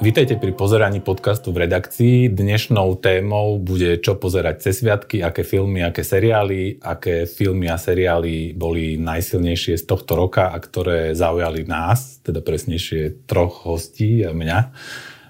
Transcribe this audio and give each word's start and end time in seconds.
Vítejte 0.00 0.40
pri 0.40 0.56
pozeraní 0.56 1.04
podcastu 1.04 1.52
v 1.52 1.68
redakcii. 1.68 2.32
Dnešnou 2.32 2.96
témou 3.04 3.60
bude 3.60 4.00
čo 4.00 4.16
pozerať 4.16 4.64
cez 4.64 4.80
sviatky, 4.80 5.20
aké 5.20 5.44
filmy, 5.44 5.84
aké 5.84 6.00
seriály, 6.00 6.80
aké 6.80 7.28
filmy 7.28 7.68
a 7.68 7.76
seriály 7.76 8.56
boli 8.56 8.96
najsilnejšie 8.96 9.76
z 9.76 9.84
tohto 9.84 10.16
roka 10.16 10.48
a 10.48 10.56
ktoré 10.56 11.12
zaujali 11.12 11.68
nás, 11.68 12.16
teda 12.24 12.40
presnejšie 12.40 13.28
troch 13.28 13.68
hostí 13.68 14.24
a 14.24 14.32
mňa. 14.32 14.72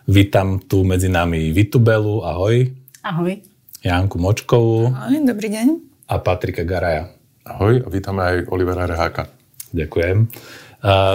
Vítam 0.07 0.63
tu 0.63 0.87
medzi 0.87 1.11
nami 1.11 1.51
Vitubelu, 1.51 2.23
ahoj. 2.23 2.71
Ahoj. 3.03 3.43
Janku 3.83 4.23
Močkovú. 4.23 4.87
Ahoj, 4.87 5.19
dobrý 5.27 5.51
deň. 5.51 5.67
A 6.07 6.23
Patrika 6.23 6.63
Garaja. 6.63 7.11
Ahoj 7.43 7.83
a 7.83 7.89
vítame 7.91 8.23
aj 8.23 8.37
Olivera 8.55 8.87
Reháka. 8.87 9.35
Ďakujem. 9.75 10.31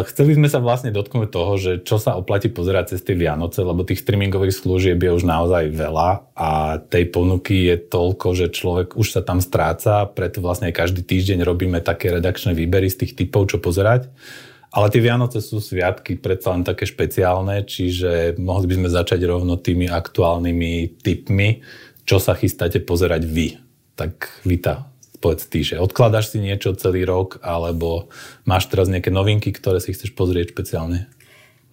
Chceli 0.06 0.38
sme 0.38 0.46
sa 0.46 0.62
vlastne 0.62 0.94
dotknúť 0.94 1.30
toho, 1.34 1.58
že 1.58 1.72
čo 1.82 1.98
sa 1.98 2.14
oplatí 2.14 2.54
pozerať 2.54 2.94
cez 2.94 3.02
tie 3.02 3.18
Vianoce, 3.18 3.66
lebo 3.66 3.82
tých 3.82 4.06
streamingových 4.06 4.54
služieb 4.54 5.02
je 5.02 5.10
už 5.10 5.26
naozaj 5.26 5.74
veľa 5.74 6.38
a 6.38 6.78
tej 6.86 7.10
ponuky 7.10 7.74
je 7.74 7.76
toľko, 7.90 8.28
že 8.38 8.54
človek 8.54 8.94
už 8.94 9.18
sa 9.18 9.22
tam 9.26 9.42
stráca, 9.42 10.06
preto 10.06 10.38
vlastne 10.38 10.70
každý 10.70 11.02
týždeň 11.02 11.42
robíme 11.42 11.82
také 11.82 12.14
redakčné 12.14 12.54
výbery 12.54 12.94
z 12.94 13.06
tých 13.06 13.18
typov, 13.18 13.50
čo 13.50 13.58
pozerať. 13.58 14.06
Ale 14.70 14.92
tie 14.94 15.02
Vianoce 15.02 15.42
sú 15.42 15.58
sviatky 15.58 16.20
predsa 16.22 16.54
len 16.54 16.62
také 16.62 16.86
špeciálne, 16.86 17.66
čiže 17.66 18.38
mohli 18.38 18.70
by 18.70 18.86
sme 18.86 18.90
začať 18.94 19.24
rovno 19.26 19.58
tými 19.58 19.90
aktuálnymi 19.90 21.02
typmi, 21.02 21.66
čo 22.06 22.22
sa 22.22 22.38
chystáte 22.38 22.86
pozerať 22.86 23.26
vy. 23.26 23.58
Tak 23.98 24.46
Vita, 24.46 24.94
povedz 25.26 25.50
ty, 25.50 25.66
že 25.66 25.82
odkladáš 25.82 26.30
si 26.30 26.38
niečo 26.38 26.78
celý 26.78 27.02
rok, 27.02 27.42
alebo 27.42 28.14
máš 28.46 28.70
teraz 28.70 28.86
nejaké 28.86 29.10
novinky, 29.10 29.50
ktoré 29.50 29.82
si 29.82 29.90
chceš 29.90 30.14
pozrieť 30.14 30.54
špeciálne? 30.54 31.10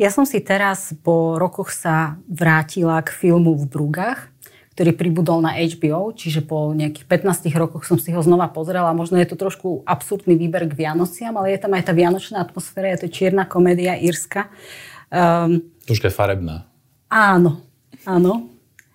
Ja 0.01 0.09
som 0.09 0.25
si 0.25 0.41
teraz 0.41 0.97
po 1.05 1.37
rokoch 1.37 1.69
sa 1.69 2.17
vrátila 2.25 2.97
k 3.05 3.13
filmu 3.13 3.53
v 3.61 3.69
Brugách, 3.69 4.33
ktorý 4.73 4.97
pribudol 4.97 5.45
na 5.45 5.53
HBO, 5.53 6.17
čiže 6.17 6.41
po 6.49 6.73
nejakých 6.73 7.05
15 7.05 7.53
rokoch 7.61 7.85
som 7.85 8.01
si 8.01 8.09
ho 8.09 8.25
znova 8.25 8.49
pozrela. 8.49 8.97
Možno 8.97 9.21
je 9.21 9.29
to 9.29 9.37
trošku 9.37 9.85
absurdný 9.85 10.33
výber 10.33 10.65
k 10.65 10.73
Vianociam, 10.73 11.37
ale 11.37 11.53
je 11.53 11.61
tam 11.61 11.77
aj 11.77 11.85
tá 11.85 11.93
vianočná 11.93 12.41
atmosféra, 12.41 12.89
je 12.97 13.05
to 13.05 13.13
čierna 13.13 13.45
komédia 13.45 14.01
írska. 14.01 14.49
Um, 15.13 15.61
Troška 15.85 16.09
farebná. 16.09 16.65
Áno, 17.13 17.61
áno. 18.09 18.52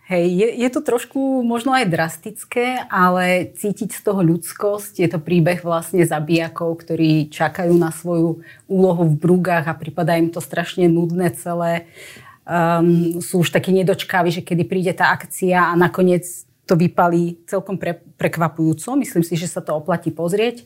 Hej, 0.08 0.40
je, 0.40 0.48
je 0.64 0.70
to 0.72 0.80
trošku 0.80 1.20
možno 1.44 1.76
aj 1.76 1.92
drastické, 1.92 2.80
ale 2.88 3.52
cítiť 3.52 3.92
z 3.92 4.02
toho 4.08 4.24
ľudskosť. 4.24 5.04
Je 5.04 5.10
to 5.12 5.20
príbeh 5.20 5.60
vlastne 5.60 6.00
zabijakov, 6.08 6.80
ktorí 6.80 7.28
čakajú 7.28 7.76
na 7.76 7.92
svoju 7.92 8.40
úlohu 8.72 9.04
v 9.04 9.20
brúgach 9.20 9.68
a 9.68 9.76
prípada 9.76 10.16
im 10.16 10.32
to 10.32 10.40
strašne 10.40 10.88
nudné 10.88 11.36
celé. 11.36 11.92
Um, 12.48 13.20
sú 13.20 13.44
už 13.44 13.52
takí 13.52 13.76
nedočkávi, 13.76 14.32
že 14.32 14.48
kedy 14.48 14.64
príde 14.64 14.96
tá 14.96 15.12
akcia 15.12 15.76
a 15.76 15.76
nakoniec 15.76 16.24
to 16.64 16.80
vypalí 16.80 17.44
celkom 17.44 17.76
pre, 17.76 18.00
prekvapujúco. 18.16 18.96
Myslím 18.96 19.28
si, 19.28 19.36
že 19.36 19.52
sa 19.52 19.60
to 19.60 19.76
oplatí 19.76 20.08
pozrieť. 20.16 20.64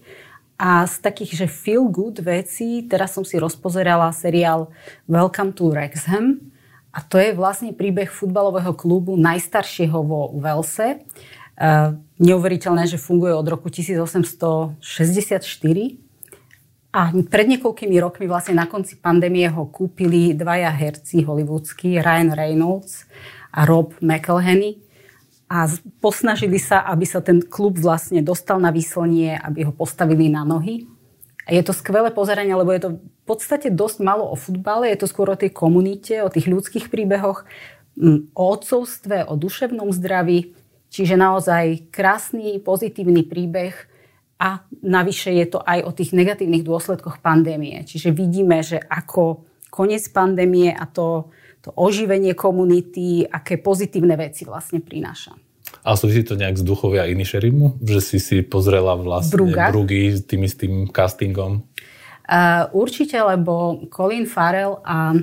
A 0.61 0.85
z 0.85 1.01
takých, 1.01 1.41
že 1.41 1.47
feel 1.49 1.89
good 1.89 2.21
vecí, 2.21 2.85
teraz 2.85 3.17
som 3.17 3.25
si 3.25 3.41
rozpozerala 3.41 4.13
seriál 4.13 4.69
Welcome 5.09 5.57
to 5.57 5.73
Wrexham, 5.73 6.53
a 6.91 6.99
to 6.99 7.15
je 7.15 7.31
vlastne 7.31 7.71
príbeh 7.71 8.11
futbalového 8.11 8.75
klubu 8.75 9.15
najstaršieho 9.15 9.99
vo 10.03 10.35
Velse. 10.35 10.99
Uh, 11.55 11.95
neuveriteľné, 12.19 12.83
že 12.87 12.99
funguje 12.99 13.31
od 13.31 13.47
roku 13.47 13.71
1864. 13.71 14.75
A 16.91 17.15
pred 17.31 17.47
niekoľkými 17.47 17.95
rokmi 18.03 18.27
vlastne 18.27 18.59
na 18.59 18.67
konci 18.67 18.99
pandémie 18.99 19.47
ho 19.47 19.63
kúpili 19.71 20.35
dvaja 20.35 20.67
herci 20.75 21.23
hollywoodskí, 21.23 22.03
Ryan 22.03 22.35
Reynolds 22.35 23.07
a 23.55 23.63
Rob 23.63 23.95
McElhenney. 24.03 24.83
A 25.47 25.71
posnažili 26.03 26.59
sa, 26.59 26.83
aby 26.91 27.07
sa 27.07 27.23
ten 27.23 27.39
klub 27.39 27.79
vlastne 27.79 28.19
dostal 28.19 28.59
na 28.59 28.71
výslnie, 28.71 29.39
aby 29.39 29.63
ho 29.63 29.71
postavili 29.71 30.27
na 30.27 30.43
nohy. 30.43 30.87
A 31.51 31.59
je 31.59 31.67
to 31.67 31.75
skvelé 31.75 32.15
pozeranie, 32.15 32.55
lebo 32.55 32.71
je 32.71 32.81
to 32.87 32.89
v 32.95 33.23
podstate 33.27 33.67
dosť 33.67 34.07
malo 34.07 34.23
o 34.23 34.39
futbale, 34.39 34.87
je 34.87 35.03
to 35.03 35.11
skôr 35.11 35.27
o 35.27 35.35
tej 35.35 35.51
komunite, 35.51 36.23
o 36.23 36.31
tých 36.31 36.47
ľudských 36.47 36.87
príbehoch, 36.87 37.43
o 38.31 38.43
odcovstve, 38.55 39.27
o 39.27 39.35
duševnom 39.35 39.91
zdraví. 39.91 40.55
Čiže 40.87 41.19
naozaj 41.19 41.91
krásny, 41.91 42.55
pozitívny 42.63 43.27
príbeh 43.27 43.75
a 44.39 44.63
navyše 44.79 45.35
je 45.35 45.47
to 45.51 45.59
aj 45.59 45.83
o 45.83 45.91
tých 45.91 46.15
negatívnych 46.15 46.63
dôsledkoch 46.63 47.19
pandémie. 47.19 47.83
Čiže 47.83 48.15
vidíme, 48.15 48.63
že 48.63 48.79
ako 48.79 49.43
koniec 49.67 50.07
pandémie 50.07 50.71
a 50.71 50.87
to, 50.87 51.35
to 51.59 51.75
oživenie 51.75 52.31
komunity, 52.31 53.27
aké 53.27 53.59
pozitívne 53.59 54.15
veci 54.15 54.47
vlastne 54.47 54.79
prináša. 54.79 55.35
A 55.81 55.97
súvisí 55.97 56.21
to 56.21 56.37
nejak 56.37 56.61
s 56.61 56.63
duchovia 56.63 57.09
Inisherimu? 57.09 57.81
Že 57.81 57.99
si 57.99 58.17
si 58.21 58.37
pozrela 58.45 58.93
vlastne 58.93 59.33
Bruga. 59.33 59.73
Brugy 59.73 60.13
s 60.13 60.21
tým 60.25 60.45
istým 60.45 60.73
castingom? 60.93 61.65
Uh, 62.29 62.69
určite, 62.77 63.17
lebo 63.17 63.85
Colin 63.89 64.29
Farrell 64.29 64.77
a 64.85 65.17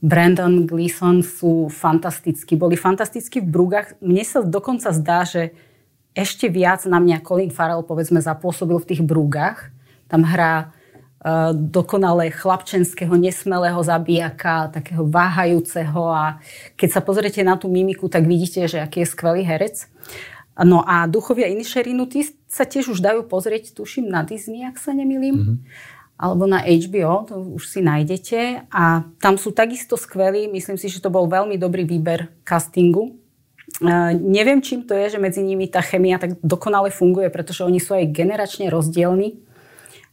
Brandon 0.00 0.64
Gleeson 0.64 1.20
sú 1.20 1.68
fantastickí. 1.68 2.56
Boli 2.56 2.78
fantastickí 2.78 3.44
v 3.44 3.50
Brugách. 3.50 4.00
Mne 4.00 4.24
sa 4.24 4.40
dokonca 4.40 4.94
zdá, 4.94 5.26
že 5.28 5.52
ešte 6.16 6.48
viac 6.48 6.82
na 6.88 6.98
mňa 6.98 7.22
Colin 7.22 7.52
Farrell 7.52 7.84
povedzme 7.84 8.18
zapôsobil 8.18 8.78
v 8.80 8.88
tých 8.88 9.02
Brugách. 9.04 9.70
Tam 10.08 10.24
hrá 10.24 10.72
dokonale 11.54 12.30
chlapčenského, 12.30 13.10
nesmelého 13.18 13.82
zabijaka, 13.82 14.70
takého 14.70 15.02
váhajúceho 15.02 16.06
a 16.14 16.38
keď 16.78 16.88
sa 16.94 17.00
pozriete 17.02 17.42
na 17.42 17.58
tú 17.58 17.66
mimiku, 17.66 18.06
tak 18.06 18.22
vidíte, 18.22 18.70
že 18.70 18.78
aký 18.78 19.02
je 19.02 19.10
skvelý 19.10 19.42
herec. 19.42 19.90
No 20.58 20.82
a 20.82 21.06
duchovia 21.06 21.46
Inisherinu, 21.50 22.06
tí 22.10 22.26
sa 22.50 22.66
tiež 22.66 22.94
už 22.94 22.98
dajú 22.98 23.26
pozrieť, 23.30 23.74
tuším, 23.74 24.10
na 24.10 24.26
Disney, 24.26 24.66
ak 24.66 24.78
sa 24.78 24.90
nemýlim. 24.90 25.34
Mm-hmm. 25.34 25.58
Alebo 26.18 26.50
na 26.50 26.66
HBO, 26.66 27.30
to 27.30 27.34
už 27.54 27.62
si 27.62 27.78
nájdete. 27.78 28.66
A 28.74 29.06
tam 29.22 29.38
sú 29.38 29.54
takisto 29.54 29.94
skvelí. 29.94 30.50
Myslím 30.50 30.74
si, 30.74 30.90
že 30.90 30.98
to 30.98 31.14
bol 31.14 31.30
veľmi 31.30 31.54
dobrý 31.54 31.86
výber 31.86 32.34
castingu. 32.42 33.14
Uh, 33.78 34.10
neviem, 34.18 34.58
čím 34.58 34.82
to 34.82 34.98
je, 34.98 35.14
že 35.14 35.22
medzi 35.22 35.46
nimi 35.46 35.70
tá 35.70 35.78
chemia 35.78 36.18
tak 36.18 36.34
dokonale 36.42 36.90
funguje, 36.90 37.30
pretože 37.30 37.62
oni 37.62 37.78
sú 37.78 37.94
aj 37.94 38.10
generačne 38.10 38.66
rozdielni. 38.66 39.38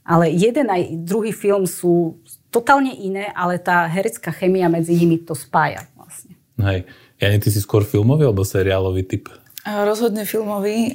Ale 0.05 0.29
jeden 0.29 0.69
aj 0.69 1.01
druhý 1.01 1.33
film 1.33 1.65
sú 1.65 2.21
totálne 2.53 2.93
iné, 2.93 3.33
ale 3.33 3.57
tá 3.57 3.89
herecká 3.89 4.29
chemia 4.31 4.69
medzi 4.69 4.95
nimi 4.95 5.19
to 5.19 5.33
spája 5.33 5.83
vlastne. 5.97 6.37
Hej. 6.61 6.87
Jani, 7.19 7.37
ty 7.41 7.49
si 7.51 7.59
skôr 7.59 7.81
filmový 7.81 8.27
alebo 8.27 8.45
seriálový 8.45 9.03
typ? 9.03 9.33
Rozhodne 9.65 10.29
filmový. 10.29 10.93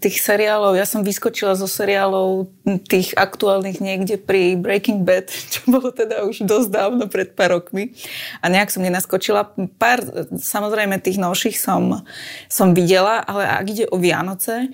Tých 0.00 0.16
seriálov, 0.24 0.72
ja 0.80 0.88
som 0.88 1.04
vyskočila 1.04 1.52
zo 1.52 1.68
seriálov 1.68 2.48
tých 2.88 3.12
aktuálnych 3.12 3.84
niekde 3.84 4.16
pri 4.16 4.56
Breaking 4.56 5.04
Bad, 5.04 5.28
čo 5.52 5.68
bolo 5.68 5.92
teda 5.92 6.24
už 6.24 6.48
dosť 6.48 6.68
dávno, 6.72 7.04
pred 7.12 7.36
pár 7.36 7.60
rokmi. 7.60 7.92
A 8.40 8.48
nejak 8.48 8.72
som 8.72 8.80
nenaskočila. 8.80 9.52
Pár, 9.76 10.00
samozrejme, 10.32 10.96
tých 11.04 11.20
novších 11.20 11.60
som, 11.60 12.00
som 12.48 12.72
videla, 12.72 13.20
ale 13.28 13.44
ak 13.44 13.66
ide 13.76 13.84
o 13.92 14.00
Vianoce, 14.00 14.72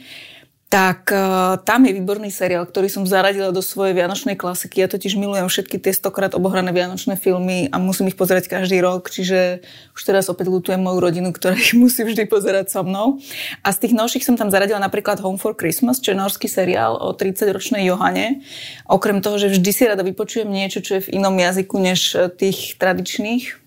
tak 0.74 1.14
uh, 1.14 1.54
tam 1.62 1.86
je 1.86 1.94
výborný 1.94 2.34
seriál, 2.34 2.66
ktorý 2.66 2.90
som 2.90 3.06
zaradila 3.06 3.54
do 3.54 3.62
svojej 3.62 3.94
vianočnej 3.94 4.34
klasiky. 4.34 4.82
Ja 4.82 4.90
totiž 4.90 5.14
milujem 5.14 5.46
všetky 5.46 5.78
tie 5.78 5.94
stokrát 5.94 6.34
obohrané 6.34 6.74
vianočné 6.74 7.14
filmy 7.14 7.70
a 7.70 7.78
musím 7.78 8.10
ich 8.10 8.18
pozerať 8.18 8.50
každý 8.50 8.82
rok, 8.82 9.06
čiže 9.06 9.62
už 9.94 10.02
teraz 10.02 10.26
opäť 10.26 10.50
lutujem 10.50 10.82
moju 10.82 10.98
rodinu, 10.98 11.30
ktorá 11.30 11.54
ich 11.54 11.78
musí 11.78 12.02
vždy 12.02 12.26
pozerať 12.26 12.74
so 12.74 12.82
mnou. 12.82 13.22
A 13.62 13.70
z 13.70 13.86
tých 13.86 13.94
novších 13.94 14.26
som 14.26 14.34
tam 14.34 14.50
zaradila 14.50 14.82
napríklad 14.82 15.22
Home 15.22 15.38
for 15.38 15.54
Christmas, 15.54 16.02
čo 16.02 16.10
je 16.10 16.18
norský 16.18 16.50
seriál 16.50 16.98
o 16.98 17.14
30-ročnej 17.14 17.86
Johane. 17.86 18.42
Okrem 18.90 19.22
toho, 19.22 19.38
že 19.38 19.54
vždy 19.54 19.70
si 19.70 19.86
rada 19.86 20.02
vypočujem 20.02 20.50
niečo, 20.50 20.82
čo 20.82 20.98
je 20.98 21.06
v 21.06 21.22
inom 21.22 21.38
jazyku 21.38 21.78
než 21.78 22.18
tých 22.34 22.74
tradičných 22.82 23.63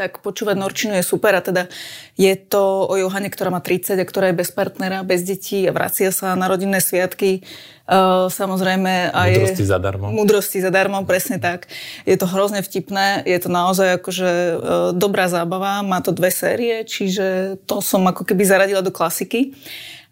tak 0.00 0.24
počúvať 0.24 0.56
Norčinu 0.56 0.96
je 0.96 1.04
super 1.04 1.36
a 1.36 1.44
teda 1.44 1.68
je 2.16 2.32
to 2.32 2.88
o 2.88 2.96
Johane, 2.96 3.28
ktorá 3.28 3.52
má 3.52 3.60
30 3.60 4.00
a 4.00 4.06
ktorá 4.08 4.32
je 4.32 4.40
bez 4.40 4.48
partnera, 4.48 5.04
bez 5.04 5.20
detí 5.20 5.68
a 5.68 5.76
vracia 5.76 6.08
sa 6.08 6.32
na 6.32 6.48
rodinné 6.48 6.80
sviatky. 6.80 7.44
Uh, 7.84 8.32
samozrejme 8.32 9.12
aj... 9.12 9.30
Múdrosti 9.36 9.66
zadarmo. 9.68 10.06
Múdrosti 10.08 10.58
zadarmo, 10.64 11.04
presne 11.04 11.36
tak. 11.36 11.68
Je 12.08 12.16
to 12.16 12.24
hrozne 12.24 12.64
vtipné, 12.64 13.20
je 13.28 13.36
to 13.36 13.52
naozaj 13.52 14.00
akože 14.00 14.30
uh, 14.30 14.56
dobrá 14.96 15.28
zábava, 15.28 15.84
má 15.84 16.00
to 16.00 16.16
dve 16.16 16.32
série, 16.32 16.80
čiže 16.88 17.58
to 17.68 17.84
som 17.84 18.06
ako 18.08 18.24
keby 18.24 18.46
zaradila 18.48 18.80
do 18.80 18.94
klasiky. 18.94 19.52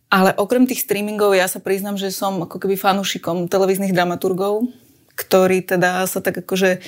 Ale 0.08 0.37
okrem 0.37 0.64
tých 0.69 0.84
streamingov 0.84 1.32
ja 1.37 1.49
sa 1.49 1.61
priznam, 1.61 1.96
že 1.96 2.12
som 2.12 2.44
ako 2.44 2.61
keby 2.61 2.76
fanúšikom 2.76 3.49
televíznych 3.49 3.93
dramaturgov 3.93 4.69
ktorí 5.19 5.67
teda 5.67 6.06
sa 6.06 6.23
tak 6.23 6.47
akože 6.47 6.79
e, 6.79 6.81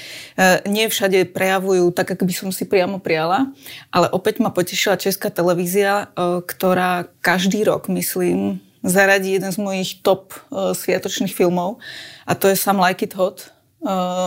nie 0.70 0.86
prejavujú 1.26 1.90
tak, 1.90 2.14
ako 2.14 2.22
by 2.22 2.34
som 2.34 2.48
si 2.54 2.62
priamo 2.62 3.02
prijala. 3.02 3.50
Ale 3.90 4.06
opäť 4.14 4.38
ma 4.38 4.54
potešila 4.54 5.02
Česká 5.02 5.34
televízia, 5.34 6.14
e, 6.14 6.38
ktorá 6.46 7.10
každý 7.18 7.66
rok, 7.66 7.90
myslím, 7.90 8.62
zaradí 8.86 9.34
jeden 9.34 9.50
z 9.50 9.58
mojich 9.58 9.90
top 10.06 10.38
e, 10.38 10.70
sviatočných 10.78 11.34
filmov 11.34 11.82
a 12.22 12.38
to 12.38 12.46
je 12.46 12.54
Sam 12.54 12.78
Like 12.78 13.10
It 13.10 13.18
Hot 13.18 13.50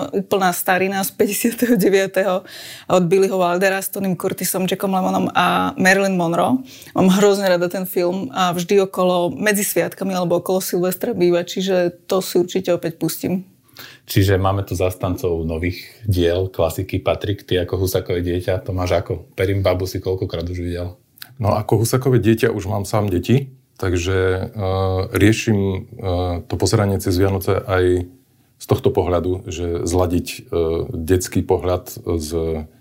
úplná 0.10 0.50
starina 0.50 1.06
z 1.06 1.14
59. 1.14 1.78
od 2.90 3.04
Billyho 3.06 3.38
Wildera 3.38 3.86
s 3.86 3.94
Tonym 3.94 4.18
Curtisom, 4.18 4.66
Jackom 4.66 4.90
Lemonom 4.90 5.30
a 5.30 5.78
Marilyn 5.78 6.18
Monroe. 6.18 6.66
Mám 6.98 7.22
hrozne 7.22 7.54
rada 7.54 7.70
ten 7.70 7.86
film 7.86 8.34
a 8.34 8.50
vždy 8.50 8.82
okolo, 8.90 9.30
medzi 9.30 9.62
sviatkami 9.62 10.18
alebo 10.18 10.42
okolo 10.42 10.58
Silvestra 10.58 11.14
býva, 11.14 11.46
čiže 11.46 11.94
to 12.10 12.18
si 12.26 12.42
určite 12.42 12.74
opäť 12.74 12.98
pustím. 12.98 13.53
Čiže 14.06 14.38
máme 14.38 14.62
tu 14.68 14.78
zastancov 14.78 15.44
nových 15.48 15.84
diel, 16.06 16.52
klasiky 16.52 17.00
Patrik, 17.02 17.48
ty 17.48 17.58
ako 17.58 17.86
Husakové 17.86 18.22
dieťa, 18.22 18.62
to 18.62 18.72
máš 18.76 19.00
ako? 19.00 19.26
Perim 19.34 19.66
babu 19.66 19.90
si 19.90 20.04
koľkokrát 20.04 20.46
už 20.46 20.60
videl? 20.60 21.00
No 21.42 21.58
ako 21.58 21.82
Husakové 21.82 22.22
dieťa 22.22 22.54
už 22.54 22.70
mám 22.70 22.86
sám 22.86 23.10
deti, 23.10 23.56
takže 23.82 24.18
uh, 24.54 25.10
riešim 25.10 25.58
uh, 25.58 25.76
to 26.46 26.56
pozeranie 26.60 27.02
cez 27.02 27.18
Vianoce 27.18 27.58
aj 27.58 28.06
z 28.64 28.66
tohto 28.72 28.96
pohľadu, 28.96 29.44
že 29.52 29.84
zladiť 29.84 30.28
e, 30.32 30.40
detský 30.96 31.44
pohľad 31.44 32.00
s, 32.00 32.30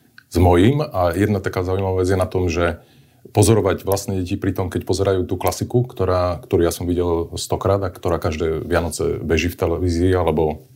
s 0.06 0.36
mojím. 0.38 0.78
A 0.78 1.10
jedna 1.10 1.42
taká 1.42 1.66
zaujímavá 1.66 2.06
vec 2.06 2.08
je 2.14 2.14
na 2.14 2.30
tom, 2.30 2.46
že 2.46 2.86
pozorovať 3.34 3.82
vlastne 3.82 4.22
deti 4.22 4.38
pri 4.38 4.54
tom, 4.54 4.70
keď 4.70 4.86
pozerajú 4.86 5.26
tú 5.26 5.34
klasiku, 5.34 5.82
ktorá, 5.82 6.38
ktorú 6.38 6.62
ja 6.62 6.70
som 6.70 6.86
videl 6.86 7.34
stokrát 7.34 7.82
a 7.82 7.90
ktorá 7.90 8.22
každé 8.22 8.62
Vianoce 8.62 9.18
beží 9.26 9.50
v 9.50 9.58
televízii 9.58 10.14
alebo 10.14 10.70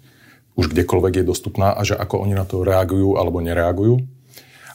už 0.57 0.73
kdekoľvek 0.73 1.23
je 1.23 1.25
dostupná 1.29 1.77
a 1.77 1.81
že 1.85 1.95
ako 1.95 2.25
oni 2.25 2.35
na 2.35 2.49
to 2.49 2.65
reagujú 2.65 3.21
alebo 3.21 3.45
nereagujú. 3.45 4.03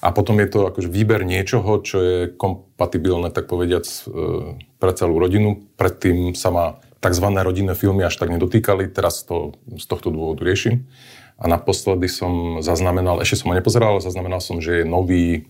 A 0.01 0.09
potom 0.09 0.41
je 0.41 0.49
to 0.49 0.65
akože 0.65 0.89
výber 0.89 1.21
niečoho, 1.21 1.77
čo 1.85 1.97
je 2.01 2.17
kompatibilné, 2.33 3.29
tak 3.29 3.45
povediac, 3.45 3.85
e, 3.85 4.01
pre 4.81 4.91
celú 4.97 5.21
rodinu. 5.21 5.61
Predtým 5.77 6.33
sa 6.33 6.49
ma 6.49 6.65
tzv. 7.01 7.27
rodinné 7.29 7.77
filmy 7.77 8.05
až 8.05 8.17
tak 8.17 8.33
nedotýkali, 8.33 8.89
teraz 8.89 9.21
to 9.21 9.57
z 9.69 9.85
tohto 9.85 10.09
dôvodu 10.09 10.41
riešim. 10.41 10.89
A 11.41 11.49
naposledy 11.49 12.05
som 12.09 12.61
zaznamenal, 12.61 13.21
ešte 13.21 13.45
som 13.45 13.53
ho 13.53 13.57
nepozeral, 13.57 13.97
ale 13.97 14.05
zaznamenal 14.05 14.41
som, 14.41 14.61
že 14.61 14.81
je 14.81 14.85
nový, 14.85 15.49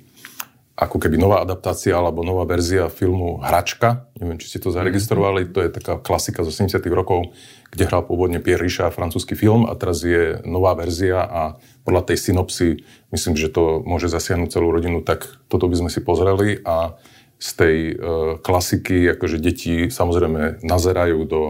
ako 0.81 0.98
keby 0.98 1.22
nová 1.22 1.45
adaptácia 1.45 1.94
alebo 1.94 2.25
nová 2.25 2.42
verzia 2.50 2.89
filmu 2.89 3.38
Hračka. 3.38 4.10
Neviem, 4.18 4.42
či 4.42 4.50
ste 4.50 4.60
to 4.66 4.74
zaregistrovali. 4.74 5.45
To 5.54 5.62
je 5.62 5.69
taká 5.69 6.01
klasika 6.01 6.42
z 6.42 6.50
80 6.50 6.81
rokov, 6.89 7.38
kde 7.69 7.86
hral 7.86 8.01
pôvodne 8.01 8.42
Pierre 8.42 8.66
Richard, 8.66 8.98
francúzsky 8.98 9.38
film 9.38 9.69
a 9.69 9.78
teraz 9.78 10.01
je 10.01 10.42
nová 10.42 10.74
verzia 10.74 11.22
a 11.22 11.62
podľa 11.86 12.10
tej 12.10 12.18
synopsy 12.33 12.81
myslím, 13.13 13.38
že 13.38 13.54
to 13.54 13.86
môže 13.86 14.10
zasiahnuť 14.10 14.50
celú 14.50 14.74
rodinu, 14.74 15.06
tak 15.06 15.30
toto 15.54 15.69
by 15.69 15.86
sme 15.86 15.89
si 15.94 16.01
pozreli 16.01 16.57
a 16.66 16.98
z 17.42 17.50
tej 17.57 17.77
uh, 17.94 17.98
klasiky, 18.42 19.18
akože 19.18 19.38
deti 19.38 19.89
samozrejme 19.89 20.66
nazerajú 20.66 21.19
do 21.30 21.42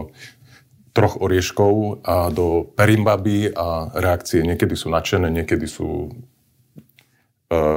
troch 0.92 1.20
orieškov 1.24 2.04
a 2.04 2.28
do 2.28 2.68
perimbaby 2.76 3.48
a 3.52 3.92
reakcie 3.96 4.44
niekedy 4.44 4.76
sú 4.76 4.92
nadšené, 4.92 5.32
niekedy 5.32 5.64
sú 5.64 6.12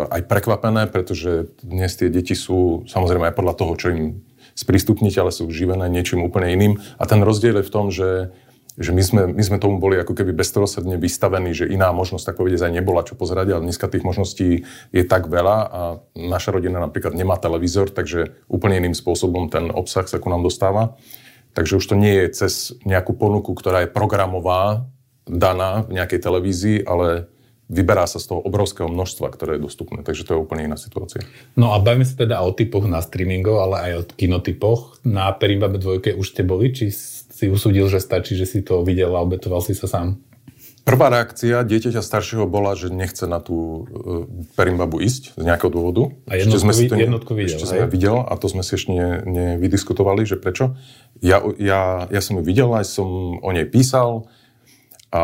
aj 0.10 0.22
prekvapené, 0.32 0.88
pretože 0.88 1.52
dnes 1.60 1.92
tie 2.00 2.08
deti 2.08 2.34
sú 2.38 2.88
samozrejme 2.88 3.28
aj 3.32 3.36
podľa 3.36 3.56
toho, 3.60 3.74
čo 3.76 3.88
im 3.92 4.04
sprístupniť, 4.56 5.20
ale 5.20 5.36
sú 5.36 5.52
živené 5.52 5.92
niečím 5.92 6.24
úplne 6.24 6.56
iným. 6.56 6.74
A 6.96 7.04
ten 7.04 7.20
rozdiel 7.20 7.60
je 7.60 7.68
v 7.68 7.74
tom, 7.74 7.92
že 7.92 8.32
že 8.76 8.92
my 8.92 9.04
sme, 9.04 9.22
my 9.32 9.44
sme 9.44 9.56
tomu 9.56 9.80
boli 9.80 9.96
ako 9.96 10.12
keby 10.12 10.36
bezprostredne 10.36 11.00
vystavení, 11.00 11.56
že 11.56 11.72
iná 11.72 11.96
možnosť, 11.96 12.28
tak 12.28 12.36
povedať, 12.44 12.68
aj 12.68 12.76
nebola 12.76 13.08
čo 13.08 13.16
pozerať, 13.16 13.56
ale 13.56 13.72
dneska 13.72 13.88
tých 13.88 14.04
možností 14.04 14.68
je 14.92 15.04
tak 15.08 15.32
veľa 15.32 15.58
a 15.64 15.82
naša 16.12 16.52
rodina 16.52 16.84
napríklad 16.84 17.16
nemá 17.16 17.40
televízor, 17.40 17.88
takže 17.96 18.36
úplne 18.52 18.84
iným 18.84 18.92
spôsobom 18.92 19.48
ten 19.48 19.72
obsah 19.72 20.04
sa 20.12 20.20
ku 20.20 20.28
nám 20.28 20.44
dostáva. 20.44 21.00
Takže 21.56 21.80
už 21.80 21.88
to 21.88 21.96
nie 21.96 22.20
je 22.20 22.28
cez 22.36 22.76
nejakú 22.84 23.16
ponuku, 23.16 23.56
ktorá 23.56 23.88
je 23.88 23.94
programová, 23.96 24.92
daná 25.26 25.88
v 25.88 25.98
nejakej 25.98 26.20
televízii, 26.22 26.78
ale 26.84 27.32
vyberá 27.66 28.06
sa 28.06 28.22
z 28.22 28.30
toho 28.30 28.40
obrovského 28.46 28.86
množstva, 28.86 29.34
ktoré 29.34 29.58
je 29.58 29.66
dostupné. 29.66 30.06
Takže 30.06 30.26
to 30.26 30.38
je 30.38 30.44
úplne 30.44 30.70
iná 30.70 30.78
situácia. 30.78 31.26
No 31.58 31.74
a 31.74 31.82
bavíme 31.82 32.06
sa 32.06 32.14
teda 32.14 32.42
o 32.46 32.54
typoch 32.54 32.86
na 32.86 33.02
streamingov, 33.02 33.58
ale 33.58 33.76
aj 33.82 33.92
o 33.98 34.02
kinotypoch. 34.14 35.02
Na 35.02 35.34
Perimbabe 35.34 35.82
dvojke 35.82 36.14
už 36.14 36.38
ste 36.38 36.46
boli, 36.46 36.70
či 36.74 36.94
si 37.36 37.46
usúdil, 37.50 37.90
že 37.90 37.98
stačí, 37.98 38.38
že 38.38 38.46
si 38.46 38.62
to 38.62 38.86
videl 38.86 39.18
a 39.18 39.26
obetoval 39.26 39.60
si 39.66 39.74
sa 39.74 39.90
sám? 39.90 40.22
Prvá 40.86 41.10
reakcia 41.10 41.66
dieťaťa 41.66 41.98
staršieho 41.98 42.46
bola, 42.46 42.78
že 42.78 42.94
nechce 42.94 43.26
na 43.26 43.42
tú 43.42 43.58
uh, 43.58 44.30
perimbabu 44.54 45.02
ísť 45.02 45.34
z 45.34 45.42
nejakého 45.42 45.74
dôvodu. 45.74 46.14
A 46.30 46.38
jednotku, 46.38 46.62
sme 46.62 46.74
si 46.78 46.86
to, 46.86 46.94
jednotku 46.94 47.34
videl, 47.34 47.58
ešte 47.58 47.66
sme 47.66 47.90
videl 47.90 48.22
a 48.22 48.34
to 48.38 48.46
sme 48.46 48.62
si 48.62 48.78
ešte 48.78 48.94
ne, 48.94 49.26
nevydiskutovali, 49.26 50.30
že 50.30 50.38
prečo. 50.38 50.78
Ja, 51.26 51.42
ja, 51.58 52.06
ja 52.06 52.22
som 52.22 52.38
ju 52.38 52.46
videl, 52.46 52.70
aj 52.70 52.86
som 52.86 53.42
o 53.42 53.50
nej 53.50 53.66
písal 53.66 54.30
a 55.10 55.24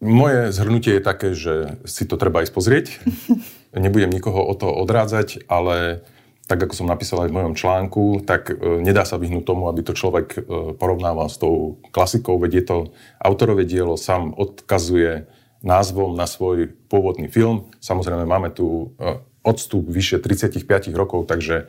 moje 0.00 0.52
zhrnutie 0.52 0.98
je 0.98 1.02
také, 1.04 1.28
že 1.32 1.80
si 1.88 2.04
to 2.04 2.20
treba 2.20 2.44
ísť 2.44 2.54
pozrieť. 2.54 2.86
Nebudem 3.76 4.12
nikoho 4.12 4.44
o 4.44 4.54
to 4.56 4.72
odrádzať, 4.72 5.48
ale 5.48 6.06
tak 6.46 6.62
ako 6.62 6.74
som 6.78 6.86
napísal 6.86 7.26
aj 7.26 7.30
v 7.34 7.36
mojom 7.42 7.54
článku, 7.58 8.22
tak 8.22 8.54
e, 8.54 8.54
nedá 8.78 9.02
sa 9.02 9.18
vyhnúť 9.18 9.42
tomu, 9.42 9.66
aby 9.66 9.82
to 9.82 9.98
človek 9.98 10.26
e, 10.38 10.38
porovnával 10.78 11.26
s 11.26 11.42
tou 11.42 11.82
klasikou, 11.90 12.38
veď 12.38 12.52
je 12.54 12.64
to 12.64 12.76
autorové 13.18 13.66
dielo, 13.66 13.98
sám 13.98 14.30
odkazuje 14.30 15.26
názvom 15.66 16.14
na 16.14 16.30
svoj 16.30 16.70
pôvodný 16.86 17.26
film. 17.26 17.66
Samozrejme 17.82 18.22
máme 18.30 18.54
tu 18.54 18.94
e, 18.94 19.18
odstup 19.42 19.90
vyše 19.90 20.22
35 20.22 20.62
rokov, 20.94 21.26
takže 21.26 21.66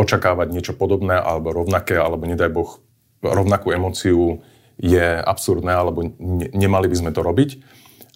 očakávať 0.00 0.48
niečo 0.56 0.72
podobné 0.72 1.20
alebo 1.20 1.52
rovnaké, 1.52 2.00
alebo 2.00 2.24
nedaj 2.24 2.48
Boh 2.48 2.80
rovnakú 3.20 3.76
emociu 3.76 4.40
je 4.78 5.22
absurdné, 5.22 5.72
alebo 5.72 6.02
ne, 6.18 6.48
nemali 6.50 6.90
by 6.90 6.96
sme 6.98 7.10
to 7.14 7.20
robiť. 7.22 7.50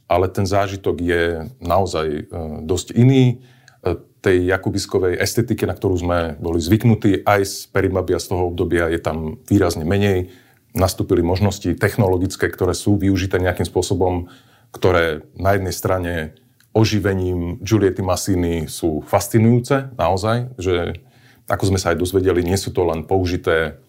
Ale 0.08 0.32
ten 0.32 0.49
zážitok 0.49 0.96
je 1.05 1.22
naozaj 1.60 2.32
dosť 2.64 2.96
iný 2.96 3.44
tej 4.19 4.50
jakubiskovej 4.50 5.20
estetike, 5.20 5.62
na 5.69 5.76
ktorú 5.76 5.94
sme 5.94 6.19
boli 6.43 6.58
zvyknutí, 6.58 7.22
aj 7.22 7.40
z 7.46 7.55
Perimabia 7.70 8.19
z 8.19 8.34
toho 8.34 8.50
obdobia 8.50 8.90
je 8.90 8.99
tam 8.99 9.38
výrazne 9.46 9.87
menej. 9.87 10.34
Nastúpili 10.75 11.22
možnosti 11.22 11.76
technologické, 11.78 12.50
ktoré 12.50 12.75
sú 12.75 12.99
využité 12.99 13.38
nejakým 13.38 13.69
spôsobom, 13.69 14.26
ktoré 14.75 15.22
na 15.38 15.54
jednej 15.54 15.75
strane 15.76 16.12
oživením 16.75 17.62
Giuliety 17.62 18.02
Massini 18.04 18.66
sú 18.69 19.00
fascinujúce, 19.06 19.94
naozaj, 19.96 20.56
že 20.61 20.99
ako 21.49 21.64
sme 21.72 21.78
sa 21.81 21.94
aj 21.94 22.00
dozvedeli, 22.04 22.44
nie 22.44 22.61
sú 22.61 22.75
to 22.75 22.84
len 22.84 23.08
použité 23.08 23.81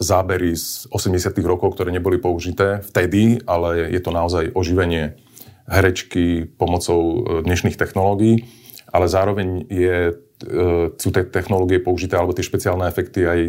zábery 0.00 0.56
z 0.56 0.88
80 0.88 1.36
rokov, 1.44 1.76
ktoré 1.76 1.92
neboli 1.92 2.16
použité 2.16 2.80
vtedy, 2.80 3.44
ale 3.44 3.92
je 3.92 4.00
to 4.00 4.10
naozaj 4.10 4.48
oživenie 4.56 5.20
herečky 5.68 6.48
pomocou 6.48 7.00
e, 7.00 7.16
dnešných 7.44 7.76
technológií. 7.76 8.48
Ale 8.90 9.06
zároveň 9.06 9.68
je, 9.68 10.16
e, 10.42 10.52
sú 10.96 11.08
tie 11.12 11.28
technológie 11.28 11.78
použité 11.84 12.16
alebo 12.16 12.32
tie 12.32 12.42
špeciálne 12.42 12.88
efekty 12.88 13.28
aj 13.28 13.40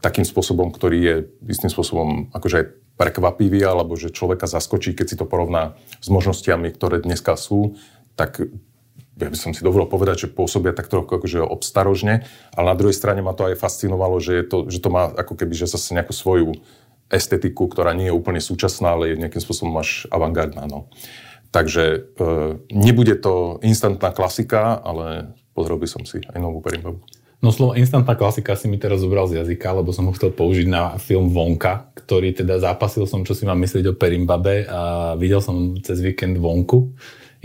takým 0.00 0.22
spôsobom, 0.22 0.70
ktorý 0.70 0.98
je 1.02 1.14
istým 1.50 1.68
spôsobom 1.68 2.30
akože 2.30 2.56
aj 2.62 2.66
prekvapivý, 2.96 3.60
alebo 3.66 3.98
že 3.98 4.14
človeka 4.14 4.48
zaskočí, 4.48 4.96
keď 4.96 5.06
si 5.10 5.18
to 5.20 5.28
porovná 5.28 5.76
s 6.00 6.08
možnosťami, 6.08 6.72
ktoré 6.72 7.04
dneska 7.04 7.36
sú, 7.36 7.76
tak 8.16 8.40
ja 9.16 9.32
by 9.32 9.36
som 9.36 9.56
si 9.56 9.64
dovolil 9.64 9.88
povedať, 9.88 10.28
že 10.28 10.34
pôsobia 10.36 10.76
tak 10.76 10.92
trochu 10.92 11.08
akože 11.08 11.40
obstarožne, 11.40 12.28
ale 12.52 12.66
na 12.68 12.76
druhej 12.76 12.92
strane 12.92 13.24
ma 13.24 13.32
to 13.32 13.48
aj 13.48 13.56
fascinovalo, 13.56 14.20
že, 14.20 14.32
je 14.40 14.44
to, 14.44 14.58
že 14.68 14.78
to 14.84 14.92
má 14.92 15.08
ako 15.08 15.40
keby, 15.40 15.56
že 15.56 15.72
zase 15.72 15.96
nejakú 15.96 16.12
svoju 16.12 16.52
estetiku, 17.08 17.70
ktorá 17.70 17.96
nie 17.96 18.12
je 18.12 18.16
úplne 18.16 18.44
súčasná, 18.44 18.92
ale 18.92 19.14
je 19.14 19.20
nejakým 19.24 19.40
spôsobom 19.40 19.72
až 19.80 20.04
avantgardná. 20.12 20.68
No. 20.68 20.92
Takže 21.48 21.84
e, 21.86 22.28
nebude 22.68 23.16
to 23.16 23.56
instantná 23.64 24.12
klasika, 24.12 24.76
ale 24.84 25.32
pozrel 25.56 25.80
by 25.80 25.88
som 25.88 26.02
si 26.04 26.20
aj 26.20 26.36
novú 26.36 26.60
Perimbabu. 26.60 27.00
No 27.40 27.52
slovo 27.52 27.76
instantná 27.76 28.16
klasika 28.16 28.56
si 28.56 28.66
mi 28.66 28.80
teraz 28.80 29.04
zobral 29.04 29.28
z 29.28 29.44
jazyka, 29.44 29.80
lebo 29.80 29.92
som 29.92 30.08
ho 30.08 30.16
chcel 30.16 30.32
použiť 30.32 30.66
na 30.66 30.96
film 30.96 31.30
Vonka, 31.30 31.92
ktorý 31.94 32.32
teda 32.32 32.58
zápasil 32.58 33.04
som, 33.04 33.22
čo 33.28 33.36
si 33.36 33.44
mám 33.44 33.60
myslieť 33.60 33.92
o 33.92 33.96
Perimbabe 33.96 34.64
a 34.66 35.14
videl 35.20 35.44
som 35.44 35.76
cez 35.84 36.00
víkend 36.00 36.40
Vonku. 36.40 36.96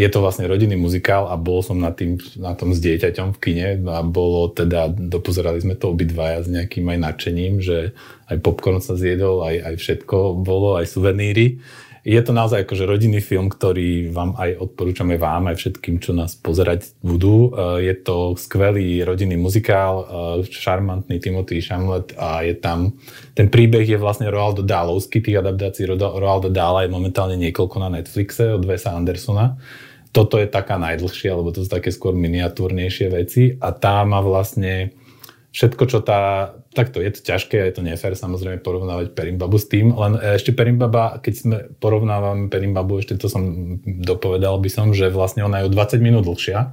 Je 0.01 0.09
to 0.09 0.25
vlastne 0.25 0.49
rodinný 0.49 0.73
muzikál 0.81 1.29
a 1.29 1.37
bol 1.37 1.61
som 1.61 1.77
na, 1.77 1.93
tým, 1.93 2.17
na 2.41 2.57
tom 2.57 2.73
s 2.73 2.81
dieťaťom 2.81 3.37
v 3.37 3.41
kine 3.41 3.67
a 3.85 4.01
bolo 4.01 4.49
teda, 4.49 4.89
dopozerali 4.89 5.61
sme 5.61 5.77
to 5.77 5.93
obidvaja 5.93 6.41
s 6.41 6.49
nejakým 6.49 6.89
aj 6.89 6.99
nadšením, 7.05 7.53
že 7.61 7.93
aj 8.25 8.41
popcorn 8.41 8.81
sa 8.81 8.97
zjedol, 8.97 9.45
aj, 9.45 9.55
aj 9.61 9.75
všetko 9.77 10.41
bolo, 10.41 10.81
aj 10.81 10.89
suveníry 10.89 11.61
je 12.01 12.17
to 12.25 12.33
naozaj 12.33 12.65
akože 12.65 12.89
rodinný 12.89 13.21
film, 13.21 13.45
ktorý 13.45 14.09
vám 14.09 14.33
aj 14.33 14.57
odporúčame 14.57 15.21
vám, 15.21 15.53
aj 15.53 15.61
všetkým, 15.61 16.01
čo 16.01 16.17
nás 16.17 16.33
pozerať 16.33 16.97
budú. 17.05 17.53
E, 17.53 17.85
je 17.85 17.95
to 18.01 18.33
skvelý 18.33 19.05
rodinný 19.05 19.37
muzikál, 19.37 19.93
e, 20.41 20.49
šarmantný 20.49 21.21
Timothy 21.21 21.61
Chamlet 21.61 22.17
a 22.17 22.41
je 22.41 22.57
tam, 22.57 22.97
ten 23.37 23.53
príbeh 23.53 23.85
je 23.85 24.01
vlastne 24.01 24.33
Roaldo 24.33 24.65
Dálovský, 24.65 25.21
tých 25.21 25.45
adaptácií 25.45 25.85
Roaldo 25.93 26.49
Dála 26.49 26.89
je 26.89 26.93
momentálne 26.93 27.37
niekoľko 27.37 27.77
na 27.77 28.01
Netflixe 28.01 28.49
od 28.49 28.65
Wesa 28.65 28.97
Andersona. 28.97 29.61
Toto 30.11 30.35
je 30.35 30.47
taká 30.47 30.75
najdlhšia, 30.75 31.31
lebo 31.35 31.55
to 31.55 31.63
sú 31.63 31.69
také 31.71 31.91
skôr 31.91 32.11
miniatúrnejšie 32.15 33.07
veci. 33.11 33.55
A 33.63 33.71
tá 33.71 34.03
má 34.03 34.19
vlastne 34.19 34.91
všetko, 35.51 35.83
čo 35.87 35.99
tá 36.03 36.51
takto, 36.71 37.03
je 37.03 37.11
to 37.11 37.21
ťažké 37.27 37.59
a 37.59 37.67
je 37.67 37.75
to 37.75 37.83
nefér 37.83 38.15
samozrejme 38.15 38.63
porovnávať 38.63 39.11
Perimbabu 39.11 39.59
s 39.59 39.67
tým, 39.67 39.91
len 39.91 40.15
e, 40.15 40.39
ešte 40.39 40.55
Perimbaba, 40.55 41.19
keď 41.19 41.33
sme 41.35 41.57
porovnávame 41.75 42.47
Perimbabu, 42.47 43.03
ešte 43.03 43.19
to 43.19 43.27
som 43.27 43.43
dopovedal 43.83 44.55
by 44.63 44.69
som, 44.71 44.95
že 44.95 45.11
vlastne 45.11 45.43
ona 45.43 45.63
je 45.63 45.67
o 45.67 45.73
20 45.75 45.99
minút 45.99 46.23
dlhšia, 46.23 46.71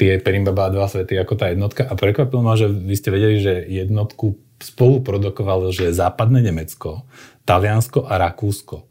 tie 0.00 0.16
Perimbaba 0.16 0.72
a 0.72 0.74
dva 0.74 0.88
svety 0.88 1.20
ako 1.20 1.36
tá 1.36 1.52
jednotka. 1.52 1.84
A 1.84 1.92
prekvapilo 1.94 2.40
ma, 2.40 2.56
že 2.56 2.72
vy 2.72 2.94
ste 2.96 3.12
vedeli, 3.12 3.36
že 3.38 3.68
jednotku 3.68 4.40
spolu 4.58 5.04
produkovalo, 5.04 5.68
že 5.70 5.92
západné 5.92 6.40
Nemecko, 6.40 7.04
Taliansko 7.44 8.08
a 8.08 8.16
Rakúsko, 8.16 8.88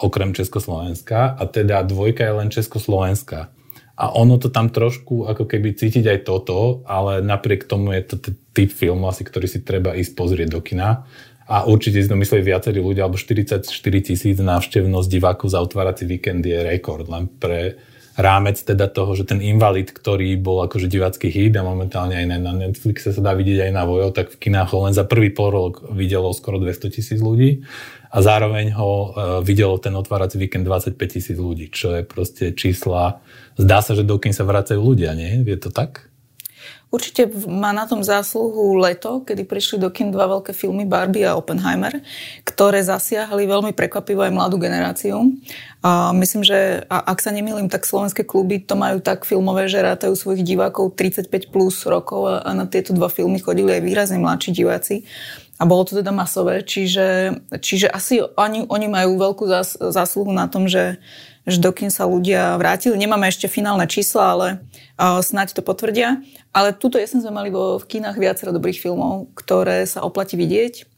okrem 0.00 0.32
Československa 0.32 1.36
a 1.36 1.42
teda 1.44 1.84
dvojka 1.84 2.24
je 2.24 2.34
len 2.34 2.48
Československá. 2.48 3.52
A 4.00 4.16
ono 4.16 4.40
to 4.40 4.48
tam 4.48 4.72
trošku 4.72 5.28
ako 5.28 5.44
keby 5.44 5.76
cítiť 5.76 6.08
aj 6.08 6.18
toto, 6.24 6.80
ale 6.88 7.20
napriek 7.20 7.68
tomu 7.68 7.92
je 7.92 8.02
to 8.08 8.16
typ 8.56 8.72
filmu 8.72 9.04
asi, 9.12 9.28
ktorý 9.28 9.44
si 9.44 9.60
treba 9.60 9.92
ísť 9.92 10.16
pozrieť 10.16 10.48
do 10.56 10.64
kina. 10.64 11.04
A 11.50 11.68
určite 11.68 12.00
si 12.00 12.08
to 12.08 12.16
mysleli 12.16 12.40
viacerí 12.40 12.80
ľudia, 12.80 13.04
alebo 13.04 13.20
44 13.20 13.60
tisíc 14.00 14.40
návštevnosť 14.40 15.08
divákov 15.10 15.52
za 15.52 15.60
otvárací 15.60 16.08
víkend 16.08 16.46
je 16.46 16.64
rekord. 16.64 17.04
Len 17.12 17.28
pre 17.28 17.76
rámec 18.16 18.56
teda 18.56 18.88
toho, 18.88 19.12
že 19.12 19.28
ten 19.28 19.44
invalid, 19.44 19.92
ktorý 19.92 20.36
bol 20.40 20.64
akože 20.64 20.86
divácky 20.86 21.28
hit 21.28 21.56
a 21.56 21.66
momentálne 21.66 22.16
aj 22.16 22.26
na 22.40 22.52
Netflixe 22.52 23.12
sa 23.12 23.20
dá 23.20 23.32
vidieť 23.36 23.68
aj 23.68 23.72
na 23.74 23.84
Vojo, 23.84 24.12
tak 24.12 24.32
v 24.32 24.48
kinách 24.48 24.70
ho 24.72 24.88
len 24.88 24.94
za 24.94 25.04
prvý 25.04 25.32
pol 25.32 25.50
rok 25.52 25.74
videlo 25.92 26.32
skoro 26.32 26.56
200 26.56 26.88
tisíc 26.94 27.18
ľudí 27.20 27.64
a 28.10 28.16
zároveň 28.18 28.74
ho 28.74 28.90
uh, 28.90 29.08
videlo 29.40 29.78
ten 29.78 29.94
otvárací 29.94 30.34
víkend 30.34 30.66
25 30.66 30.98
tisíc 31.06 31.38
ľudí, 31.38 31.70
čo 31.70 31.94
je 31.94 32.02
proste 32.02 32.50
čísla, 32.52 33.22
zdá 33.54 33.78
sa, 33.80 33.94
že 33.94 34.02
do 34.02 34.18
kin 34.18 34.34
sa 34.34 34.42
vracajú 34.42 34.82
ľudia, 34.82 35.14
nie? 35.14 35.46
Je 35.46 35.58
to 35.58 35.70
tak? 35.70 36.10
Určite 36.90 37.30
má 37.46 37.70
na 37.70 37.86
tom 37.86 38.02
zásluhu 38.02 38.74
leto, 38.74 39.22
kedy 39.22 39.46
prišli 39.46 39.78
do 39.78 39.94
kin 39.94 40.10
dva 40.10 40.26
veľké 40.26 40.50
filmy 40.50 40.82
Barbie 40.82 41.22
a 41.22 41.38
Oppenheimer, 41.38 42.02
ktoré 42.42 42.82
zasiahli 42.82 43.46
veľmi 43.46 43.70
prekvapivo 43.78 44.26
aj 44.26 44.34
mladú 44.34 44.58
generáciu. 44.58 45.38
A 45.86 46.10
myslím, 46.18 46.42
že 46.42 46.82
ak 46.90 47.22
sa 47.22 47.30
nemýlim, 47.30 47.70
tak 47.70 47.86
slovenské 47.86 48.26
kluby 48.26 48.58
to 48.58 48.74
majú 48.74 48.98
tak 48.98 49.22
filmové, 49.22 49.70
že 49.70 49.86
rátajú 49.86 50.18
svojich 50.18 50.42
divákov 50.42 50.98
35 50.98 51.54
plus 51.54 51.78
rokov 51.86 52.26
a, 52.26 52.42
a 52.42 52.50
na 52.58 52.66
tieto 52.66 52.90
dva 52.90 53.06
filmy 53.06 53.38
chodili 53.38 53.70
aj 53.70 53.86
výrazne 53.86 54.18
mladší 54.18 54.50
diváci. 54.50 55.06
A 55.60 55.68
bolo 55.68 55.84
to 55.84 56.00
teda 56.00 56.08
masové, 56.08 56.64
čiže, 56.64 57.36
čiže 57.60 57.92
asi 57.92 58.24
oni, 58.24 58.64
oni 58.64 58.88
majú 58.88 59.20
veľkú 59.20 59.44
zás, 59.44 59.76
zásluhu 59.76 60.32
na 60.32 60.48
tom, 60.48 60.64
že, 60.64 60.96
že 61.44 61.60
dokým 61.60 61.92
sa 61.92 62.08
ľudia 62.08 62.56
vrátili. 62.56 62.96
Nemáme 62.96 63.28
ešte 63.28 63.44
finálne 63.44 63.84
čísla, 63.84 64.24
ale 64.32 64.46
uh, 64.96 65.20
snáď 65.20 65.52
to 65.52 65.60
potvrdia. 65.60 66.24
Ale 66.56 66.72
túto 66.72 66.96
jesen 66.96 67.20
sme 67.20 67.36
mali 67.36 67.52
vo, 67.52 67.76
v 67.76 67.84
kinách 67.84 68.16
viacero 68.16 68.56
dobrých 68.56 68.80
filmov, 68.80 69.36
ktoré 69.36 69.84
sa 69.84 70.00
oplatí 70.00 70.40
vidieť. 70.40 70.89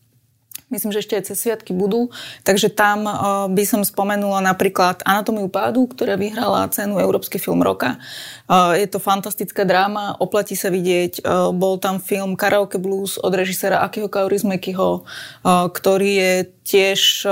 Myslím, 0.72 0.88
že 0.88 1.04
ešte 1.04 1.20
aj 1.20 1.24
cez 1.28 1.36
sviatky 1.36 1.76
budú. 1.76 2.08
Takže 2.48 2.72
tam 2.72 3.04
uh, 3.04 3.44
by 3.52 3.64
som 3.68 3.84
spomenula 3.84 4.40
napríklad 4.40 5.04
Anatómiu 5.04 5.52
pádu, 5.52 5.84
ktorá 5.84 6.16
vyhrala 6.16 6.64
cenu 6.72 6.96
Európsky 6.96 7.36
film 7.36 7.60
roka. 7.60 8.00
Uh, 8.48 8.72
je 8.80 8.88
to 8.88 8.96
fantastická 8.96 9.68
dráma, 9.68 10.16
oplatí 10.16 10.56
sa 10.56 10.72
vidieť. 10.72 11.20
Uh, 11.20 11.52
bol 11.52 11.76
tam 11.76 12.00
film 12.00 12.40
Karaoke 12.40 12.80
Blues 12.80 13.20
od 13.20 13.36
režisera 13.36 13.84
Akiho 13.84 14.08
Kaurismekyho, 14.08 15.04
ktorý 15.44 16.10
je 16.16 16.34
tiež 16.62 17.26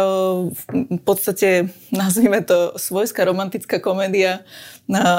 v 0.69 1.01
podstate, 1.01 1.73
nazvime 1.95 2.45
to, 2.45 2.77
svojská 2.77 3.25
romantická 3.25 3.81
komédia, 3.81 4.45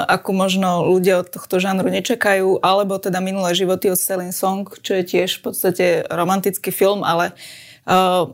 ako 0.06 0.30
možno 0.36 0.84
ľudia 0.84 1.24
od 1.24 1.32
tohto 1.32 1.56
žánru 1.56 1.88
nečakajú, 1.88 2.60
alebo 2.60 3.00
teda 3.00 3.24
Minulé 3.24 3.56
životy 3.56 3.88
od 3.88 3.96
Celine 3.96 4.36
Song, 4.36 4.68
čo 4.68 5.00
je 5.00 5.04
tiež 5.08 5.40
v 5.40 5.42
podstate 5.48 5.86
romantický 6.12 6.68
film, 6.68 7.00
ale 7.00 7.32
uh, 7.32 7.71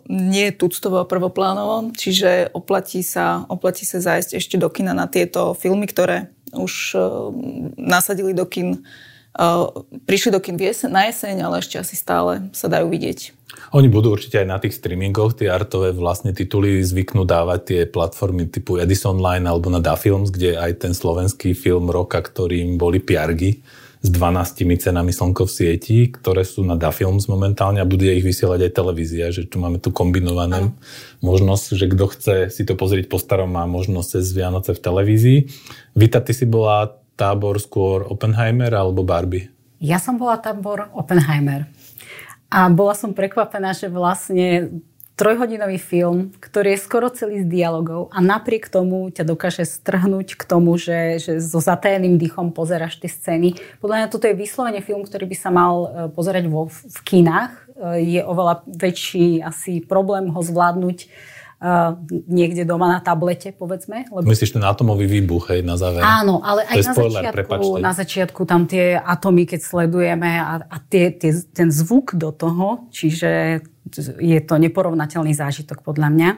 nie 0.09 0.49
tuctovo 0.53 1.01
a 1.01 1.09
prvoplánovo, 1.09 1.97
čiže 1.97 2.53
oplatí 2.53 3.01
sa, 3.01 3.49
oplatí 3.49 3.89
sa 3.89 3.97
zájsť 3.97 4.37
ešte 4.37 4.57
do 4.61 4.69
kina 4.69 4.93
na 4.93 5.09
tieto 5.09 5.57
filmy, 5.57 5.89
ktoré 5.89 6.29
už 6.53 6.97
nasadili 7.81 8.37
do 8.37 8.45
kin, 8.45 8.85
prišli 10.05 10.37
do 10.37 10.41
kin 10.45 10.61
na 10.93 11.09
jeseň, 11.09 11.49
ale 11.49 11.65
ešte 11.65 11.81
asi 11.81 11.97
stále 11.97 12.53
sa 12.53 12.69
dajú 12.69 12.93
vidieť. 12.93 13.33
Oni 13.73 13.89
budú 13.89 14.13
určite 14.13 14.45
aj 14.45 14.49
na 14.49 14.61
tých 14.61 14.77
streamingoch, 14.77 15.33
tie 15.33 15.49
artové 15.49 15.97
vlastne 15.97 16.37
tituly 16.37 16.85
zvyknú 16.85 17.25
dávať 17.25 17.61
tie 17.65 17.81
platformy 17.89 18.45
typu 18.53 18.77
Edison 18.77 19.17
Line 19.17 19.49
alebo 19.49 19.73
na 19.73 19.81
DaFilms, 19.81 20.29
kde 20.29 20.61
aj 20.61 20.85
ten 20.85 20.93
slovenský 20.93 21.57
film 21.57 21.89
roka, 21.89 22.21
ktorým 22.21 22.77
boli 22.77 23.01
Piargy, 23.01 23.65
s 23.99 24.09
12 24.15 24.79
cenami 24.79 25.11
Slnko 25.11 25.47
v 25.47 25.53
sieti, 25.53 25.99
ktoré 26.07 26.47
sú 26.47 26.63
na 26.63 26.79
DaFilms 26.79 27.27
momentálne 27.27 27.83
a 27.83 27.89
bude 27.89 28.07
ich 28.15 28.23
vysielať 28.23 28.71
aj 28.71 28.73
televízia, 28.73 29.27
že 29.35 29.47
tu 29.51 29.59
máme 29.59 29.83
tu 29.83 29.91
kombinované 29.91 30.71
možnosť, 31.19 31.67
že 31.75 31.87
kto 31.91 32.05
chce 32.15 32.35
si 32.55 32.63
to 32.63 32.79
pozrieť 32.79 33.11
po 33.11 33.19
starom, 33.19 33.51
má 33.51 33.67
možnosť 33.67 34.09
cez 34.19 34.31
Vianoce 34.31 34.71
v 34.75 34.81
televízii. 34.83 35.39
Vita, 35.99 36.23
ty 36.23 36.31
si 36.31 36.47
bola 36.47 36.95
tábor 37.19 37.59
skôr 37.59 38.07
Oppenheimer 38.07 38.71
alebo 38.71 39.03
Barbie? 39.03 39.51
Ja 39.83 39.99
som 39.99 40.15
bola 40.15 40.39
tábor 40.39 40.91
Oppenheimer. 40.95 41.67
A 42.49 42.71
bola 42.73 42.97
som 42.97 43.13
prekvapená, 43.13 43.77
že 43.77 43.93
vlastne 43.93 44.81
trojhodinový 45.19 45.83
film, 45.83 46.31
ktorý 46.39 46.79
je 46.79 46.85
skoro 46.87 47.11
celý 47.11 47.43
z 47.43 47.51
dialogov 47.51 48.07
a 48.15 48.23
napriek 48.23 48.71
tomu 48.71 49.11
ťa 49.11 49.27
dokáže 49.27 49.67
strhnúť 49.67 50.39
k 50.39 50.43
tomu, 50.47 50.79
že, 50.79 51.19
že 51.19 51.43
so 51.43 51.59
zatajeným 51.59 52.23
dýchom 52.23 52.55
pozeráš 52.55 53.03
tie 53.03 53.11
scény. 53.11 53.59
Podľa 53.83 54.07
mňa 54.07 54.09
toto 54.15 54.31
je 54.31 54.39
vyslovene 54.39 54.79
film, 54.79 55.03
ktorý 55.03 55.27
by 55.27 55.37
sa 55.37 55.51
mal 55.51 55.75
e, 55.75 55.89
pozerať 56.15 56.47
vo, 56.47 56.71
v 56.71 56.99
kinách. 57.03 57.51
E, 57.51 58.07
je 58.15 58.21
oveľa 58.23 58.63
väčší 58.71 59.43
asi 59.43 59.83
problém 59.83 60.31
ho 60.31 60.39
zvládnuť 60.39 61.11
Uh, 61.59 61.99
niekde 62.31 62.63
doma 62.63 62.87
na 62.87 63.03
tablete, 63.03 63.51
povedzme. 63.51 64.07
Lebo... 64.15 64.23
Myslíš 64.31 64.55
ten 64.55 64.63
atomový 64.63 65.11
výbuch, 65.11 65.51
hej, 65.51 65.67
na 65.67 65.75
záver? 65.75 66.07
Áno, 66.07 66.39
ale 66.39 66.63
aj 66.71 66.87
na, 66.87 66.93
spoiler, 66.95 67.23
začiatku, 67.35 67.83
na 67.83 67.93
začiatku 67.99 68.41
tam 68.47 68.71
tie 68.71 68.95
atomy, 68.95 69.43
keď 69.43 69.67
sledujeme 69.67 70.39
a, 70.39 70.63
a 70.63 70.77
tie, 70.79 71.11
tie, 71.11 71.35
ten 71.51 71.75
zvuk 71.75 72.15
do 72.15 72.31
toho, 72.31 72.87
čiže 72.95 73.67
je 74.21 74.39
to 74.45 74.55
neporovnateľný 74.61 75.33
zážitok 75.33 75.81
podľa 75.83 76.09
mňa. 76.13 76.31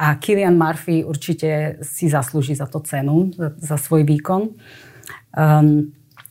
A 0.00 0.14
Killian 0.22 0.54
Murphy 0.54 1.02
určite 1.02 1.82
si 1.82 2.06
zaslúži 2.06 2.54
za 2.54 2.70
to 2.70 2.78
cenu, 2.80 3.34
za, 3.34 3.52
za 3.58 3.76
svoj 3.76 4.06
výkon. 4.06 4.54
Um, 5.34 5.90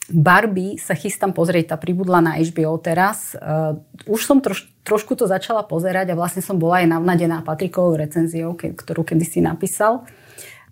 Barbie 0.10 0.82
sa 0.82 0.98
chystám 0.98 1.38
pozrieť, 1.38 1.74
tá 1.74 1.78
pribudla 1.78 2.18
na 2.18 2.34
HBO 2.42 2.82
teraz. 2.82 3.38
Uh, 3.38 3.78
už 4.10 4.26
som 4.26 4.42
troš, 4.42 4.74
trošku 4.82 5.14
to 5.14 5.30
začala 5.30 5.62
pozerať 5.62 6.14
a 6.14 6.18
vlastne 6.18 6.42
som 6.42 6.58
bola 6.58 6.82
aj 6.82 6.98
navnadená 6.98 7.46
Patrikovou 7.46 7.94
recenziou, 7.94 8.58
ke, 8.58 8.74
ktorú 8.74 9.06
kedysi 9.06 9.46
napísal. 9.46 10.10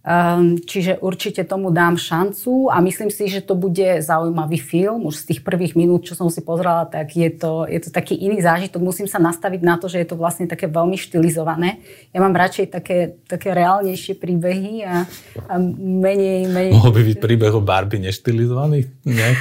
Um, 0.08 0.56
čiže 0.56 1.04
určite 1.04 1.44
tomu 1.44 1.68
dám 1.68 2.00
šancu 2.00 2.72
a 2.72 2.80
myslím 2.80 3.12
si, 3.12 3.28
že 3.28 3.44
to 3.44 3.60
bude 3.60 4.00
zaujímavý 4.00 4.56
film. 4.56 5.04
Už 5.04 5.28
z 5.28 5.36
tých 5.36 5.42
prvých 5.44 5.76
minút, 5.76 6.08
čo 6.08 6.16
som 6.16 6.32
si 6.32 6.40
pozrela, 6.40 6.88
tak 6.88 7.12
je 7.12 7.28
to, 7.28 7.68
je 7.68 7.76
to 7.84 7.92
taký 7.92 8.16
iný 8.16 8.40
zážitok. 8.40 8.80
Musím 8.80 9.12
sa 9.12 9.20
nastaviť 9.20 9.60
na 9.68 9.76
to, 9.76 9.92
že 9.92 10.00
je 10.00 10.08
to 10.08 10.16
vlastne 10.16 10.48
také 10.48 10.72
veľmi 10.72 10.96
štilizované. 10.96 11.84
Ja 12.16 12.24
mám 12.24 12.32
radšej 12.32 12.72
také, 12.72 13.20
také 13.28 13.52
reálnejšie 13.52 14.16
príbehy 14.16 14.88
a, 14.88 15.04
a 15.44 15.54
menej... 15.76 16.56
menej... 16.56 16.72
Mohol 16.72 16.92
by 16.96 17.02
byť 17.12 17.18
príbeh 17.20 17.52
o 17.52 17.60
Barbie 17.60 18.00
neštilizovaný? 18.00 18.88
Nejak? 19.04 19.36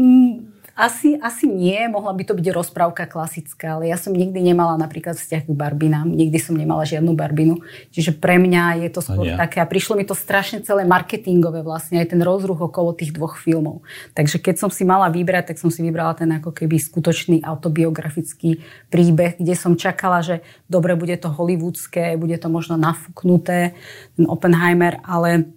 Asi, 0.76 1.16
asi 1.16 1.48
nie, 1.48 1.88
mohla 1.88 2.12
by 2.12 2.20
to 2.28 2.36
byť 2.36 2.52
rozprávka 2.52 3.08
klasická, 3.08 3.80
ale 3.80 3.88
ja 3.88 3.96
som 3.96 4.12
nikdy 4.12 4.44
nemala 4.44 4.76
napríklad 4.76 5.16
vzťah 5.16 5.48
k 5.48 5.56
barbinám, 5.56 6.04
nikdy 6.04 6.36
som 6.36 6.52
nemala 6.52 6.84
žiadnu 6.84 7.16
barbinu, 7.16 7.64
čiže 7.96 8.12
pre 8.12 8.36
mňa 8.36 8.84
je 8.84 8.92
to 8.92 9.00
skôr 9.00 9.24
a 9.32 9.40
také 9.40 9.64
a 9.64 9.64
prišlo 9.64 9.96
mi 9.96 10.04
to 10.04 10.12
strašne 10.12 10.60
celé 10.60 10.84
marketingové 10.84 11.64
vlastne, 11.64 11.96
aj 12.04 12.12
ten 12.12 12.20
rozruch 12.20 12.60
okolo 12.60 12.92
tých 12.92 13.16
dvoch 13.16 13.40
filmov. 13.40 13.88
Takže 14.12 14.36
keď 14.36 14.60
som 14.60 14.68
si 14.68 14.84
mala 14.84 15.08
vybrať, 15.08 15.48
tak 15.48 15.56
som 15.56 15.72
si 15.72 15.80
vybrala 15.80 16.12
ten 16.12 16.28
ako 16.36 16.52
keby 16.52 16.76
skutočný 16.76 17.40
autobiografický 17.40 18.60
príbeh, 18.92 19.40
kde 19.40 19.56
som 19.56 19.80
čakala, 19.80 20.20
že 20.20 20.44
dobre, 20.68 20.92
bude 20.92 21.16
to 21.16 21.32
hollywoodské, 21.32 22.20
bude 22.20 22.36
to 22.36 22.52
možno 22.52 22.76
nafúknuté, 22.76 23.72
ten 24.12 24.28
Oppenheimer, 24.28 25.00
ale 25.08 25.48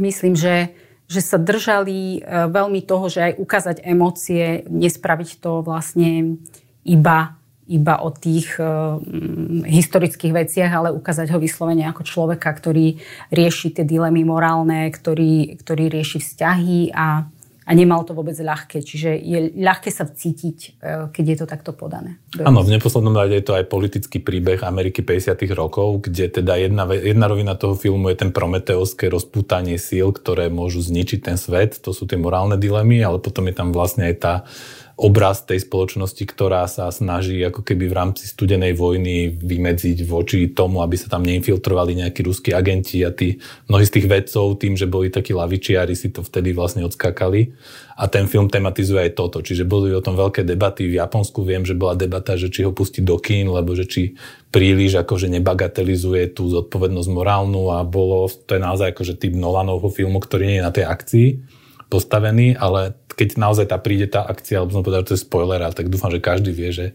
myslím, 0.00 0.32
že 0.32 0.72
že 1.12 1.20
sa 1.20 1.36
držali 1.36 2.18
e, 2.24 2.48
veľmi 2.48 2.80
toho, 2.88 3.12
že 3.12 3.20
aj 3.20 3.32
ukázať 3.36 3.76
emócie, 3.84 4.64
nespraviť 4.64 5.44
to 5.44 5.60
vlastne 5.60 6.40
iba, 6.88 7.36
iba 7.68 7.94
o 8.02 8.10
tých 8.10 8.58
uh, 8.58 8.98
historických 9.64 10.34
veciach, 10.34 10.70
ale 10.74 10.88
ukázať 10.90 11.30
ho 11.30 11.38
vyslovene 11.38 11.86
ako 11.86 12.02
človeka, 12.02 12.50
ktorý 12.50 12.98
rieši 13.30 13.70
tie 13.70 13.86
dilemy 13.86 14.26
morálne, 14.26 14.90
ktorý, 14.90 15.56
ktorý 15.62 15.86
rieši 15.88 16.18
vzťahy 16.18 16.90
a, 16.90 17.30
a 17.62 17.70
nemal 17.72 18.02
to 18.02 18.12
vôbec 18.12 18.34
ľahké. 18.34 18.82
Čiže 18.82 19.10
je 19.14 19.38
ľahké 19.54 19.90
sa 19.94 20.08
cítiť, 20.08 20.58
e, 20.82 21.10
keď 21.14 21.24
je 21.24 21.36
to 21.38 21.46
takto 21.46 21.70
podané. 21.76 22.18
Áno, 22.42 22.66
v 22.66 22.74
neposlednom 22.74 23.14
rade 23.14 23.38
je 23.38 23.46
to 23.46 23.54
aj 23.54 23.70
politický 23.70 24.18
príbeh 24.18 24.66
Ameriky 24.66 25.04
50. 25.06 25.54
rokov, 25.54 26.08
kde 26.10 26.42
teda 26.42 26.58
jedna, 26.58 26.88
jedna 26.90 27.26
rovina 27.30 27.54
toho 27.54 27.78
filmu 27.78 28.10
je 28.10 28.18
ten 28.18 28.30
prometeovské 28.34 29.06
rozpútanie 29.06 29.78
síl, 29.78 30.10
ktoré 30.10 30.50
môžu 30.50 30.82
zničiť 30.82 31.20
ten 31.22 31.36
svet. 31.38 31.78
To 31.86 31.94
sú 31.94 32.10
tie 32.10 32.18
morálne 32.18 32.58
dilemy, 32.58 32.98
ale 33.02 33.22
potom 33.22 33.46
je 33.46 33.54
tam 33.54 33.70
vlastne 33.70 34.10
aj 34.10 34.16
tá 34.18 34.34
obraz 35.02 35.42
tej 35.42 35.66
spoločnosti, 35.66 36.22
ktorá 36.22 36.62
sa 36.70 36.86
snaží 36.94 37.42
ako 37.42 37.66
keby 37.66 37.90
v 37.90 37.96
rámci 37.98 38.30
studenej 38.30 38.78
vojny 38.78 39.34
vymedziť 39.34 39.98
voči 40.06 40.54
tomu, 40.54 40.78
aby 40.78 40.94
sa 40.94 41.10
tam 41.10 41.26
neinfiltrovali 41.26 41.98
nejakí 41.98 42.22
ruskí 42.22 42.54
agenti 42.54 43.02
a 43.02 43.10
tí, 43.10 43.42
mnohí 43.66 43.82
z 43.82 43.98
tých 43.98 44.06
vedcov 44.06 44.62
tým, 44.62 44.78
že 44.78 44.86
boli 44.86 45.10
takí 45.10 45.34
lavičiari, 45.34 45.98
si 45.98 46.14
to 46.14 46.22
vtedy 46.22 46.54
vlastne 46.54 46.86
odskakali. 46.86 47.50
A 47.98 48.06
ten 48.06 48.30
film 48.30 48.46
tematizuje 48.46 49.10
aj 49.10 49.12
toto. 49.18 49.42
Čiže 49.42 49.68
boli 49.68 49.92
o 49.92 50.00
tom 50.00 50.16
veľké 50.16 50.46
debaty. 50.46 50.88
V 50.88 50.96
Japonsku 50.96 51.44
viem, 51.44 51.66
že 51.66 51.76
bola 51.76 51.98
debata, 51.98 52.40
že 52.40 52.48
či 52.48 52.64
ho 52.64 52.72
pustiť 52.72 53.02
do 53.04 53.18
kín, 53.20 53.52
lebo 53.52 53.74
že 53.76 53.84
či 53.84 54.16
príliš 54.54 55.02
akože 55.02 55.28
nebagatelizuje 55.28 56.30
tú 56.30 56.46
zodpovednosť 56.46 57.10
morálnu 57.10 57.74
a 57.74 57.84
bolo, 57.84 58.30
to 58.30 58.54
je 58.54 58.62
naozaj 58.62 58.94
akože 58.94 59.18
typ 59.18 59.34
Nolanovho 59.34 59.90
filmu, 59.92 60.22
ktorý 60.22 60.46
nie 60.46 60.58
je 60.62 60.66
na 60.66 60.72
tej 60.72 60.84
akcii 60.86 61.28
postavený, 61.92 62.56
ale 62.56 62.96
keď 63.12 63.36
naozaj 63.36 63.68
tá 63.68 63.76
príde 63.76 64.08
tá 64.08 64.24
akcia, 64.24 64.64
alebo 64.64 64.72
som 64.72 64.80
povedal, 64.80 65.04
že 65.04 65.08
to 65.12 65.16
je 65.20 65.24
spoiler, 65.28 65.60
tak 65.76 65.92
dúfam, 65.92 66.08
že 66.08 66.24
každý 66.24 66.48
vie, 66.48 66.72
že 66.72 66.86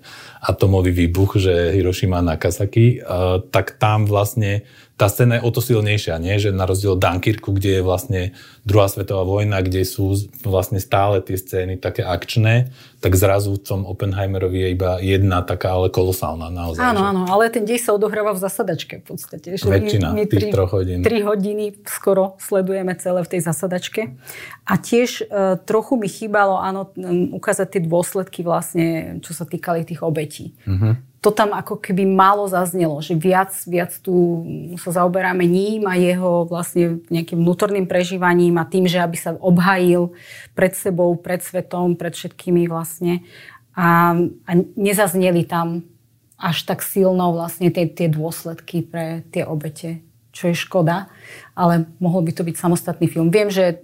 atomový 0.41 0.91
výbuch, 0.93 1.37
že 1.39 1.73
Hiroshima 1.73 2.19
a 2.21 2.25
Nagasaki, 2.35 3.01
uh, 3.01 3.41
tak 3.49 3.79
tam 3.81 4.05
vlastne 4.05 4.67
tá 4.97 5.13
scéna 5.13 5.37
je 5.37 5.45
o 5.45 5.53
to 5.53 5.61
silnejšia, 5.61 6.17
nie? 6.17 6.41
že 6.41 6.49
na 6.49 6.65
rozdiel 6.65 6.97
od 6.97 7.01
Dunkirku, 7.01 7.53
kde 7.53 7.79
je 7.79 7.81
vlastne 7.85 8.21
druhá 8.65 8.89
svetová 8.89 9.21
vojna, 9.29 9.61
kde 9.61 9.85
sú 9.85 10.17
vlastne 10.41 10.81
stále 10.81 11.21
tie 11.21 11.37
scény 11.37 11.77
také 11.77 12.01
akčné, 12.01 12.73
tak 12.97 13.13
zrazu 13.13 13.53
v 13.53 13.61
tom 13.61 13.81
Oppenheimerovi 13.85 14.57
je 14.57 14.69
iba 14.73 14.97
jedna 14.97 15.45
taká, 15.45 15.77
ale 15.77 15.93
kolosálna 15.93 16.49
naozaj. 16.49 16.81
Áno, 16.81 17.01
že... 17.05 17.07
áno, 17.13 17.21
ale 17.29 17.53
ten 17.53 17.61
dej 17.61 17.77
sa 17.77 17.93
odohráva 17.93 18.33
v 18.33 18.41
zasadačke 18.41 19.05
v 19.05 19.05
podstate. 19.05 19.61
Že 19.61 19.69
Väčšina 19.69 20.17
my, 20.17 20.17
my 20.17 20.23
tých 20.25 20.49
tri, 20.49 20.51
troch 20.51 20.73
hodín. 20.73 21.05
Tri 21.05 21.21
hodiny 21.21 21.77
skoro 21.85 22.33
sledujeme 22.41 22.97
celé 22.97 23.21
v 23.21 23.29
tej 23.37 23.41
zasadačke. 23.45 24.17
A 24.65 24.73
tiež 24.81 25.29
e, 25.29 25.61
trochu 25.61 25.93
mi 25.93 26.09
chýbalo, 26.09 26.57
áno, 26.57 26.89
ukázať 27.37 27.77
tie 27.77 27.81
dôsledky 27.85 28.41
vlastne, 28.41 29.21
čo 29.21 29.37
sa 29.37 29.45
týkali 29.45 29.85
tých 29.85 30.01
obetí. 30.01 30.26
Mm-hmm 30.67 31.07
to 31.27 31.33
tam 31.33 31.51
ako 31.51 31.81
keby 31.81 32.05
málo 32.05 32.45
zaznelo, 32.45 33.01
že 33.01 33.17
viac, 33.17 33.49
viac 33.65 33.91
tu 33.99 34.45
sa 34.77 35.01
zaoberáme 35.01 35.43
ním 35.49 35.89
a 35.89 35.97
jeho 35.97 36.45
vlastne 36.45 37.01
nejakým 37.09 37.41
vnútorným 37.41 37.89
prežívaním 37.89 38.55
a 38.61 38.69
tým, 38.69 38.85
že 38.85 39.01
aby 39.01 39.17
sa 39.17 39.33
obhajil 39.33 40.13
pred 40.53 40.77
sebou, 40.77 41.17
pred 41.17 41.41
svetom, 41.41 41.97
pred 41.97 42.13
všetkými 42.13 42.69
vlastne. 42.69 43.25
A, 43.73 44.13
a 44.45 44.51
nezazneli 44.77 45.43
tam 45.43 45.89
až 46.37 46.69
tak 46.69 46.85
silno 46.85 47.33
vlastne 47.33 47.73
tie, 47.73 47.89
tie 47.89 48.07
dôsledky 48.07 48.85
pre 48.85 49.25
tie 49.33 49.41
obete, 49.41 50.05
čo 50.29 50.53
je 50.53 50.55
škoda, 50.55 51.09
ale 51.57 51.89
mohol 51.97 52.21
by 52.23 52.31
to 52.37 52.45
byť 52.45 52.55
samostatný 52.55 53.09
film. 53.09 53.33
Viem, 53.33 53.49
že 53.49 53.81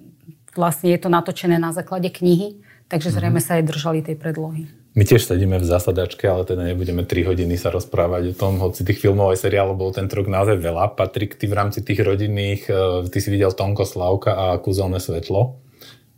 vlastne 0.54 0.94
je 0.94 1.02
to 1.02 1.10
natočené 1.10 1.58
na 1.58 1.74
základe 1.74 2.14
knihy, 2.14 2.62
takže 2.94 3.10
zrejme 3.10 3.42
mhm. 3.42 3.46
sa 3.46 3.58
aj 3.58 3.64
držali 3.66 4.00
tej 4.06 4.22
predlohy. 4.22 4.83
My 4.94 5.10
tiež 5.10 5.26
sedíme 5.26 5.58
v 5.58 5.66
zasadačke, 5.66 6.30
ale 6.30 6.46
teda 6.46 6.70
nebudeme 6.70 7.02
3 7.02 7.26
hodiny 7.26 7.58
sa 7.58 7.74
rozprávať 7.74 8.30
o 8.30 8.38
tom, 8.38 8.62
hoci 8.62 8.86
tých 8.86 9.02
filmov 9.02 9.34
aj 9.34 9.42
seriálov 9.42 9.74
bol 9.74 9.90
ten 9.90 10.06
rok 10.06 10.30
naozaj 10.30 10.62
veľa. 10.62 10.94
Patrik, 10.94 11.34
ty 11.34 11.50
v 11.50 11.58
rámci 11.58 11.82
tých 11.82 12.06
rodinných, 12.06 12.70
e, 12.70 13.10
ty 13.10 13.18
si 13.18 13.34
videl 13.34 13.58
Tonko 13.58 13.90
Slavka 13.90 14.38
a 14.38 14.46
Kúzelné 14.62 15.02
svetlo. 15.02 15.58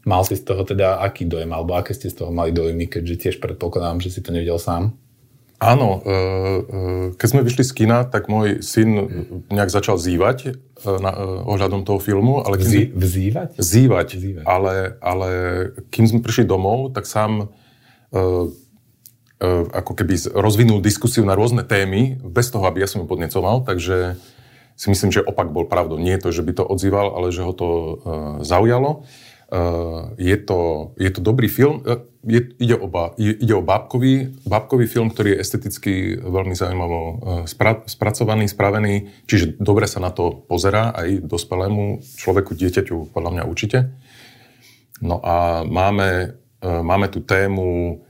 Mal 0.03 0.21
si 0.27 0.35
z 0.35 0.43
toho 0.43 0.67
teda 0.67 0.99
aký 0.99 1.23
dojem, 1.23 1.55
alebo 1.55 1.79
aké 1.79 1.95
ste 1.95 2.11
z 2.11 2.19
toho 2.19 2.35
mali 2.35 2.51
dojmy, 2.51 2.91
keďže 2.91 3.15
tiež 3.15 3.35
predpokladám, 3.39 4.03
že 4.03 4.11
si 4.11 4.19
to 4.19 4.35
nevidel 4.35 4.59
sám? 4.59 4.91
Áno, 5.55 6.03
e, 6.03 6.11
e, 6.11 6.17
keď 7.15 7.27
sme 7.31 7.47
vyšli 7.47 7.63
z 7.63 7.71
kina, 7.71 8.03
tak 8.03 8.27
môj 8.27 8.59
syn 8.59 8.91
nejak 9.55 9.71
začal 9.71 9.95
zývať 9.95 10.59
na, 10.83 11.15
ohľadom 11.47 11.87
toho 11.87 12.03
filmu. 12.03 12.43
Ale 12.43 12.59
kým, 12.59 12.91
vzývať? 12.91 13.55
Zývať, 13.55 14.07
vzývať. 14.19 14.43
Ale, 14.43 14.99
ale 14.99 15.29
kým 15.95 16.11
sme 16.11 16.19
prišli 16.19 16.43
domov, 16.43 16.91
tak 16.91 17.07
sám 17.07 17.55
ako 19.75 19.91
keby 19.99 20.31
rozvinul 20.31 20.79
diskusiu 20.79 21.27
na 21.27 21.35
rôzne 21.35 21.67
témy, 21.67 22.15
bez 22.23 22.47
toho, 22.47 22.63
aby 22.65 22.81
ja 22.83 22.87
som 22.87 23.03
ju 23.03 23.07
podnecoval, 23.07 23.67
takže 23.67 24.15
si 24.75 24.87
myslím, 24.91 25.11
že 25.11 25.23
opak 25.23 25.51
bol 25.51 25.67
pravdou. 25.67 25.95
Nie 25.99 26.19
je 26.19 26.23
to, 26.27 26.29
že 26.35 26.43
by 26.43 26.51
to 26.55 26.63
odzýval, 26.67 27.15
ale 27.15 27.31
že 27.31 27.43
ho 27.43 27.53
to 27.55 27.67
uh, 27.67 27.89
zaujalo. 28.43 29.07
Uh, 29.45 30.11
je, 30.19 30.35
to, 30.35 30.91
je 30.99 31.09
to 31.11 31.19
dobrý 31.23 31.47
film. 31.47 31.83
Je, 32.25 32.41
ide, 32.59 32.75
o, 32.75 32.87
ide 33.15 33.53
o 33.55 33.63
bábkový, 33.63 34.35
bábkový 34.43 34.89
film, 34.89 35.13
ktorý 35.13 35.37
je 35.37 35.41
esteticky 35.45 35.93
veľmi 36.17 36.57
zaujímavo 36.57 36.99
spra, 37.45 37.85
spracovaný, 37.85 38.49
spravený, 38.49 39.13
čiže 39.29 39.61
dobre 39.61 39.85
sa 39.85 40.01
na 40.01 40.09
to 40.09 40.33
pozerá 40.33 40.89
aj 40.97 41.21
dospelému 41.21 42.01
človeku, 42.17 42.57
dieťaťu, 42.57 43.13
podľa 43.13 43.31
mňa 43.31 43.43
určite. 43.45 43.93
No 45.05 45.21
a 45.21 45.61
máme, 45.69 46.33
máme 46.65 47.07
tu 47.13 47.21
tému 47.21 48.01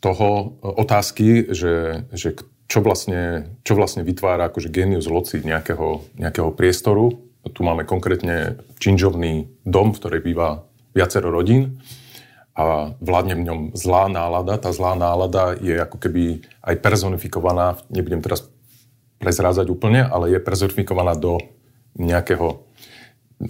toho 0.00 0.28
e, 0.28 0.44
otázky, 0.64 1.52
že, 1.52 2.04
že 2.10 2.40
čo, 2.66 2.80
vlastne, 2.80 3.52
čo 3.62 3.76
vlastne 3.76 4.02
vytvára 4.02 4.48
akože 4.48 4.72
genius 4.72 5.06
loci 5.06 5.44
nejakého, 5.44 6.04
nejakého 6.16 6.50
priestoru. 6.56 7.20
Tu 7.40 7.60
máme 7.64 7.88
konkrétne 7.88 8.60
činžovný 8.80 9.48
dom, 9.64 9.92
v 9.92 9.98
ktorej 10.00 10.20
býva 10.24 10.68
viacero 10.92 11.32
rodín 11.32 11.80
a 12.52 12.92
vládne 13.00 13.34
v 13.40 13.46
ňom 13.46 13.60
zlá 13.78 14.10
nálada. 14.10 14.60
Tá 14.60 14.74
zlá 14.74 14.92
nálada 14.98 15.56
je 15.56 15.80
ako 15.80 15.96
keby 15.96 16.44
aj 16.60 16.74
personifikovaná, 16.82 17.80
nebudem 17.88 18.20
teraz 18.20 18.44
prezrázať 19.20 19.68
úplne, 19.70 20.04
ale 20.04 20.32
je 20.32 20.40
personifikovaná 20.40 21.16
do 21.16 21.40
nejakého 21.96 22.64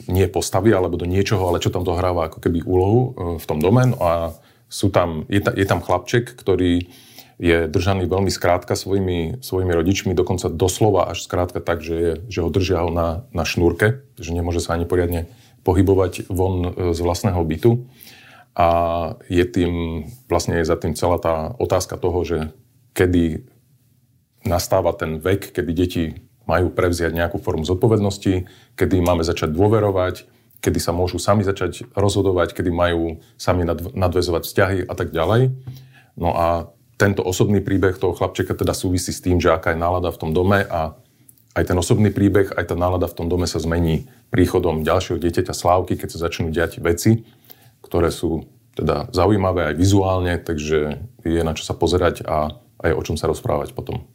nie 0.07 0.31
postavy, 0.31 0.71
alebo 0.71 0.95
do 0.95 1.07
niečoho, 1.07 1.51
ale 1.51 1.59
čo 1.59 1.75
tam 1.75 1.83
dohráva 1.83 2.31
ako 2.31 2.39
keby 2.39 2.63
úlohu 2.63 3.01
e, 3.03 3.09
v 3.43 3.45
tom 3.47 3.59
dome. 3.59 3.91
No 3.91 3.99
a 3.99 4.13
sú 4.71 4.89
tam, 4.89 5.27
je, 5.27 5.43
ta, 5.43 5.51
je 5.51 5.67
tam 5.67 5.83
chlapček, 5.83 6.31
ktorý 6.39 6.87
je 7.41 7.67
držaný 7.67 8.07
veľmi 8.07 8.29
skrátka 8.29 8.77
svojimi, 8.77 9.43
svojimi 9.43 9.73
rodičmi, 9.73 10.13
dokonca 10.13 10.53
doslova 10.53 11.11
až 11.11 11.25
skrátka 11.25 11.59
tak, 11.59 11.83
že, 11.83 11.97
je, 11.97 12.13
že 12.29 12.41
ho 12.45 12.53
držia 12.53 12.85
na, 12.93 13.27
na 13.35 13.49
šnúrke, 13.49 14.07
že 14.21 14.31
nemôže 14.31 14.63
sa 14.63 14.77
ani 14.77 14.85
poriadne 14.85 15.27
pohybovať 15.67 16.29
von 16.29 16.55
e, 16.63 16.71
z 16.93 17.01
vlastného 17.01 17.41
bytu. 17.41 17.91
A 18.53 18.69
je 19.33 19.45
tým, 19.49 20.05
vlastne 20.29 20.61
je 20.61 20.69
za 20.69 20.77
tým 20.77 20.93
celá 20.93 21.17
tá 21.17 21.57
otázka 21.57 21.97
toho, 21.97 22.21
že 22.29 22.39
kedy 22.93 23.49
nastáva 24.45 24.93
ten 24.93 25.17
vek, 25.17 25.57
kedy 25.57 25.71
deti 25.73 26.05
majú 26.45 26.69
prevziať 26.69 27.17
nejakú 27.17 27.41
formu 27.41 27.65
zodpovednosti, 27.65 28.45
kedy 28.77 28.97
máme 29.01 29.25
začať 29.25 29.55
dôverovať, 29.55 30.29
kedy 30.61 30.79
sa 30.81 30.93
môžu 30.93 31.17
sami 31.17 31.43
začať 31.43 31.89
rozhodovať, 31.97 32.53
kedy 32.53 32.71
majú 32.73 33.19
sami 33.41 33.65
nadvezovať 33.97 34.43
vzťahy 34.45 34.79
a 34.87 34.95
tak 34.95 35.11
ďalej. 35.13 35.57
No 36.21 36.37
a 36.37 36.69
tento 37.01 37.25
osobný 37.25 37.65
príbeh 37.65 37.97
toho 37.97 38.13
chlapčeka 38.13 38.53
teda 38.53 38.77
súvisí 38.77 39.09
s 39.09 39.25
tým, 39.25 39.41
že 39.41 39.49
aká 39.49 39.73
je 39.73 39.81
nálada 39.81 40.13
v 40.13 40.21
tom 40.21 40.31
dome 40.37 40.61
a 40.69 41.01
aj 41.57 41.65
ten 41.67 41.77
osobný 41.81 42.13
príbeh, 42.13 42.53
aj 42.55 42.71
tá 42.71 42.77
nálada 42.77 43.09
v 43.09 43.17
tom 43.17 43.27
dome 43.27 43.49
sa 43.49 43.59
zmení 43.59 44.07
príchodom 44.29 44.87
ďalšieho 44.87 45.19
dieťaťa 45.19 45.51
Slávky, 45.57 45.99
keď 45.99 46.09
sa 46.15 46.29
začnú 46.29 46.53
diať 46.53 46.79
veci, 46.79 47.27
ktoré 47.83 48.13
sú 48.13 48.47
teda 48.77 49.11
zaujímavé 49.11 49.73
aj 49.73 49.75
vizuálne, 49.75 50.39
takže 50.39 51.01
je 51.27 51.43
na 51.43 51.57
čo 51.57 51.67
sa 51.67 51.75
pozerať 51.75 52.23
a 52.23 52.55
aj 52.81 52.93
o 52.95 53.03
čom 53.03 53.17
sa 53.19 53.27
rozprávať 53.27 53.75
potom. 53.75 54.07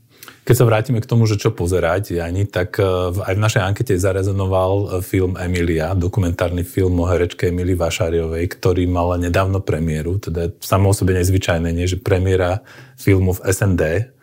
Keď 0.45 0.55
sa 0.55 0.67
vrátime 0.69 1.01
k 1.01 1.09
tomu, 1.09 1.25
že 1.25 1.41
čo 1.41 1.49
pozerať, 1.49 2.21
Jani, 2.21 2.45
tak 2.45 2.77
e, 2.77 2.85
aj 3.17 3.33
v 3.33 3.43
našej 3.43 3.61
ankete 3.65 3.93
zarezonoval 3.97 4.71
e, 4.77 4.85
film 5.01 5.33
Emilia, 5.41 5.97
dokumentárny 5.97 6.61
film 6.61 7.01
o 7.01 7.09
herečke 7.09 7.49
Emily 7.49 7.73
Vašáriovej, 7.73 8.45
ktorý 8.53 8.85
mal 8.85 9.17
nedávno 9.17 9.65
premiéru, 9.65 10.21
teda 10.21 10.53
samo 10.61 10.93
o 10.93 10.97
sebe 10.97 11.17
nezvyčajné, 11.17 11.73
nie, 11.73 11.89
že 11.89 11.97
premiéra 11.97 12.61
filmu 12.93 13.33
v 13.33 13.43
SND, 13.49 14.14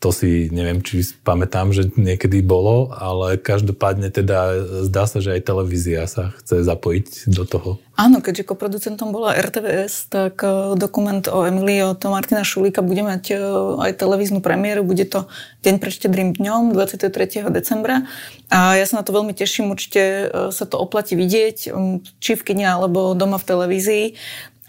to 0.00 0.16
si 0.16 0.48
neviem, 0.48 0.80
či 0.80 1.04
pamätám, 1.20 1.76
že 1.76 1.92
niekedy 1.92 2.40
bolo, 2.40 2.88
ale 2.96 3.36
každopádne 3.36 4.08
teda 4.08 4.64
zdá 4.88 5.04
sa, 5.04 5.20
že 5.20 5.36
aj 5.36 5.44
televízia 5.44 6.08
sa 6.08 6.32
chce 6.40 6.64
zapojiť 6.64 7.28
do 7.28 7.44
toho. 7.44 7.70
Áno, 8.00 8.24
keďže 8.24 8.48
koproducentom 8.48 9.12
bola 9.12 9.36
RTVS, 9.36 10.08
tak 10.08 10.40
e, 10.40 10.72
dokument 10.80 11.20
o 11.28 11.44
Emilii 11.44 11.84
od 11.84 12.00
Martina 12.08 12.40
Šulíka 12.48 12.80
bude 12.80 13.04
mať 13.04 13.24
e, 13.28 13.36
aj 13.76 14.00
televíznu 14.00 14.40
premiéru. 14.40 14.88
Bude 14.88 15.04
to 15.04 15.28
deň 15.68 15.76
pred 15.76 15.92
štedrým 15.92 16.32
dňom, 16.32 16.72
23. 16.72 17.52
decembra. 17.52 18.08
A 18.48 18.80
ja 18.80 18.88
sa 18.88 18.96
na 18.96 19.04
to 19.04 19.12
veľmi 19.12 19.36
teším, 19.36 19.68
určite 19.68 20.00
e, 20.00 20.48
sa 20.48 20.64
to 20.64 20.80
oplatí 20.80 21.12
vidieť, 21.12 21.76
či 22.24 22.32
v 22.32 22.40
kine 22.40 22.64
alebo 22.64 23.12
doma 23.12 23.36
v 23.36 23.48
televízii. 23.52 24.06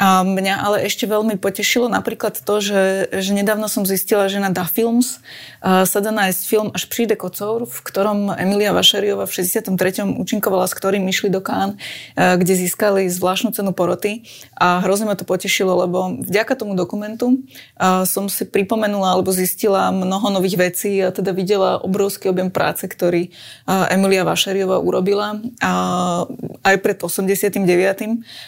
A 0.02 0.26
mňa 0.26 0.66
ale 0.66 0.90
ešte 0.90 1.06
veľmi 1.06 1.38
potešilo 1.38 1.86
napríklad 1.86 2.42
to, 2.42 2.56
že, 2.58 3.14
že 3.14 3.38
nedávno 3.38 3.70
som 3.70 3.86
zistila, 3.86 4.26
že 4.34 4.42
na 4.42 4.50
Da 4.50 4.66
Films 4.66 5.22
uh, 5.62 5.86
sa 5.86 6.02
dá 6.02 6.10
nájsť 6.10 6.42
film 6.42 6.68
Až 6.74 6.90
príde 6.90 7.14
kocor, 7.14 7.70
v 7.70 7.78
ktorom 7.86 8.34
Emilia 8.34 8.74
Vašeriova 8.74 9.30
v 9.30 9.46
63. 9.46 9.78
účinkovala, 10.18 10.66
s 10.66 10.74
ktorým 10.74 11.06
išli 11.06 11.30
do 11.30 11.38
Kán, 11.38 11.78
uh, 11.78 12.34
kde 12.34 12.50
získali 12.58 13.14
zvláštnu 13.14 13.54
cenu 13.54 13.78
poroty. 13.78 14.26
A 14.58 14.82
hrozne 14.82 15.06
ma 15.06 15.14
to 15.14 15.22
potešilo, 15.22 15.86
lebo 15.86 16.18
vďaka 16.18 16.58
tomu 16.58 16.74
dokumentu 16.74 17.38
uh, 17.78 18.02
som 18.02 18.26
si 18.26 18.50
pripomenula 18.50 19.14
alebo 19.14 19.30
zistila 19.30 19.94
mnoho 19.94 20.34
nových 20.34 20.58
vecí 20.58 20.98
a 20.98 21.14
teda 21.14 21.30
videla 21.30 21.78
obrovský 21.78 22.34
objem 22.34 22.50
práce, 22.50 22.90
ktorý 22.90 23.30
uh, 23.70 23.86
Emilia 23.94 24.26
Vašeriova 24.26 24.82
urobila 24.82 25.38
uh, 25.38 26.26
aj 26.66 26.76
pred 26.82 26.98
89. 26.98 27.62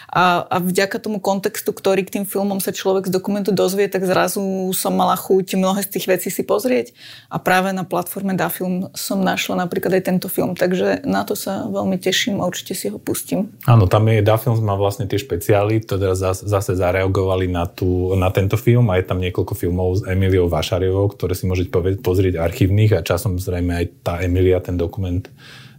A, 0.09 0.49
a 0.49 0.57
vďaka 0.57 0.97
tomu 0.97 1.21
kontaktu 1.21 1.42
kontextu, 1.43 1.75
ktorý 1.75 2.07
k 2.07 2.13
tým 2.15 2.23
filmom 2.23 2.63
sa 2.63 2.71
človek 2.71 3.11
z 3.11 3.19
dokumentu 3.19 3.51
dozvie, 3.51 3.91
tak 3.91 4.07
zrazu 4.07 4.39
som 4.71 4.95
mala 4.95 5.19
chuť 5.19 5.59
mnohé 5.59 5.83
z 5.83 5.99
tých 5.99 6.07
vecí 6.07 6.31
si 6.31 6.39
pozrieť. 6.47 6.95
A 7.27 7.35
práve 7.35 7.75
na 7.75 7.83
platforme 7.83 8.31
Dafilm 8.31 8.87
som 8.95 9.19
našla 9.19 9.59
napríklad 9.59 9.99
aj 9.99 10.07
tento 10.07 10.31
film, 10.31 10.55
takže 10.55 11.03
na 11.03 11.27
to 11.27 11.35
sa 11.35 11.67
veľmi 11.67 11.99
teším 11.99 12.39
a 12.39 12.47
určite 12.47 12.79
si 12.79 12.87
ho 12.87 12.95
pustím. 12.95 13.51
Áno, 13.67 13.91
tam 13.91 14.07
je 14.07 14.23
Dafilm 14.23 14.55
má 14.63 14.79
vlastne 14.79 15.03
tie 15.03 15.19
špeciály, 15.19 15.83
to 15.83 15.99
teraz 15.99 16.23
zase 16.23 16.79
zareagovali 16.79 17.51
na, 17.51 17.67
tú, 17.67 18.15
na 18.15 18.31
tento 18.31 18.55
film. 18.55 18.87
A 18.87 19.03
je 19.03 19.03
tam 19.03 19.19
niekoľko 19.19 19.59
filmov 19.59 19.99
s 19.99 20.01
Emiliou 20.07 20.47
Vašariovou, 20.47 21.11
ktoré 21.11 21.35
si 21.35 21.43
môžete 21.43 21.75
pozrieť 21.99 22.39
archívnych 22.39 22.95
a 22.95 23.03
časom 23.03 23.35
zrejme 23.35 23.83
aj 23.83 23.85
tá 23.99 24.23
Emilia, 24.23 24.63
ten 24.63 24.79
dokument 24.79 25.27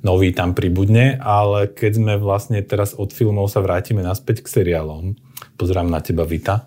nový 0.05 0.37
tam 0.37 0.53
pribudne, 0.53 1.17
ale 1.17 1.73
keď 1.73 1.93
sme 1.97 2.15
vlastne 2.21 2.61
teraz 2.61 2.93
od 2.93 3.09
filmov 3.09 3.49
sa 3.49 3.65
vrátime 3.65 4.05
naspäť 4.05 4.45
k 4.45 4.53
seriálom, 4.61 5.17
pozerám 5.55 5.89
na 5.91 6.05
teba 6.05 6.27
Vita, 6.27 6.67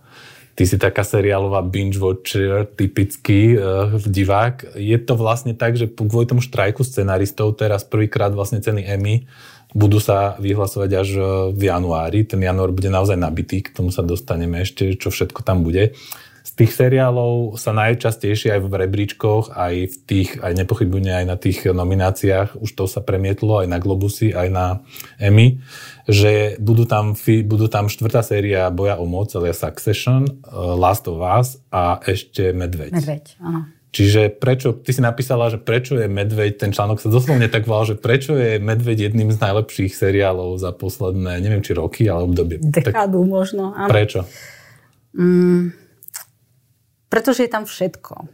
ty 0.58 0.65
si 0.65 0.82
taká 0.82 1.06
seriálová 1.06 1.62
binge 1.62 2.02
watcher, 2.02 2.65
typický 2.65 3.54
uh, 3.54 3.93
divák. 4.02 4.73
Je 4.73 4.97
to 4.97 5.13
vlastne 5.13 5.54
tak, 5.54 5.78
že 5.78 5.86
kvôli 5.86 6.26
tomu 6.26 6.41
štrajku 6.41 6.82
scenaristov 6.82 7.54
teraz 7.60 7.86
prvýkrát 7.86 8.34
vlastne 8.34 8.58
ceny 8.58 8.82
Emmy 8.89 9.30
budú 9.76 10.00
sa 10.00 10.39
vyhlasovať 10.39 10.91
až 10.95 11.10
eh, 11.19 11.26
v 11.52 11.62
januári. 11.67 12.23
Ten 12.23 12.39
január 12.39 12.71
bude 12.71 12.88
naozaj 12.88 13.19
nabitý, 13.19 13.62
k 13.62 13.76
tomu 13.76 13.91
sa 13.91 14.02
dostaneme 14.02 14.63
ešte, 14.63 14.95
čo 14.95 15.12
všetko 15.12 15.43
tam 15.43 15.62
bude 15.62 15.93
tých 16.53 16.71
seriálov 16.71 17.57
sa 17.60 17.75
najčastejšie 17.75 18.55
aj 18.55 18.62
v 18.63 18.73
rebríčkoch, 18.88 19.51
aj 19.51 19.73
v 19.89 19.95
tých, 20.07 20.29
aj 20.39 20.53
nepochybne 20.55 21.23
aj 21.23 21.25
na 21.27 21.36
tých 21.36 21.67
nomináciách, 21.67 22.55
už 22.62 22.69
to 22.77 22.86
sa 22.86 23.03
premietlo 23.03 23.65
aj 23.65 23.67
na 23.67 23.81
Globusy, 23.81 24.31
aj 24.31 24.47
na 24.53 24.65
Emmy, 25.19 25.60
že 26.07 26.55
budú 26.62 26.88
tam, 26.88 27.17
budú 27.47 27.67
tam 27.67 27.91
štvrtá 27.91 28.23
séria 28.23 28.71
Boja 28.71 28.95
o 29.01 29.10
moc, 29.10 29.33
ale 29.36 29.51
Succession, 29.51 30.23
eh, 30.23 30.36
Last 30.55 31.10
of 31.12 31.19
Us 31.19 31.60
a 31.73 31.99
ešte 32.05 32.55
Medveď. 32.55 32.95
Medveď, 32.95 33.25
áno. 33.43 33.67
Čiže 33.97 34.29
prečo, 34.29 34.77
ty 34.77 34.93
si 34.93 35.01
napísala, 35.01 35.49
že 35.49 35.57
prečo 35.57 35.97
je 35.97 36.05
Medveď, 36.05 36.60
ten 36.60 36.69
článok 36.75 37.01
sa 37.01 37.10
doslovne 37.10 37.49
tak 37.49 37.65
volal, 37.65 37.88
že 37.88 37.95
prečo 37.97 38.38
je 38.38 38.62
Medveď 38.62 39.10
jedným 39.10 39.33
z 39.33 39.41
najlepších 39.41 39.95
seriálov 39.95 40.60
za 40.62 40.69
posledné, 40.69 41.41
neviem 41.41 41.65
či 41.65 41.73
roky, 41.73 42.05
ale 42.05 42.27
obdobie. 42.27 42.62
Dekádu 42.62 43.25
tak, 43.25 43.31
možno. 43.31 43.73
Áno. 43.73 43.89
Prečo? 43.89 44.27
Mm, 45.17 45.87
pretože 47.08 47.48
je 47.48 47.52
tam 47.52 47.63
všetko. 47.63 48.28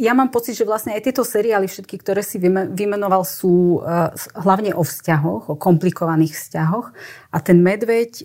Ja 0.00 0.16
mám 0.16 0.32
pocit, 0.32 0.56
že 0.56 0.64
vlastne 0.64 0.96
aj 0.96 1.12
tieto 1.12 1.28
seriály, 1.28 1.68
všetky, 1.68 2.00
ktoré 2.00 2.24
si 2.24 2.40
vymenoval, 2.72 3.20
sú 3.28 3.84
e, 3.84 4.08
hlavne 4.32 4.72
o 4.72 4.80
vzťahoch, 4.80 5.52
o 5.52 5.60
komplikovaných 5.60 6.40
vzťahoch. 6.40 6.88
A 7.28 7.36
ten 7.44 7.60
medveď, 7.60 8.24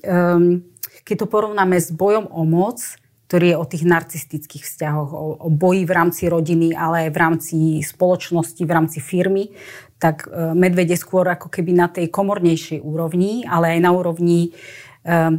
keď 1.03 1.15
to 1.19 1.27
porovnáme 1.27 1.75
s 1.75 1.91
bojom 1.91 2.31
o 2.31 2.47
moc, 2.47 2.79
ktorý 3.27 3.51
je 3.51 3.57
o 3.59 3.65
tých 3.67 3.83
narcistických 3.83 4.63
vzťahoch, 4.63 5.11
o, 5.11 5.25
o 5.35 5.49
boji 5.51 5.83
v 5.83 5.91
rámci 5.91 6.31
rodiny, 6.31 6.71
ale 6.77 7.09
aj 7.09 7.11
v 7.11 7.17
rámci 7.19 7.57
spoločnosti, 7.83 8.63
v 8.63 8.71
rámci 8.71 9.03
firmy, 9.03 9.51
tak 9.99 10.31
e, 10.31 10.55
medveď 10.55 10.95
je 10.95 11.03
skôr 11.03 11.27
ako 11.27 11.51
keby 11.51 11.75
na 11.75 11.91
tej 11.91 12.07
komornejšej 12.07 12.79
úrovni, 12.79 13.43
ale 13.43 13.75
aj 13.75 13.79
na 13.83 13.91
úrovni 13.91 14.55
Ehm, 14.55 14.94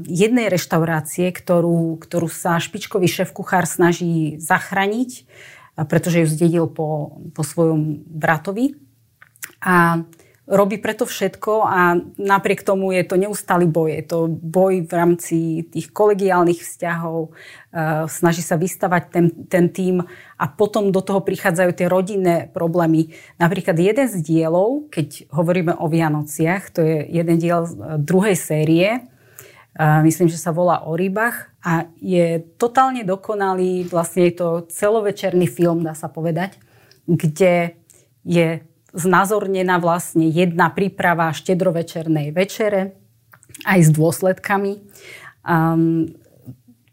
jednej 0.07 0.47
reštaurácie, 0.47 1.35
ktorú, 1.35 1.99
ktorú 1.99 2.31
sa 2.31 2.63
špičkový 2.63 3.11
šéf-kuchár 3.11 3.67
snaží 3.67 4.39
zachrániť, 4.39 5.27
pretože 5.91 6.23
ju 6.23 6.27
zdedil 6.31 6.67
po, 6.71 7.19
po 7.35 7.43
svojom 7.43 8.07
bratovi. 8.07 8.79
A 9.59 10.07
robí 10.47 10.79
preto 10.79 11.03
všetko 11.03 11.67
a 11.67 11.99
napriek 12.17 12.63
tomu 12.63 12.95
je 12.95 13.03
to 13.03 13.19
neustály 13.19 13.67
boj. 13.67 13.91
Je 13.99 14.05
to 14.07 14.19
boj 14.31 14.87
v 14.87 14.93
rámci 14.95 15.37
tých 15.67 15.91
kolegiálnych 15.91 16.63
vzťahov, 16.63 17.35
ehm, 17.35 18.07
snaží 18.07 18.47
sa 18.47 18.55
vystavať 18.55 19.03
ten, 19.11 19.27
ten 19.51 19.67
tým 19.69 20.07
a 20.39 20.45
potom 20.47 20.95
do 20.95 21.03
toho 21.03 21.21
prichádzajú 21.21 21.71
tie 21.75 21.91
rodinné 21.91 22.37
problémy. 22.55 23.11
Napríklad 23.43 23.75
jeden 23.75 24.07
z 24.07 24.23
dielov, 24.23 24.87
keď 24.95 25.27
hovoríme 25.35 25.75
o 25.75 25.91
Vianociach, 25.91 26.71
to 26.71 26.81
je 26.81 27.11
jeden 27.11 27.37
diel 27.43 27.67
druhej 27.99 28.39
série, 28.39 29.03
myslím, 29.79 30.33
že 30.33 30.41
sa 30.41 30.57
volá 30.57 30.89
O 30.89 30.97
rybách 30.97 31.53
a 31.61 31.89
je 32.01 32.41
totálne 32.57 33.05
dokonalý, 33.05 33.85
vlastne 33.85 34.29
je 34.33 34.35
to 34.41 34.49
celovečerný 34.73 35.45
film, 35.45 35.85
dá 35.85 35.93
sa 35.93 36.09
povedať, 36.09 36.57
kde 37.05 37.77
je 38.25 38.65
znázornená 38.97 39.77
vlastne 39.77 40.25
jedna 40.33 40.73
príprava 40.73 41.29
štedrovečernej 41.37 42.33
večere, 42.33 42.97
aj 43.69 43.79
s 43.85 43.91
dôsledkami. 43.93 44.81
Um, 45.45 46.17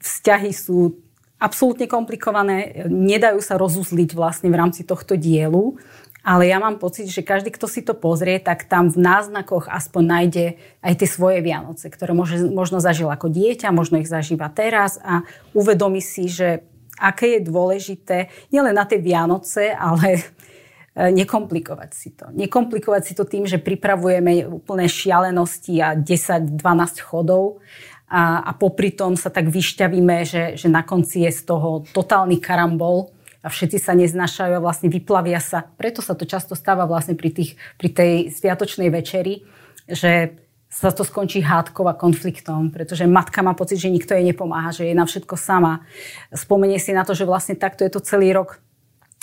vzťahy 0.03 0.51
sú 0.51 0.99
absolútne 1.39 1.87
komplikované, 1.87 2.87
nedajú 2.87 3.39
sa 3.43 3.59
rozuzliť 3.59 4.15
vlastne 4.15 4.47
v 4.51 4.59
rámci 4.59 4.87
tohto 4.87 5.19
dielu 5.19 5.75
ale 6.23 6.47
ja 6.47 6.55
mám 6.55 6.79
pocit, 6.79 7.11
že 7.11 7.19
každý, 7.19 7.51
kto 7.51 7.67
si 7.67 7.83
to 7.83 7.91
pozrie, 7.91 8.39
tak 8.39 8.63
tam 8.71 8.87
v 8.87 8.95
náznakoch 8.95 9.67
aspoň 9.67 10.03
nájde 10.07 10.45
aj 10.79 10.93
tie 11.03 11.09
svoje 11.11 11.43
Vianoce, 11.43 11.91
ktoré 11.91 12.15
možno, 12.15 12.47
možno 12.55 12.79
zažil 12.79 13.11
ako 13.11 13.27
dieťa, 13.27 13.75
možno 13.75 13.99
ich 13.99 14.07
zažíva 14.07 14.47
teraz 14.47 15.03
a 15.03 15.27
uvedomí 15.51 15.99
si, 15.99 16.31
že 16.31 16.63
aké 16.95 17.37
je 17.37 17.41
dôležité 17.43 18.31
nielen 18.55 18.71
na 18.71 18.87
tie 18.87 19.03
Vianoce, 19.03 19.75
ale 19.75 20.23
e, 20.95 21.11
nekomplikovať 21.11 21.91
si 21.91 22.15
to. 22.15 22.31
Nekomplikovať 22.31 23.01
si 23.03 23.13
to 23.19 23.27
tým, 23.27 23.43
že 23.43 23.59
pripravujeme 23.59 24.47
úplné 24.47 24.87
šialenosti 24.87 25.75
a 25.83 25.91
10-12 25.99 26.55
chodov 27.03 27.59
a, 28.07 28.47
a 28.47 28.51
popri 28.55 28.95
tom 28.95 29.19
sa 29.19 29.27
tak 29.27 29.51
vyšťavíme, 29.51 30.23
že, 30.23 30.43
že 30.55 30.71
na 30.71 30.87
konci 30.87 31.27
je 31.27 31.35
z 31.35 31.41
toho 31.51 31.83
totálny 31.91 32.39
karambol 32.39 33.11
a 33.43 33.47
všetci 33.51 33.77
sa 33.77 33.91
neznašajú 33.93 34.55
a 34.55 34.63
vlastne 34.63 34.87
vyplavia 34.87 35.43
sa. 35.43 35.67
Preto 35.75 35.99
sa 35.99 36.15
to 36.15 36.23
často 36.23 36.55
stáva 36.55 36.87
vlastne 36.87 37.19
pri, 37.19 37.29
tých, 37.35 37.59
pri 37.75 37.89
tej 37.91 38.13
sviatočnej 38.31 38.87
večeri, 38.87 39.43
že 39.83 40.39
sa 40.73 40.89
to 40.89 41.05
skončí 41.05 41.43
hádkou 41.43 41.85
a 41.85 41.93
konfliktom, 41.93 42.73
pretože 42.73 43.05
matka 43.05 43.45
má 43.45 43.53
pocit, 43.53 43.77
že 43.77 43.93
nikto 43.93 44.17
jej 44.17 44.25
nepomáha, 44.25 44.73
že 44.73 44.89
je 44.89 44.95
na 44.97 45.05
všetko 45.05 45.37
sama. 45.37 45.85
Spomenie 46.33 46.81
si 46.81 46.95
na 46.95 47.05
to, 47.05 47.13
že 47.13 47.29
vlastne 47.29 47.53
takto 47.53 47.85
je 47.85 47.93
to 47.93 48.01
celý 48.01 48.33
rok 48.33 48.57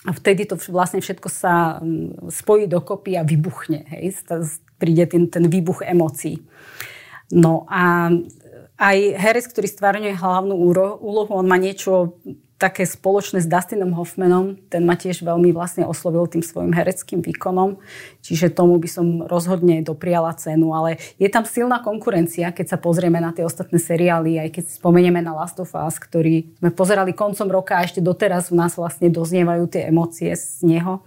a 0.07 0.17
vtedy 0.17 0.49
to 0.49 0.57
vlastne 0.73 1.03
všetko 1.03 1.29
sa 1.29 1.83
mm, 1.83 2.33
spojí 2.33 2.65
dokopy 2.71 3.21
a 3.21 3.27
vybuchne. 3.27 3.85
Hej? 3.99 4.25
Príde 4.81 5.05
ten, 5.11 5.29
ten 5.29 5.45
výbuch 5.45 5.85
emócií. 5.85 6.41
No 7.35 7.69
a 7.69 8.09
aj 8.81 8.97
herec, 9.21 9.45
ktorý 9.53 9.69
stvárňuje 9.69 10.17
hlavnú 10.17 10.57
úlohu, 11.05 11.37
on 11.37 11.45
má 11.45 11.61
niečo 11.61 12.17
také 12.61 12.85
spoločné 12.85 13.41
s 13.41 13.49
Dustinom 13.49 13.97
Hoffmanom. 13.97 14.61
Ten 14.69 14.85
ma 14.85 14.93
tiež 14.93 15.25
veľmi 15.25 15.49
vlastne 15.57 15.89
oslovil 15.89 16.29
tým 16.29 16.45
svojim 16.45 16.77
hereckým 16.77 17.25
výkonom, 17.25 17.81
čiže 18.21 18.53
tomu 18.53 18.77
by 18.77 18.85
som 18.85 19.07
rozhodne 19.25 19.81
dopriala 19.81 20.37
cenu, 20.37 20.77
ale 20.77 21.01
je 21.17 21.25
tam 21.33 21.49
silná 21.49 21.81
konkurencia, 21.81 22.53
keď 22.53 22.77
sa 22.77 22.79
pozrieme 22.79 23.17
na 23.17 23.33
tie 23.33 23.49
ostatné 23.49 23.81
seriály, 23.81 24.37
aj 24.37 24.61
keď 24.61 24.65
spomenieme 24.77 25.25
na 25.25 25.33
Last 25.33 25.57
of 25.57 25.73
Us, 25.73 25.97
ktorý 25.97 26.53
sme 26.61 26.69
pozerali 26.69 27.17
koncom 27.17 27.49
roka 27.49 27.81
a 27.81 27.89
ešte 27.89 28.05
doteraz 28.05 28.53
v 28.53 28.61
nás 28.61 28.77
vlastne 28.77 29.09
doznievajú 29.09 29.65
tie 29.73 29.89
emócie 29.89 30.37
z 30.37 30.61
neho. 30.69 31.01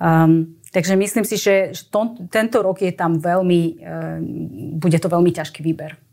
Um, 0.00 0.56
takže 0.72 0.96
myslím 0.96 1.28
si, 1.28 1.36
že 1.36 1.76
to, 1.92 2.16
tento 2.32 2.64
rok 2.64 2.80
je 2.80 2.90
tam 2.96 3.20
veľmi, 3.20 3.60
um, 3.84 4.80
bude 4.80 4.96
to 4.96 5.12
veľmi 5.12 5.28
ťažký 5.28 5.60
výber. 5.60 6.03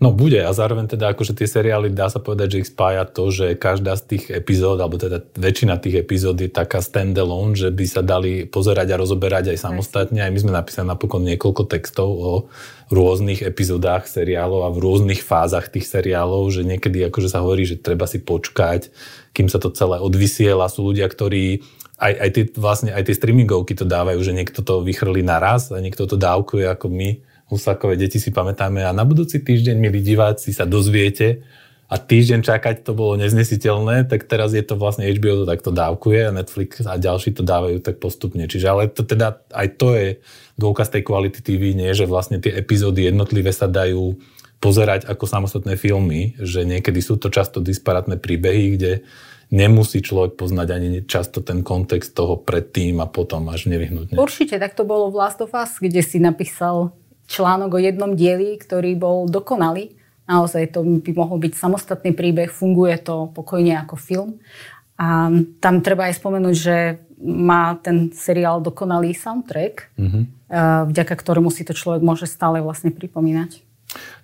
No 0.00 0.12
bude 0.16 0.40
a 0.40 0.50
zároveň 0.52 0.88
teda 0.88 1.12
akože 1.12 1.36
tie 1.36 1.48
seriály 1.48 1.92
dá 1.92 2.08
sa 2.08 2.20
povedať, 2.20 2.48
že 2.56 2.60
ich 2.64 2.70
spája 2.72 3.04
to, 3.04 3.28
že 3.28 3.56
každá 3.56 3.96
z 3.96 4.16
tých 4.16 4.24
epizód, 4.32 4.80
alebo 4.80 4.96
teda 4.96 5.20
väčšina 5.36 5.76
tých 5.76 6.00
epizód 6.04 6.40
je 6.40 6.48
taká 6.48 6.80
standalone, 6.80 7.52
že 7.52 7.68
by 7.68 7.84
sa 7.84 8.00
dali 8.00 8.48
pozerať 8.48 8.96
a 8.96 9.00
rozoberať 9.00 9.52
aj 9.52 9.58
samostatne. 9.60 10.24
Aj 10.24 10.32
my 10.32 10.40
sme 10.40 10.52
napísali 10.56 10.88
napokon 10.88 11.24
niekoľko 11.24 11.68
textov 11.68 12.08
o 12.08 12.32
rôznych 12.90 13.44
epizódach 13.44 14.08
seriálov 14.08 14.66
a 14.66 14.74
v 14.74 14.82
rôznych 14.82 15.22
fázach 15.22 15.70
tých 15.70 15.86
seriálov, 15.86 16.48
že 16.50 16.66
niekedy 16.66 17.06
akože 17.06 17.28
sa 17.30 17.44
hovorí, 17.44 17.68
že 17.68 17.78
treba 17.78 18.08
si 18.08 18.18
počkať, 18.18 18.90
kým 19.36 19.46
sa 19.46 19.62
to 19.62 19.70
celé 19.70 20.02
odvysiela. 20.02 20.72
Sú 20.72 20.90
ľudia, 20.90 21.06
ktorí 21.06 21.62
aj, 22.00 22.12
aj, 22.16 22.30
tie, 22.32 22.44
vlastne, 22.56 22.90
aj 22.96 23.04
tie 23.06 23.14
streamingovky 23.14 23.76
to 23.76 23.84
dávajú, 23.84 24.18
že 24.24 24.32
niekto 24.32 24.64
to 24.64 24.80
vychrli 24.80 25.20
naraz 25.20 25.68
a 25.70 25.78
niekto 25.78 26.08
to 26.08 26.16
dávkuje 26.16 26.64
ako 26.66 26.88
my 26.88 27.29
Husákové 27.50 27.98
deti 27.98 28.22
si 28.22 28.30
pamätáme 28.30 28.86
a 28.86 28.94
na 28.94 29.02
budúci 29.02 29.42
týždeň, 29.42 29.74
milí 29.74 30.00
diváci, 30.00 30.54
sa 30.54 30.62
dozviete 30.62 31.42
a 31.90 31.98
týždeň 31.98 32.46
čakať 32.46 32.86
to 32.86 32.94
bolo 32.94 33.18
neznesiteľné, 33.18 34.06
tak 34.06 34.30
teraz 34.30 34.54
je 34.54 34.62
to 34.62 34.78
vlastne 34.78 35.02
HBO 35.10 35.42
to 35.42 35.46
takto 35.50 35.74
dávkuje 35.74 36.30
a 36.30 36.34
Netflix 36.34 36.86
a 36.86 36.94
ďalší 36.94 37.34
to 37.34 37.42
dávajú 37.42 37.82
tak 37.82 37.98
postupne. 37.98 38.46
Čiže 38.46 38.66
ale 38.70 38.86
to 38.86 39.02
teda 39.02 39.42
aj 39.50 39.68
to 39.74 39.98
je 39.98 40.08
dôkaz 40.54 40.94
tej 40.94 41.02
kvality 41.02 41.42
TV, 41.42 41.74
nie, 41.74 41.90
že 41.90 42.06
vlastne 42.06 42.38
tie 42.38 42.54
epizódy 42.54 43.10
jednotlivé 43.10 43.50
sa 43.50 43.66
dajú 43.66 44.14
pozerať 44.62 45.10
ako 45.10 45.24
samostatné 45.26 45.74
filmy, 45.74 46.38
že 46.38 46.62
niekedy 46.62 47.02
sú 47.02 47.18
to 47.18 47.26
často 47.26 47.58
disparátne 47.58 48.14
príbehy, 48.14 48.78
kde 48.78 49.02
nemusí 49.50 49.98
človek 49.98 50.38
poznať 50.38 50.68
ani 50.70 50.88
často 51.10 51.42
ten 51.42 51.66
kontext 51.66 52.14
toho 52.14 52.38
predtým 52.38 53.02
a 53.02 53.10
potom 53.10 53.50
až 53.50 53.66
nevyhnutne. 53.66 54.14
Určite, 54.14 54.62
tak 54.62 54.78
to 54.78 54.86
bolo 54.86 55.10
v 55.10 55.18
Last 55.18 55.42
of 55.42 55.50
Us, 55.50 55.82
kde 55.82 56.06
si 56.06 56.22
napísal 56.22 56.94
článok 57.30 57.78
o 57.78 57.80
jednom 57.80 58.18
dieli, 58.18 58.58
ktorý 58.58 58.98
bol 58.98 59.30
dokonalý. 59.30 59.94
Naozaj 60.26 60.74
to 60.74 60.82
by 60.82 61.10
mohol 61.14 61.38
byť 61.38 61.54
samostatný 61.54 62.10
príbeh, 62.10 62.50
funguje 62.50 62.98
to 62.98 63.30
pokojne 63.30 63.78
ako 63.78 63.94
film. 63.94 64.30
A 64.98 65.30
tam 65.62 65.80
treba 65.80 66.10
aj 66.10 66.18
spomenúť, 66.18 66.56
že 66.58 66.76
má 67.22 67.78
ten 67.78 68.10
seriál 68.10 68.60
dokonalý 68.60 69.14
soundtrack, 69.14 69.94
mm-hmm. 69.96 70.24
vďaka 70.90 71.14
ktorému 71.14 71.48
si 71.52 71.62
to 71.64 71.72
človek 71.76 72.02
môže 72.04 72.26
stále 72.26 72.60
vlastne 72.60 72.92
pripomínať. 72.92 73.69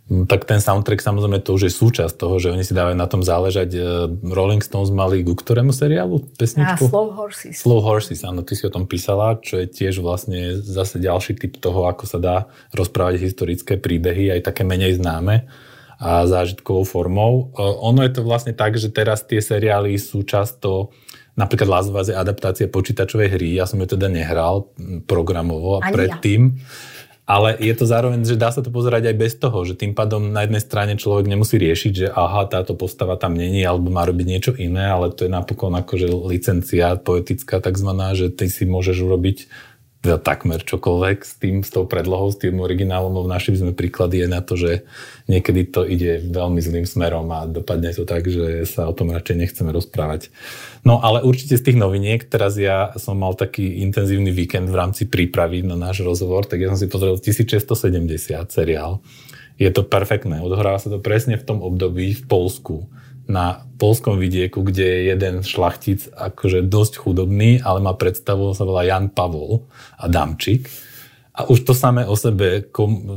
No, 0.07 0.23
tak 0.23 0.47
ten 0.47 0.63
soundtrack 0.63 1.03
samozrejme 1.03 1.43
to 1.43 1.59
už 1.59 1.67
je 1.67 1.73
súčasť 1.75 2.15
toho, 2.15 2.39
že 2.39 2.55
oni 2.55 2.63
si 2.63 2.79
dávajú 2.79 2.95
na 2.95 3.11
tom 3.11 3.27
záležať. 3.27 3.75
E, 3.75 3.79
Rolling 4.23 4.63
Stones 4.63 4.95
mali 4.95 5.27
ku 5.27 5.35
ktorému 5.35 5.75
seriálu 5.75 6.23
pesničku? 6.39 6.87
A 6.87 6.91
Slow 6.95 7.09
Horses. 7.11 7.55
Slow 7.59 7.83
Horses, 7.83 8.23
áno, 8.23 8.47
ty 8.47 8.55
si 8.55 8.63
o 8.63 8.71
tom 8.71 8.87
písala, 8.87 9.35
čo 9.43 9.59
je 9.59 9.67
tiež 9.67 9.99
vlastne 9.99 10.63
zase 10.63 11.03
ďalší 11.03 11.43
typ 11.43 11.59
toho, 11.59 11.91
ako 11.91 12.07
sa 12.07 12.19
dá 12.23 12.37
rozprávať 12.71 13.19
historické 13.19 13.83
príbehy, 13.83 14.31
aj 14.31 14.47
také 14.47 14.63
menej 14.63 14.95
známe 15.03 15.51
a 15.99 16.23
zážitkovou 16.23 16.87
formou. 16.87 17.51
E, 17.59 17.67
ono 17.67 18.07
je 18.07 18.15
to 18.15 18.23
vlastne 18.23 18.55
tak, 18.55 18.79
že 18.79 18.95
teraz 18.95 19.27
tie 19.27 19.43
seriály 19.43 19.99
sú 19.99 20.23
často 20.23 20.95
napríklad 21.37 21.69
Last 21.69 21.91
of 21.93 22.01
Us 22.01 22.09
je 22.09 22.17
adaptácia 22.17 22.71
počítačovej 22.71 23.29
hry, 23.37 23.61
ja 23.61 23.69
som 23.69 23.77
ju 23.83 23.91
teda 23.91 24.09
nehral 24.09 24.73
programovo 25.05 25.79
a 25.79 25.85
Ani 25.85 25.93
predtým. 25.93 26.57
Ja 26.57 26.96
ale 27.27 27.59
je 27.59 27.75
to 27.75 27.91
zároveň, 27.91 28.23
že 28.23 28.39
dá 28.39 28.55
sa 28.55 28.63
to 28.63 28.71
pozerať 28.71 29.11
aj 29.11 29.17
bez 29.19 29.35
toho, 29.35 29.67
že 29.67 29.75
tým 29.75 29.99
pádom 29.99 30.31
na 30.31 30.47
jednej 30.47 30.63
strane 30.63 30.95
človek 30.95 31.27
nemusí 31.27 31.59
riešiť, 31.59 31.93
že 31.93 32.07
aha, 32.15 32.47
táto 32.47 32.79
postava 32.79 33.19
tam 33.19 33.35
není, 33.35 33.67
alebo 33.67 33.91
má 33.91 34.07
robiť 34.07 34.27
niečo 34.31 34.53
iné, 34.55 34.87
ale 34.87 35.11
to 35.11 35.27
je 35.27 35.35
napokon 35.35 35.75
akože 35.75 36.07
licencia 36.07 36.95
poetická 36.95 37.59
takzvaná, 37.59 38.15
že 38.15 38.31
ty 38.31 38.47
si 38.47 38.63
môžeš 38.63 39.03
urobiť 39.03 39.51
teda 40.07 40.23
takmer 40.23 40.63
čokoľvek 40.63 41.19
s 41.27 41.35
tým, 41.43 41.67
s 41.67 41.75
tou 41.75 41.83
predlohou, 41.83 42.31
s 42.31 42.39
tým 42.39 42.63
originálom, 42.63 43.11
lebo 43.11 43.27
našli 43.27 43.59
sme 43.59 43.75
príklady 43.75 44.23
je 44.23 44.29
na 44.31 44.39
to, 44.39 44.55
že 44.55 44.87
niekedy 45.27 45.67
to 45.67 45.83
ide 45.83 46.31
veľmi 46.31 46.63
zlým 46.63 46.87
smerom 46.87 47.27
a 47.35 47.51
dopadne 47.51 47.91
to 47.91 48.07
tak, 48.07 48.23
že 48.31 48.63
sa 48.71 48.87
o 48.87 48.95
tom 48.95 49.11
radšej 49.11 49.37
nechceme 49.37 49.75
rozprávať. 49.75 50.31
No 50.87 51.03
ale 51.03 51.27
určite 51.27 51.59
z 51.59 51.67
tých 51.67 51.79
noviniek, 51.83 52.23
teraz 52.23 52.55
ja 52.55 52.95
som 52.95 53.19
mal 53.19 53.35
taký 53.35 53.83
intenzívny 53.83 54.31
víkend 54.31 54.71
v 54.71 54.79
rámci 54.79 55.11
prípravy 55.11 55.67
na 55.67 55.75
náš 55.75 56.07
rozhovor, 56.07 56.47
tak 56.47 56.63
ja 56.63 56.71
som 56.71 56.79
si 56.79 56.87
pozrel 56.87 57.19
1670 57.19 58.07
seriál. 58.47 59.03
Je 59.59 59.67
to 59.75 59.83
perfektné, 59.83 60.39
odohráva 60.39 60.79
sa 60.79 60.87
to 60.87 61.03
presne 61.03 61.35
v 61.35 61.43
tom 61.43 61.59
období 61.67 62.15
v 62.15 62.23
Polsku 62.31 62.87
na 63.27 63.67
polskom 63.77 64.17
vidieku, 64.17 64.63
kde 64.63 64.85
je 64.87 65.01
jeden 65.13 65.35
šlachtic 65.43 66.09
akože 66.15 66.65
dosť 66.65 67.03
chudobný, 67.03 67.61
ale 67.61 67.83
má 67.83 67.93
predstavu, 67.93 68.55
sa 68.55 68.65
volá 68.65 68.87
Jan 68.87 69.11
Pavol 69.13 69.67
Adamčík. 70.01 70.86
A 71.37 71.45
už 71.53 71.69
to 71.69 71.77
samé 71.77 72.09
o 72.09 72.17
sebe 72.17 72.65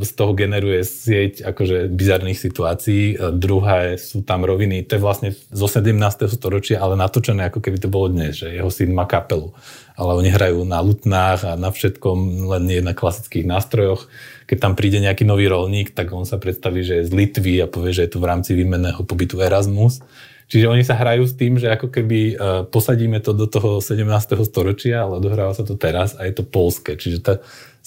z 0.04 0.12
toho 0.12 0.36
generuje 0.36 0.84
sieť 0.84 1.40
akože 1.56 1.88
bizarných 1.88 2.36
situácií. 2.36 3.16
Druhé 3.40 3.96
sú 3.96 4.28
tam 4.28 4.44
roviny, 4.44 4.84
to 4.84 5.00
je 5.00 5.04
vlastne 5.04 5.30
zo 5.32 5.72
17. 5.72 6.28
storočia, 6.28 6.84
ale 6.84 7.00
natočené 7.00 7.48
ako 7.48 7.64
keby 7.64 7.80
to 7.80 7.88
bolo 7.88 8.12
dnes, 8.12 8.44
že 8.44 8.52
jeho 8.52 8.68
syn 8.68 8.92
má 8.92 9.08
kapelu. 9.08 9.56
Ale 9.96 10.20
oni 10.20 10.36
hrajú 10.36 10.68
na 10.68 10.84
lutnách 10.84 11.48
a 11.48 11.52
na 11.56 11.72
všetkom, 11.72 12.52
len 12.52 12.64
nie 12.68 12.84
na 12.84 12.92
klasických 12.92 13.48
nástrojoch 13.48 14.12
keď 14.50 14.58
tam 14.58 14.74
príde 14.74 14.98
nejaký 14.98 15.30
nový 15.30 15.46
rolník, 15.46 15.94
tak 15.94 16.10
on 16.10 16.26
sa 16.26 16.42
predstaví, 16.42 16.82
že 16.82 17.06
je 17.06 17.06
z 17.06 17.14
Litvy 17.14 17.62
a 17.62 17.70
povie, 17.70 17.94
že 17.94 18.10
je 18.10 18.18
to 18.18 18.18
v 18.18 18.34
rámci 18.34 18.58
výmenného 18.58 19.06
pobytu 19.06 19.38
Erasmus. 19.46 20.02
Čiže 20.50 20.66
oni 20.66 20.82
sa 20.82 20.98
hrajú 20.98 21.30
s 21.30 21.38
tým, 21.38 21.62
že 21.62 21.70
ako 21.70 21.94
keby 21.94 22.20
uh, 22.34 22.66
posadíme 22.66 23.22
to 23.22 23.38
do 23.38 23.46
toho 23.46 23.78
17. 23.78 24.10
storočia, 24.42 25.06
ale 25.06 25.22
odohráva 25.22 25.54
sa 25.54 25.62
to 25.62 25.78
teraz 25.78 26.18
a 26.18 26.26
je 26.26 26.34
to 26.34 26.42
polské. 26.42 26.98
Čiže 26.98 27.22
tá, 27.22 27.34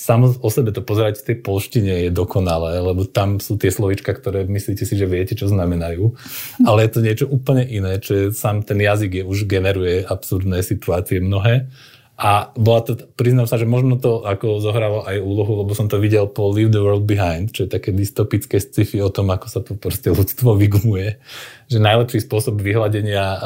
samo 0.03 0.35
o 0.35 0.49
sebe 0.51 0.75
to 0.75 0.83
pozerať 0.83 1.23
v 1.23 1.27
tej 1.31 1.37
polštine 1.47 1.93
je 2.07 2.11
dokonalé, 2.11 2.83
lebo 2.83 3.07
tam 3.07 3.39
sú 3.39 3.55
tie 3.55 3.71
slovička, 3.71 4.11
ktoré 4.11 4.43
myslíte 4.51 4.83
si, 4.83 4.99
že 4.99 5.07
viete, 5.07 5.39
čo 5.39 5.47
znamenajú. 5.47 6.19
Ale 6.67 6.83
je 6.83 6.91
to 6.91 7.01
niečo 7.07 7.27
úplne 7.31 7.63
iné, 7.63 8.03
čo 8.03 8.13
je, 8.19 8.25
sám 8.35 8.67
ten 8.67 8.83
jazyk 8.83 9.23
je, 9.23 9.25
už 9.25 9.47
generuje 9.47 10.03
absurdné 10.03 10.67
situácie 10.67 11.23
mnohé. 11.23 11.71
A 12.19 12.55
bola 12.55 12.87
to, 12.87 12.99
priznám 13.19 13.51
sa, 13.51 13.59
že 13.59 13.67
možno 13.67 13.99
to 13.99 14.23
ako 14.23 14.63
zohralo 14.63 15.03
aj 15.07 15.19
úlohu, 15.23 15.65
lebo 15.65 15.73
som 15.75 15.91
to 15.91 15.99
videl 15.99 16.29
po 16.31 16.51
Leave 16.51 16.71
the 16.71 16.83
World 16.83 17.09
Behind, 17.09 17.51
čo 17.51 17.67
je 17.67 17.71
také 17.73 17.91
dystopické 17.91 18.63
sci-fi 18.63 19.03
o 19.03 19.11
tom, 19.11 19.31
ako 19.31 19.47
sa 19.49 19.63
to 19.63 19.79
proste 19.79 20.11
ľudstvo 20.19 20.59
vygumuje. 20.59 21.23
Že 21.71 21.79
najlepší 21.79 22.27
spôsob 22.27 22.59
vyhľadenia 22.59 23.39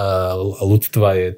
ľudstva 0.65 1.09
je 1.21 1.29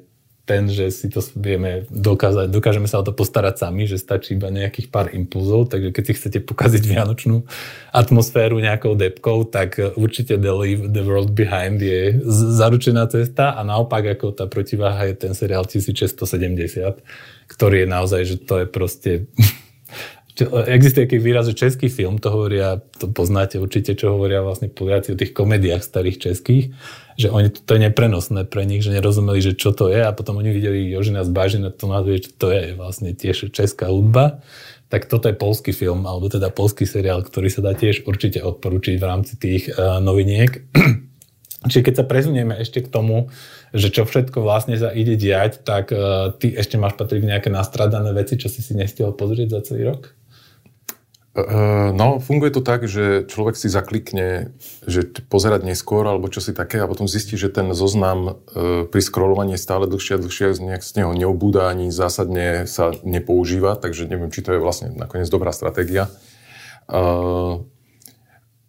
ten, 0.49 0.65
že 0.65 0.89
si 0.89 1.13
to 1.13 1.21
vieme 1.37 1.85
dokázať, 1.93 2.49
dokážeme 2.49 2.89
sa 2.89 2.97
o 2.97 3.05
to 3.05 3.13
postarať 3.13 3.69
sami, 3.69 3.85
že 3.85 4.01
stačí 4.01 4.33
iba 4.33 4.49
nejakých 4.49 4.89
pár 4.89 5.13
impulzov, 5.13 5.69
takže 5.69 5.93
keď 5.93 6.03
si 6.09 6.17
chcete 6.17 6.39
pokaziť 6.41 6.89
vianočnú 6.89 7.45
atmosféru 7.93 8.57
nejakou 8.57 8.97
depkou, 8.97 9.45
tak 9.45 9.77
určite 9.93 10.41
The 10.41 10.49
Leave 10.49 10.89
the 10.89 11.05
World 11.05 11.37
Behind 11.37 11.77
je 11.77 12.17
zaručená 12.57 13.05
cesta 13.05 13.53
a 13.53 13.61
naopak 13.61 14.17
ako 14.17 14.33
tá 14.33 14.49
protiváha 14.49 15.05
je 15.13 15.29
ten 15.29 15.37
seriál 15.37 15.69
1670, 15.69 16.17
ktorý 17.45 17.85
je 17.85 17.87
naozaj, 17.87 18.21
že 18.25 18.35
to 18.41 18.65
je 18.65 18.65
proste 18.65 19.11
Existuje 20.47 21.09
taký 21.09 21.19
výraz, 21.19 21.49
že 21.51 21.57
český 21.57 21.91
film, 21.91 22.21
to 22.21 22.31
hovoria, 22.31 22.79
to 23.01 23.11
poznáte 23.11 23.59
určite, 23.59 23.97
čo 23.97 24.15
hovoria 24.15 24.39
vlastne 24.39 24.71
Poliaci 24.71 25.11
o 25.11 25.19
tých 25.19 25.35
komediách 25.35 25.83
starých 25.83 26.31
českých, 26.31 26.71
že 27.19 27.27
oni, 27.27 27.51
to 27.51 27.75
je 27.75 27.81
neprenosné 27.91 28.47
pre 28.47 28.63
nich, 28.63 28.79
že 28.79 28.95
nerozumeli, 28.95 29.43
že 29.43 29.59
čo 29.59 29.75
to 29.75 29.91
je 29.91 29.99
a 29.99 30.15
potom 30.15 30.39
oni 30.39 30.55
videli 30.55 30.87
Jožina 30.87 31.27
z 31.27 31.31
Bažina, 31.35 31.67
to 31.67 31.91
nazvie, 31.91 32.23
čo 32.23 32.31
to 32.37 32.47
je 32.55 32.77
vlastne 32.79 33.11
tiež 33.11 33.51
česká 33.51 33.91
hudba. 33.91 34.39
Tak 34.89 35.05
toto 35.05 35.29
je 35.29 35.37
polský 35.37 35.75
film, 35.75 36.07
alebo 36.07 36.31
teda 36.31 36.49
polský 36.49 36.87
seriál, 36.87 37.21
ktorý 37.21 37.51
sa 37.51 37.61
dá 37.61 37.77
tiež 37.77 38.09
určite 38.09 38.41
odporučiť 38.41 38.95
v 38.97 39.05
rámci 39.05 39.37
tých 39.37 39.69
uh, 39.69 40.01
noviniek. 40.01 40.65
Čiže 41.69 41.85
keď 41.85 41.93
sa 41.99 42.05
prezunieme 42.07 42.55
ešte 42.57 42.81
k 42.81 42.89
tomu, 42.89 43.29
že 43.75 43.93
čo 43.93 44.07
všetko 44.07 44.41
vlastne 44.41 44.79
sa 44.79 44.89
ide 44.89 45.13
diať, 45.13 45.61
tak 45.61 45.93
uh, 45.93 46.33
ty 46.33 46.55
ešte 46.55 46.81
máš 46.81 46.97
patriť 46.97 47.21
nejaké 47.21 47.49
nastradané 47.53 48.15
veci, 48.17 48.39
čo 48.39 48.49
si 48.49 48.65
si 48.65 48.73
nestihol 48.73 49.13
pozrieť 49.13 49.59
za 49.59 49.61
celý 49.69 49.93
rok? 49.93 50.18
Uh, 51.29 51.93
no, 51.93 52.17
funguje 52.17 52.49
to 52.49 52.65
tak, 52.65 52.89
že 52.89 53.29
človek 53.29 53.53
si 53.53 53.69
zaklikne, 53.69 54.57
že 54.89 55.05
pozerať 55.29 55.61
neskôr 55.61 56.01
alebo 56.01 56.25
čo 56.25 56.41
si 56.41 56.57
také 56.57 56.81
a 56.81 56.89
potom 56.89 57.05
zistí, 57.05 57.37
že 57.37 57.53
ten 57.53 57.69
zoznam 57.77 58.41
uh, 58.49 58.89
pri 58.89 58.97
scrollovaní 58.97 59.53
je 59.53 59.61
stále 59.61 59.85
dlhšie 59.85 60.17
a 60.17 60.21
dlhšie, 60.25 60.57
nejak 60.57 60.81
z 60.81 60.91
neho 60.97 61.13
neobúda 61.13 61.69
ani 61.69 61.93
zásadne 61.93 62.65
sa 62.65 62.97
nepoužíva, 63.05 63.77
takže 63.77 64.09
neviem, 64.09 64.33
či 64.33 64.41
to 64.41 64.57
je 64.57 64.63
vlastne 64.63 64.89
nakoniec 64.97 65.29
dobrá 65.29 65.53
stratégia. 65.53 66.09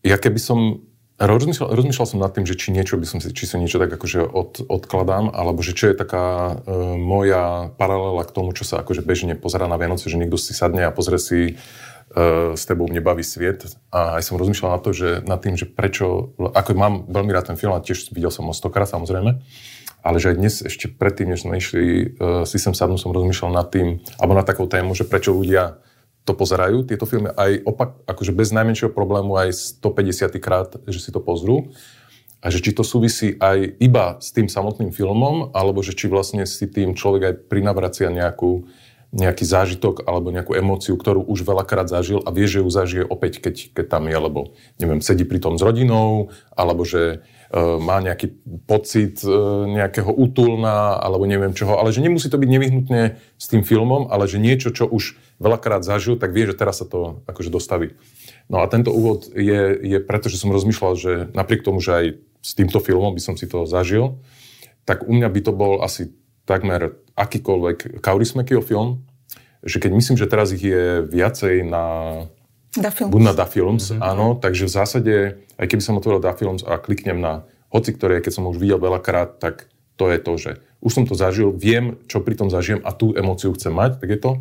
Ja 0.05 0.17
keby 0.21 0.41
som 0.41 0.85
Rozmýšľal, 1.21 1.77
rozmýšľal 1.77 2.09
som 2.09 2.25
nad 2.25 2.33
tým, 2.33 2.49
že 2.49 2.57
či 2.57 2.73
niečo 2.73 2.97
by 2.97 3.05
som 3.05 3.21
si, 3.21 3.29
či 3.37 3.45
sa 3.45 3.61
niečo 3.61 3.77
tak 3.77 3.93
akože 3.93 4.25
od, 4.25 4.65
odkladám, 4.73 5.29
alebo 5.29 5.61
že 5.61 5.77
čo 5.77 5.93
je 5.93 6.01
taká 6.01 6.57
uh, 6.57 6.97
moja 6.97 7.77
paralela 7.77 8.25
k 8.25 8.33
tomu, 8.33 8.57
čo 8.57 8.65
sa 8.65 8.81
akože 8.81 9.05
bežne 9.05 9.37
pozerá 9.37 9.69
na 9.69 9.77
Vianoce, 9.77 10.09
že 10.09 10.17
niekto 10.17 10.41
si 10.41 10.57
sadne 10.57 10.89
a 10.89 10.97
pozrie 10.97 11.21
si 11.21 11.61
E, 11.61 12.00
s 12.59 12.63
tebou 12.67 12.91
mne 12.91 12.99
baví 12.99 13.23
sviet. 13.23 13.71
A 13.95 14.19
aj 14.19 14.27
som 14.27 14.39
rozmýšľal 14.39 14.75
na 14.75 14.81
to, 14.83 14.91
že 14.91 15.23
nad 15.23 15.39
tým, 15.39 15.55
že 15.55 15.71
prečo, 15.71 16.35
ako 16.39 16.75
mám 16.75 16.95
veľmi 17.07 17.31
rád 17.31 17.55
ten 17.55 17.59
film 17.59 17.71
a 17.71 17.83
tiež 17.83 18.11
videl 18.11 18.35
som 18.35 18.51
ho 18.51 18.55
stokrát 18.55 18.91
samozrejme, 18.91 19.39
ale 20.03 20.17
že 20.19 20.35
aj 20.35 20.37
dnes 20.37 20.55
ešte 20.67 20.91
predtým, 20.91 21.31
než 21.31 21.47
sme 21.47 21.63
išli 21.63 22.19
uh, 22.19 22.43
si 22.43 22.59
sem 22.59 22.75
sadnúť, 22.75 22.99
som 22.99 23.15
rozmýšľal 23.15 23.53
nad 23.55 23.69
tým, 23.71 24.03
alebo 24.19 24.35
nad 24.35 24.49
takou 24.49 24.67
tému, 24.67 24.97
že 24.99 25.07
prečo 25.07 25.31
ľudia 25.31 25.79
to 26.27 26.35
pozerajú, 26.37 26.85
tieto 26.85 27.07
filmy, 27.09 27.33
aj 27.33 27.65
opak, 27.65 28.03
akože 28.05 28.35
bez 28.35 28.53
najmenšieho 28.53 28.93
problému 28.93 29.39
aj 29.41 29.81
150 29.81 30.37
krát, 30.43 30.69
že 30.85 31.01
si 31.01 31.11
to 31.15 31.23
pozrú. 31.23 31.73
A 32.41 32.49
že 32.49 32.65
či 32.65 32.73
to 32.73 32.81
súvisí 32.81 33.37
aj 33.37 33.77
iba 33.85 34.17
s 34.17 34.33
tým 34.33 34.49
samotným 34.49 34.97
filmom, 34.97 35.53
alebo 35.53 35.85
že 35.85 35.93
či 35.93 36.09
vlastne 36.09 36.49
si 36.49 36.65
tým 36.65 36.97
človek 36.97 37.23
aj 37.29 37.35
prinavracia 37.53 38.09
nejakú 38.09 38.65
nejaký 39.11 39.43
zážitok 39.43 40.07
alebo 40.07 40.31
nejakú 40.31 40.55
emóciu, 40.55 40.95
ktorú 40.95 41.27
už 41.27 41.43
veľakrát 41.43 41.91
zažil 41.91 42.23
a 42.23 42.31
vie, 42.31 42.47
že 42.47 42.63
ju 42.63 42.71
zažije 42.71 43.03
opäť, 43.03 43.43
keď, 43.43 43.75
keď 43.75 43.87
tam 43.91 44.07
je, 44.07 44.15
lebo 44.15 44.41
neviem, 44.79 45.03
sedí 45.03 45.27
pri 45.27 45.43
tom 45.43 45.59
s 45.59 45.67
rodinou, 45.67 46.31
alebo 46.55 46.87
že 46.87 47.19
e, 47.51 47.59
má 47.59 47.99
nejaký 47.99 48.31
pocit 48.71 49.19
e, 49.27 49.35
nejakého 49.67 50.15
útulna, 50.15 50.95
alebo 51.03 51.27
neviem 51.27 51.51
čoho, 51.59 51.75
ale 51.75 51.91
že 51.91 52.07
nemusí 52.07 52.31
to 52.31 52.39
byť 52.39 52.51
nevyhnutne 52.55 53.19
s 53.35 53.47
tým 53.51 53.67
filmom, 53.67 54.07
ale 54.15 54.31
že 54.31 54.39
niečo, 54.39 54.71
čo 54.71 54.87
už 54.87 55.19
veľakrát 55.43 55.83
zažil, 55.83 56.15
tak 56.15 56.31
vie, 56.31 56.47
že 56.47 56.55
teraz 56.55 56.79
sa 56.79 56.87
to 56.87 57.27
akože 57.27 57.51
dostaví. 57.51 57.99
No 58.47 58.63
a 58.63 58.71
tento 58.71 58.95
úvod 58.95 59.27
je, 59.35 59.75
je 59.91 59.99
preto, 59.99 60.31
že 60.31 60.39
som 60.39 60.55
rozmýšľal, 60.55 60.93
že 60.95 61.13
napriek 61.35 61.67
tomu, 61.67 61.83
že 61.83 61.93
aj 61.99 62.07
s 62.47 62.51
týmto 62.55 62.79
filmom 62.79 63.11
by 63.11 63.23
som 63.23 63.35
si 63.35 63.51
to 63.51 63.67
zažil, 63.67 64.23
tak 64.87 65.03
u 65.03 65.13
mňa 65.13 65.29
by 65.29 65.41
to 65.43 65.53
bol 65.53 65.83
asi 65.83 66.15
takmer 66.51 66.99
akýkoľvek 67.15 68.03
Kaurismäkiho 68.03 68.59
film, 68.59 69.07
že 69.63 69.79
keď 69.79 69.91
myslím, 69.95 70.17
že 70.19 70.27
teraz 70.27 70.51
ich 70.51 70.67
je 70.67 71.07
viacej 71.07 71.63
na... 71.63 71.85
Da 72.75 72.91
Films. 72.91 73.11
Buď 73.15 73.23
na 73.23 73.35
Da 73.35 73.47
Films, 73.47 73.91
mm-hmm. 73.91 74.03
áno, 74.03 74.27
takže 74.39 74.67
v 74.67 74.73
zásade, 74.75 75.15
aj 75.59 75.67
keby 75.71 75.83
som 75.83 75.99
otvoril 75.99 76.19
Da 76.19 76.35
Films 76.35 76.67
a 76.67 76.79
kliknem 76.83 77.23
na 77.23 77.47
hoci 77.71 77.95
ktoré, 77.95 78.19
keď 78.19 78.33
som 78.35 78.51
už 78.51 78.59
videl 78.59 78.83
veľakrát, 78.83 79.39
tak 79.39 79.71
to 79.95 80.11
je 80.11 80.19
to, 80.19 80.33
že 80.35 80.51
už 80.83 80.91
som 80.91 81.05
to 81.07 81.15
zažil, 81.15 81.55
viem, 81.55 82.03
čo 82.11 82.19
pri 82.19 82.35
tom 82.35 82.51
zažijem 82.51 82.83
a 82.83 82.91
tú 82.91 83.15
emóciu 83.15 83.55
chcem 83.55 83.71
mať, 83.71 84.03
tak 84.03 84.09
je 84.11 84.19
to. 84.19 84.33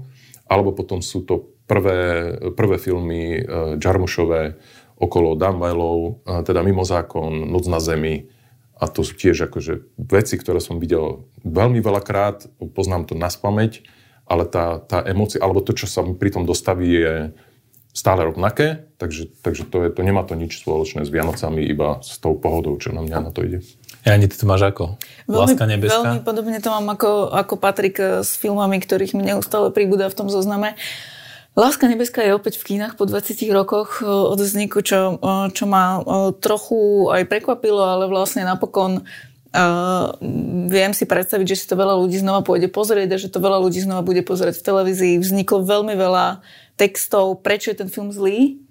Alebo 0.50 0.74
potom 0.74 1.04
sú 1.06 1.22
to 1.22 1.54
prvé, 1.70 2.34
prvé 2.58 2.82
filmy 2.82 3.38
uh, 3.38 3.78
Jarmušové 3.78 4.58
okolo 5.00 5.38
Dumbbellov, 5.40 6.28
teda 6.44 6.60
Mimo 6.60 6.84
zákon, 6.84 7.32
Noc 7.48 7.72
na 7.72 7.80
zemi, 7.80 8.28
a 8.80 8.86
to 8.88 9.04
sú 9.04 9.14
tiež 9.20 9.52
akože 9.52 10.00
veci, 10.00 10.40
ktoré 10.40 10.64
som 10.64 10.80
videl 10.80 11.28
veľmi 11.44 11.84
veľakrát, 11.84 12.48
poznám 12.72 13.12
to 13.12 13.14
na 13.14 13.28
spameť, 13.28 13.84
ale 14.24 14.48
tá, 14.48 14.80
tá 14.80 15.04
emócia, 15.04 15.44
alebo 15.44 15.60
to, 15.60 15.76
čo 15.76 15.86
sa 15.86 16.00
mi 16.00 16.16
pri 16.16 16.32
tom 16.32 16.48
dostaví, 16.48 16.88
je 16.88 17.16
stále 17.92 18.24
rovnaké, 18.24 18.88
takže, 18.96 19.28
takže 19.44 19.68
to, 19.68 19.78
je, 19.84 19.90
to 19.92 20.02
nemá 20.06 20.24
to 20.24 20.38
nič 20.38 20.62
spoločné 20.62 21.04
s 21.04 21.12
Vianocami, 21.12 21.66
iba 21.66 22.00
s 22.00 22.22
tou 22.22 22.38
pohodou, 22.38 22.80
čo 22.80 22.96
na 22.96 23.04
mňa 23.04 23.18
na 23.20 23.32
to 23.36 23.44
ide. 23.44 23.60
Ja 24.08 24.16
ani 24.16 24.32
ty 24.32 24.40
to 24.40 24.48
máš 24.48 24.72
ako? 24.72 24.96
Veľmi, 25.28 25.44
Láska 25.44 25.66
nebeská? 25.68 26.00
Veľmi 26.00 26.22
podobne 26.24 26.60
to 26.64 26.72
mám 26.72 26.88
ako, 26.96 27.36
ako 27.36 27.54
Patrik 27.60 28.00
eh, 28.00 28.24
s 28.24 28.40
filmami, 28.40 28.80
ktorých 28.80 29.18
mi 29.18 29.28
neustále 29.28 29.76
pribúda 29.76 30.08
v 30.08 30.16
tom 30.16 30.28
zozname. 30.32 30.80
Láska 31.60 31.92
nebeská 31.92 32.24
je 32.24 32.32
opäť 32.32 32.56
v 32.56 32.72
kínach 32.72 32.96
po 32.96 33.04
20 33.04 33.36
rokoch 33.52 34.00
eh, 34.00 34.08
od 34.08 34.40
vzniku, 34.40 34.80
čo, 34.80 35.20
eh, 35.20 35.48
čo 35.52 35.68
ma 35.68 36.00
trochu 36.40 37.12
aj 37.12 37.28
prekvapilo, 37.28 37.84
ale 37.84 38.08
vlastne 38.08 38.48
napokon 38.48 39.04
Uh, 39.50 40.14
viem 40.70 40.94
si 40.94 41.10
predstaviť, 41.10 41.42
že 41.42 41.58
si 41.58 41.66
to 41.66 41.74
veľa 41.74 41.98
ľudí 41.98 42.22
znova 42.22 42.46
pôjde 42.46 42.70
pozrieť 42.70 43.18
a 43.18 43.18
že 43.18 43.34
to 43.34 43.42
veľa 43.42 43.66
ľudí 43.66 43.82
znova 43.82 44.06
bude 44.06 44.22
pozerať 44.22 44.62
v 44.62 44.66
televízii. 44.70 45.18
Vzniklo 45.18 45.66
veľmi 45.66 45.98
veľa 45.98 46.46
textov, 46.78 47.42
prečo 47.42 47.74
je 47.74 47.82
ten 47.82 47.90
film 47.90 48.14
zlý 48.14 48.62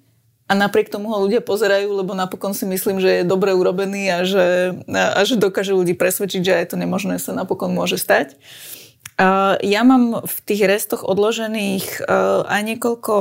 a 0.46 0.55
napriek 0.55 0.87
tomu 0.87 1.11
ho 1.11 1.27
ľudia 1.27 1.42
pozerajú, 1.42 1.98
lebo 1.98 2.14
napokon 2.14 2.55
si 2.55 2.62
myslím, 2.62 3.03
že 3.03 3.11
je 3.11 3.22
dobre 3.27 3.59
urobený 3.59 4.07
a 4.07 4.18
že, 4.22 4.79
a, 4.87 5.18
a 5.18 5.20
že 5.27 5.35
dokáže 5.35 5.74
ľudí 5.74 5.98
presvedčiť, 5.98 6.46
že 6.46 6.57
aj 6.62 6.66
to 6.70 6.77
nemožné 6.79 7.18
sa 7.18 7.35
napokon 7.35 7.74
môže 7.74 7.98
stať. 7.98 8.38
Uh, 8.38 8.77
ja 9.58 9.82
mám 9.82 10.22
v 10.22 10.37
tých 10.46 10.62
restoch 10.62 11.02
odložených 11.02 12.06
uh, 12.06 12.46
aj 12.46 12.62
niekoľko 12.62 13.14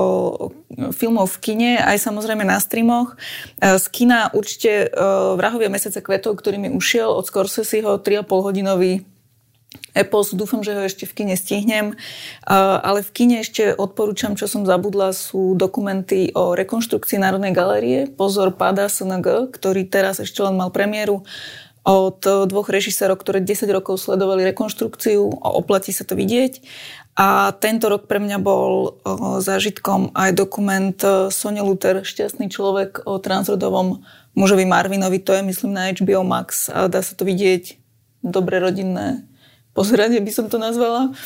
filmov 0.94 1.26
v 1.34 1.38
kine, 1.42 1.72
aj 1.82 1.98
samozrejme 1.98 2.46
na 2.46 2.62
streamoch. 2.62 3.18
Uh, 3.58 3.82
z 3.82 3.86
kina 3.90 4.30
určite 4.30 4.94
Vrahovia 5.42 5.74
mesiace 5.74 5.98
kvetov, 6.06 6.38
ktorý 6.38 6.62
mi 6.62 6.70
ušiel 6.70 7.10
od 7.10 7.26
Scorseseho 7.26 7.98
3,5 7.98 8.30
hodinový 8.30 9.10
epos, 9.98 10.32
dúfam, 10.38 10.62
že 10.62 10.78
ho 10.78 10.86
ešte 10.86 11.10
v 11.10 11.14
kine 11.24 11.36
stihnem, 11.36 11.98
ale 12.46 13.02
v 13.02 13.10
kine 13.12 13.42
ešte 13.42 13.74
odporúčam, 13.74 14.38
čo 14.38 14.46
som 14.46 14.64
zabudla, 14.64 15.12
sú 15.12 15.58
dokumenty 15.58 16.32
o 16.38 16.54
rekonštrukcii 16.54 17.18
Národnej 17.18 17.52
galérie. 17.52 18.06
Pozor, 18.06 18.54
pada 18.54 18.86
SNG, 18.88 19.52
ktorý 19.52 19.90
teraz 19.90 20.22
ešte 20.22 20.46
len 20.46 20.56
mal 20.56 20.70
premiéru 20.70 21.26
od 21.88 22.20
dvoch 22.52 22.68
režisérov, 22.68 23.16
ktoré 23.16 23.40
10 23.40 23.64
rokov 23.72 24.04
sledovali 24.04 24.44
rekonštrukciu 24.52 25.40
a 25.40 25.48
oplatí 25.56 25.96
sa 25.96 26.04
to 26.04 26.20
vidieť. 26.20 26.60
A 27.18 27.56
tento 27.58 27.88
rok 27.88 28.06
pre 28.06 28.20
mňa 28.20 28.38
bol 28.38 29.00
zážitkom 29.42 30.14
aj 30.14 30.38
dokument 30.38 30.94
e, 31.02 31.34
Sonia 31.34 31.66
Luther, 31.66 32.06
Šťastný 32.06 32.46
človek 32.46 33.10
o 33.10 33.18
transrodovom 33.18 34.06
mužovi 34.38 34.70
Marvinovi. 34.70 35.18
To 35.26 35.34
je, 35.34 35.42
myslím, 35.42 35.74
na 35.74 35.90
HBO 35.90 36.22
Max 36.22 36.70
a 36.70 36.86
dá 36.86 37.02
sa 37.02 37.18
to 37.18 37.26
vidieť. 37.26 37.82
Dobre 38.22 38.62
rodinné 38.62 39.26
pozeranie 39.74 40.22
by 40.22 40.30
som 40.30 40.46
to 40.46 40.62
nazvala. 40.62 41.18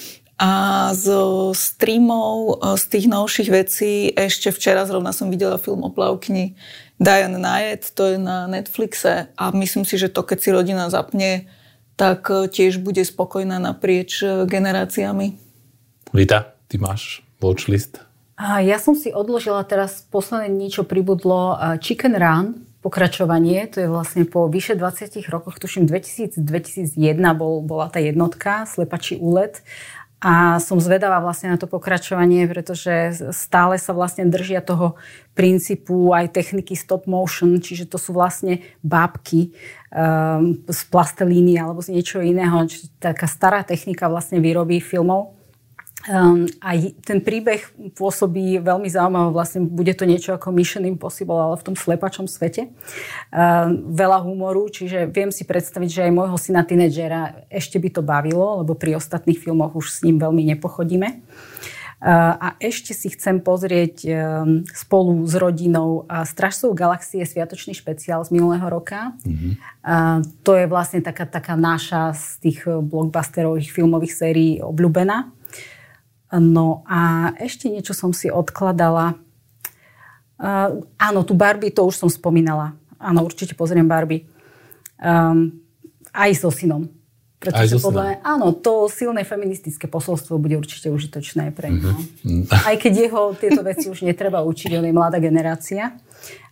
A 0.42 0.90
z 0.98 1.06
streamov, 1.54 2.58
e, 2.58 2.74
z 2.74 2.84
tých 2.90 3.06
novších 3.06 3.50
vecí, 3.54 4.10
ešte 4.10 4.50
včera 4.50 4.90
zrovna 4.90 5.14
som 5.14 5.30
videla 5.30 5.62
film 5.62 5.86
o 5.86 5.94
plavkni 5.94 6.58
Diane 6.98 7.38
Nyet, 7.38 7.94
to 7.94 8.10
je 8.10 8.18
na 8.18 8.50
Netflixe 8.50 9.30
a 9.38 9.44
myslím 9.54 9.86
si, 9.86 10.02
že 10.02 10.10
to, 10.10 10.26
keď 10.26 10.38
si 10.42 10.50
rodina 10.50 10.90
zapne, 10.90 11.46
tak 11.94 12.26
e, 12.34 12.50
tiež 12.50 12.82
bude 12.82 13.06
spokojná 13.06 13.62
naprieč 13.62 14.26
e, 14.26 14.50
generáciami. 14.50 15.38
Vita, 16.10 16.58
ty 16.66 16.82
máš 16.82 17.22
watchlist? 17.38 18.02
A 18.42 18.66
ja 18.66 18.82
som 18.82 18.98
si 18.98 19.14
odložila 19.14 19.62
teraz 19.62 20.02
posledné 20.10 20.50
niečo 20.50 20.82
pribudlo 20.82 21.54
Chicken 21.78 22.18
Run, 22.18 22.66
pokračovanie, 22.82 23.70
to 23.70 23.86
je 23.86 23.88
vlastne 23.88 24.26
po 24.26 24.50
vyše 24.50 24.74
20 24.74 25.22
rokoch, 25.30 25.62
tuším 25.62 25.86
2000, 25.86 26.42
2001 26.42 26.98
bol, 27.38 27.62
bola 27.62 27.94
tá 27.94 28.02
jednotka, 28.02 28.66
Slepačí 28.66 29.22
úlet 29.22 29.62
a 30.22 30.62
som 30.62 30.78
zvedavá 30.78 31.18
vlastne 31.18 31.50
na 31.50 31.58
to 31.58 31.66
pokračovanie, 31.66 32.46
pretože 32.46 33.26
stále 33.34 33.82
sa 33.82 33.90
vlastne 33.90 34.30
držia 34.30 34.62
toho 34.62 34.94
princípu 35.34 36.14
aj 36.14 36.30
techniky 36.30 36.78
stop 36.78 37.10
motion, 37.10 37.58
čiže 37.58 37.90
to 37.90 37.98
sú 37.98 38.14
vlastne 38.14 38.62
bábky 38.86 39.50
um, 39.90 40.62
z 40.70 40.82
plastelíny 40.94 41.58
alebo 41.58 41.82
z 41.82 41.98
niečo 41.98 42.22
iného. 42.22 42.54
Čiže 42.70 43.02
taká 43.02 43.26
stará 43.26 43.66
technika 43.66 44.06
vlastne 44.14 44.38
výroby 44.38 44.78
filmov. 44.78 45.41
Um, 46.10 46.50
a 46.66 46.74
ten 47.06 47.22
príbeh 47.22 47.62
pôsobí 47.94 48.58
veľmi 48.58 48.90
zaujímavé, 48.90 49.30
vlastne 49.30 49.62
bude 49.70 49.94
to 49.94 50.10
niečo 50.10 50.34
ako 50.34 50.50
Mission 50.50 50.82
Impossible, 50.90 51.38
ale 51.38 51.62
v 51.62 51.66
tom 51.70 51.76
slepačom 51.78 52.26
svete. 52.26 52.74
Um, 53.30 53.94
veľa 53.94 54.26
humoru, 54.26 54.66
čiže 54.66 55.06
viem 55.06 55.30
si 55.30 55.46
predstaviť, 55.46 55.90
že 55.94 56.02
aj 56.10 56.18
môjho 56.18 56.38
syna 56.42 56.66
tínedžera 56.66 57.46
ešte 57.54 57.78
by 57.78 57.90
to 57.94 58.02
bavilo, 58.02 58.66
lebo 58.66 58.74
pri 58.74 58.98
ostatných 58.98 59.38
filmoch 59.38 59.78
už 59.78 59.94
s 59.94 60.02
ním 60.02 60.18
veľmi 60.18 60.42
nepochodíme. 60.58 61.22
Uh, 62.02 62.34
a 62.34 62.48
ešte 62.58 62.98
si 62.98 63.14
chcem 63.14 63.38
pozrieť 63.38 64.02
spolu 64.74 65.22
s 65.30 65.38
rodinou 65.38 66.10
Stražcov 66.10 66.74
galaxie 66.74 67.22
Sviatočný 67.22 67.78
špeciál 67.78 68.26
z 68.26 68.34
minulého 68.34 68.66
roka. 68.74 69.14
Mm-hmm. 69.22 69.54
To 70.42 70.52
je 70.58 70.66
vlastne 70.66 71.06
taká, 71.06 71.30
taká 71.30 71.54
naša 71.54 72.18
z 72.18 72.26
tých 72.42 72.66
blockbusterových 72.66 73.70
filmových 73.70 74.18
sérií 74.18 74.58
obľúbená. 74.66 75.30
No 76.32 76.88
a 76.88 77.32
ešte 77.44 77.68
niečo 77.68 77.92
som 77.92 78.16
si 78.16 78.32
odkladala. 78.32 79.20
Uh, 80.40 80.88
áno, 80.96 81.28
tu 81.28 81.36
Barbie, 81.36 81.76
to 81.76 81.84
už 81.84 82.00
som 82.00 82.10
spomínala. 82.10 82.74
Áno, 82.96 83.28
určite 83.28 83.52
pozriem 83.52 83.86
Barbie. 83.86 84.26
Um, 85.02 85.60
aj 86.16 86.32
so 86.40 86.50
synom. 86.54 86.88
Pretože 87.42 87.74
aj 87.74 87.82
so 87.82 87.90
podľa 87.90 88.04
mňa, 88.06 88.16
áno, 88.22 88.48
to 88.54 88.86
silné 88.86 89.26
feministické 89.26 89.90
posolstvo 89.90 90.38
bude 90.38 90.62
určite 90.62 90.94
užitočné 90.94 91.50
pre 91.58 91.74
neho. 91.74 91.98
Mm-hmm. 92.22 92.54
Aj 92.54 92.76
keď 92.78 92.94
jeho 93.10 93.22
tieto 93.34 93.66
veci 93.66 93.90
už 93.90 94.06
netreba 94.06 94.46
učiť, 94.46 94.78
on 94.78 94.86
je 94.86 94.94
mladá 94.94 95.18
generácia. 95.18 95.98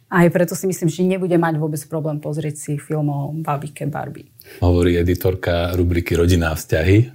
Aj 0.09 0.25
preto 0.33 0.57
si 0.57 0.65
myslím, 0.65 0.89
že 0.89 1.05
nebude 1.05 1.37
mať 1.37 1.61
vôbec 1.61 1.77
problém 1.85 2.17
pozrieť 2.17 2.57
si 2.57 2.71
film 2.81 3.13
o 3.13 3.29
babike 3.37 3.85
Barbie. 3.85 4.33
Hovorí 4.59 4.97
editorka 4.97 5.77
rubriky 5.77 6.17
Rodina 6.17 6.51
a 6.51 6.57
vzťahy. 6.57 7.13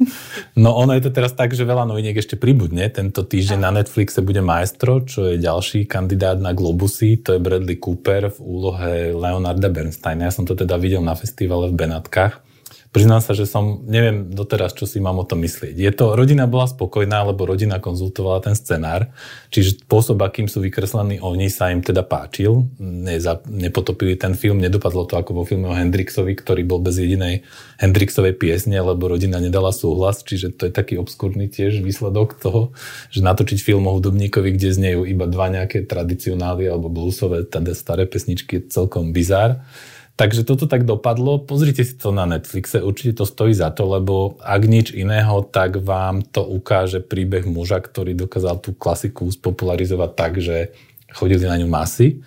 No 0.56 0.78
ono 0.78 0.94
je 0.94 1.02
to 1.02 1.10
teraz 1.10 1.34
tak, 1.34 1.52
že 1.52 1.66
veľa 1.66 1.84
noviniek 1.84 2.14
ešte 2.14 2.38
pribudne. 2.38 2.86
Tento 2.88 3.26
týždeň 3.26 3.58
na 3.58 3.70
Netflixe 3.82 4.22
bude 4.22 4.40
Maestro, 4.40 5.02
čo 5.02 5.26
je 5.28 5.42
ďalší 5.42 5.90
kandidát 5.90 6.38
na 6.38 6.54
Globusy. 6.54 7.18
To 7.26 7.34
je 7.34 7.42
Bradley 7.42 7.76
Cooper 7.76 8.30
v 8.30 8.38
úlohe 8.38 8.92
Leonarda 9.12 9.66
Bernsteina. 9.68 10.30
Ja 10.30 10.32
som 10.32 10.46
to 10.46 10.54
teda 10.54 10.78
videl 10.78 11.02
na 11.02 11.18
festivale 11.18 11.68
v 11.68 11.84
Benatkách 11.84 12.53
priznám 12.94 13.18
sa, 13.18 13.34
že 13.34 13.50
som, 13.50 13.82
neviem 13.82 14.30
doteraz, 14.30 14.70
čo 14.70 14.86
si 14.86 15.02
mám 15.02 15.18
o 15.18 15.26
tom 15.26 15.42
myslieť. 15.42 15.74
Je 15.74 15.90
to, 15.90 16.14
rodina 16.14 16.46
bola 16.46 16.70
spokojná, 16.70 17.26
lebo 17.26 17.42
rodina 17.42 17.82
konzultovala 17.82 18.46
ten 18.46 18.54
scenár, 18.54 19.10
čiže 19.50 19.82
spôsob, 19.82 20.22
akým 20.22 20.46
sú 20.46 20.62
vykreslení 20.62 21.18
oni, 21.18 21.50
sa 21.50 21.74
im 21.74 21.82
teda 21.82 22.06
páčil. 22.06 22.70
Neza, 22.78 23.42
nepotopili 23.50 24.14
ten 24.14 24.38
film, 24.38 24.62
nedopadlo 24.62 25.10
to 25.10 25.18
ako 25.18 25.42
vo 25.42 25.44
filme 25.44 25.66
o 25.66 25.74
Hendrixovi, 25.74 26.38
ktorý 26.38 26.62
bol 26.62 26.78
bez 26.78 27.02
jedinej 27.02 27.42
Hendrixovej 27.82 28.38
piesne, 28.38 28.78
lebo 28.78 29.10
rodina 29.10 29.42
nedala 29.42 29.74
súhlas, 29.74 30.22
čiže 30.22 30.54
to 30.54 30.70
je 30.70 30.72
taký 30.72 30.94
obskúrny 30.94 31.50
tiež 31.50 31.82
výsledok 31.82 32.38
toho, 32.38 32.70
že 33.10 33.26
natočiť 33.26 33.58
film 33.58 33.90
o 33.90 33.94
hudobníkovi, 33.98 34.54
kde 34.54 34.70
znejú 34.70 35.02
iba 35.02 35.26
dva 35.26 35.50
nejaké 35.50 35.82
tradicionály 35.82 36.70
alebo 36.70 36.86
bluesové, 36.86 37.42
teda 37.42 37.74
staré 37.74 38.06
pesničky, 38.06 38.62
je 38.62 38.70
celkom 38.70 39.10
bizár. 39.10 39.66
Takže 40.14 40.46
toto 40.46 40.70
tak 40.70 40.86
dopadlo. 40.86 41.42
Pozrite 41.42 41.82
si 41.82 41.98
to 41.98 42.14
na 42.14 42.22
Netflixe, 42.22 42.78
určite 42.78 43.18
to 43.18 43.26
stojí 43.26 43.50
za 43.50 43.74
to, 43.74 43.98
lebo 43.98 44.38
ak 44.38 44.62
nič 44.62 44.94
iného, 44.94 45.42
tak 45.42 45.82
vám 45.82 46.22
to 46.22 46.46
ukáže 46.46 47.02
príbeh 47.02 47.42
muža, 47.50 47.82
ktorý 47.82 48.14
dokázal 48.14 48.62
tú 48.62 48.78
klasiku 48.78 49.26
spopularizovať 49.26 50.10
tak, 50.14 50.38
že 50.38 50.70
chodili 51.10 51.50
na 51.50 51.58
ňu 51.58 51.66
masy. 51.66 52.22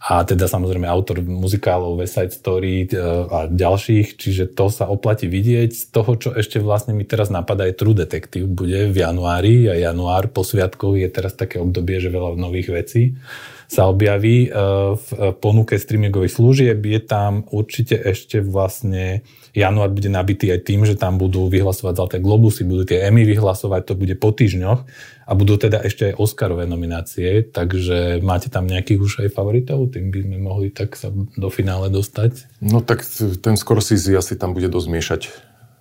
A 0.00 0.24
teda 0.24 0.48
samozrejme 0.48 0.88
autor 0.88 1.20
muzikálov 1.20 2.00
West 2.00 2.16
Side 2.16 2.32
Story 2.32 2.88
e, 2.88 2.96
a 3.28 3.44
ďalších, 3.52 4.16
čiže 4.16 4.48
to 4.56 4.72
sa 4.72 4.88
oplatí 4.88 5.28
vidieť. 5.28 5.70
Z 5.76 5.84
toho, 5.92 6.16
čo 6.16 6.32
ešte 6.32 6.56
vlastne 6.56 6.96
mi 6.96 7.04
teraz 7.04 7.28
napadá, 7.28 7.68
je 7.68 7.76
True 7.76 7.92
Detective, 7.92 8.48
bude 8.48 8.88
v 8.88 8.96
januári 8.96 9.68
a 9.68 9.76
január 9.76 10.32
po 10.32 10.40
sviatkoch 10.40 10.96
je 10.96 11.04
teraz 11.12 11.36
také 11.36 11.60
obdobie, 11.60 12.00
že 12.00 12.08
veľa 12.08 12.32
nových 12.40 12.72
vecí 12.72 13.12
sa 13.70 13.86
objaví 13.86 14.50
e, 14.50 14.58
v 14.98 15.08
ponuke 15.38 15.78
streamingových 15.78 16.34
služieb. 16.34 16.82
Je 16.82 16.98
tam 16.98 17.46
určite 17.54 17.94
ešte 17.94 18.42
vlastne 18.42 19.22
január 19.54 19.94
bude 19.94 20.10
nabitý 20.10 20.50
aj 20.50 20.66
tým, 20.66 20.82
že 20.82 20.98
tam 20.98 21.22
budú 21.22 21.46
vyhlasovať 21.46 21.94
Zlaté 21.94 22.18
globusy, 22.18 22.66
budú 22.66 22.82
tie 22.82 23.06
Emmy 23.06 23.22
vyhlasovať, 23.22 23.86
to 23.86 23.94
bude 23.94 24.14
po 24.18 24.34
týždňoch 24.34 24.80
a 25.26 25.32
budú 25.38 25.54
teda 25.54 25.86
ešte 25.86 26.10
aj 26.10 26.18
Oscarové 26.18 26.66
nominácie, 26.66 27.46
takže 27.46 28.18
máte 28.26 28.50
tam 28.50 28.66
nejakých 28.66 28.98
už 28.98 29.12
aj 29.26 29.30
favoritov, 29.30 29.94
tým 29.94 30.10
by 30.10 30.26
sme 30.26 30.36
mohli 30.42 30.74
tak 30.74 30.98
sa 30.98 31.14
do 31.14 31.48
finále 31.50 31.94
dostať? 31.94 32.58
No 32.58 32.82
tak 32.82 33.06
ten 33.38 33.54
Scorsese 33.54 34.10
asi 34.18 34.34
tam 34.34 34.50
bude 34.50 34.66
dosť 34.66 34.88
miešať 34.90 35.22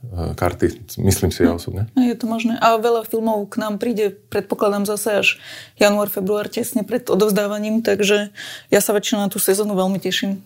karty. 0.10 0.80
Myslím 1.04 1.30
si 1.30 1.44
ja 1.44 1.54
osobne. 1.54 1.92
No, 1.94 2.02
je 2.08 2.16
to 2.16 2.26
možné. 2.26 2.56
A 2.64 2.80
veľa 2.80 3.04
filmov 3.04 3.52
k 3.52 3.60
nám 3.60 3.78
príde, 3.78 4.16
predpokladám 4.32 4.88
zase 4.88 5.10
až 5.20 5.28
január, 5.76 6.08
február, 6.08 6.48
tesne 6.48 6.88
pred 6.88 7.04
odovzdávaním, 7.12 7.84
takže 7.84 8.32
ja 8.72 8.80
sa 8.80 8.96
väčšinou 8.96 9.28
na 9.28 9.30
tú 9.30 9.38
sezónu 9.38 9.76
veľmi 9.76 10.00
teším. 10.00 10.40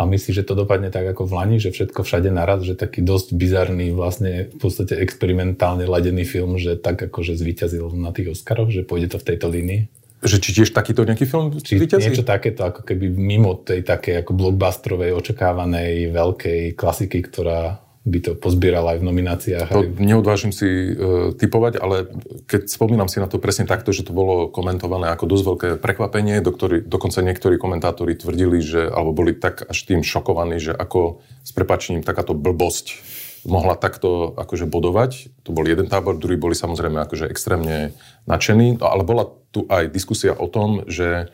A 0.00 0.08
myslíš, 0.08 0.42
že 0.42 0.48
to 0.48 0.56
dopadne 0.56 0.88
tak 0.88 1.04
ako 1.12 1.28
v 1.28 1.32
Lani, 1.36 1.56
že 1.60 1.76
všetko 1.76 2.08
všade 2.08 2.32
naraz, 2.32 2.64
že 2.64 2.72
taký 2.72 3.04
dosť 3.04 3.36
bizarný, 3.36 3.92
vlastne 3.92 4.48
v 4.48 4.56
podstate 4.56 4.96
experimentálne 4.96 5.84
ladený 5.84 6.24
film, 6.24 6.56
že 6.56 6.80
tak 6.80 7.04
akože 7.04 7.36
zvíťazil 7.36 7.84
na 8.00 8.08
tých 8.08 8.32
Oscaroch, 8.32 8.72
že 8.72 8.80
pôjde 8.80 9.12
to 9.12 9.18
v 9.20 9.28
tejto 9.28 9.52
línii? 9.52 9.92
Že 10.24 10.36
či 10.40 10.50
tiež 10.56 10.72
takýto 10.72 11.04
nejaký 11.04 11.28
film 11.28 11.52
či 11.60 11.76
vyťazí? 11.76 12.12
niečo 12.12 12.24
takéto, 12.24 12.64
ako 12.64 12.80
keby 12.84 13.12
mimo 13.12 13.60
tej 13.60 13.84
takej 13.84 14.24
ako 14.24 14.32
blockbusterovej, 14.36 15.16
očakávanej, 15.16 16.12
veľkej 16.12 16.80
klasiky, 16.80 17.20
ktorá 17.20 17.84
by 18.00 18.18
to 18.24 18.32
pozbieral 18.32 18.88
aj 18.88 19.04
v 19.04 19.08
nomináciách. 19.12 19.68
To 19.76 19.84
aj... 19.84 20.00
neodvážim 20.00 20.56
si 20.56 20.96
uh, 20.96 21.36
typovať, 21.36 21.76
ale 21.76 22.08
keď 22.48 22.72
spomínam 22.72 23.12
si 23.12 23.20
na 23.20 23.28
to 23.28 23.36
presne 23.36 23.68
takto, 23.68 23.92
že 23.92 24.08
to 24.08 24.16
bolo 24.16 24.48
komentované 24.48 25.12
ako 25.12 25.28
dosť 25.28 25.44
veľké 25.44 25.68
prekvapenie, 25.84 26.40
do 26.40 26.48
ktorý, 26.48 26.80
dokonca 26.80 27.20
niektorí 27.20 27.60
komentátori 27.60 28.16
tvrdili, 28.16 28.64
že, 28.64 28.88
alebo 28.88 29.12
boli 29.12 29.36
tak 29.36 29.68
až 29.68 29.84
tým 29.84 30.00
šokovaní, 30.00 30.56
že 30.56 30.72
ako 30.72 31.20
s 31.44 31.52
prepačením 31.52 32.00
takáto 32.00 32.32
blbosť 32.32 33.04
mohla 33.44 33.76
takto 33.76 34.32
akože 34.36 34.64
bodovať. 34.64 35.32
To 35.44 35.52
bol 35.52 35.64
jeden 35.68 35.88
tábor, 35.88 36.16
druhý 36.16 36.40
boli 36.40 36.56
samozrejme 36.56 37.04
akože 37.04 37.28
extrémne 37.28 37.92
nadšení, 38.24 38.80
no, 38.80 38.88
ale 38.88 39.04
bola 39.04 39.28
tu 39.52 39.68
aj 39.68 39.92
diskusia 39.92 40.32
o 40.32 40.48
tom, 40.48 40.88
že, 40.88 41.32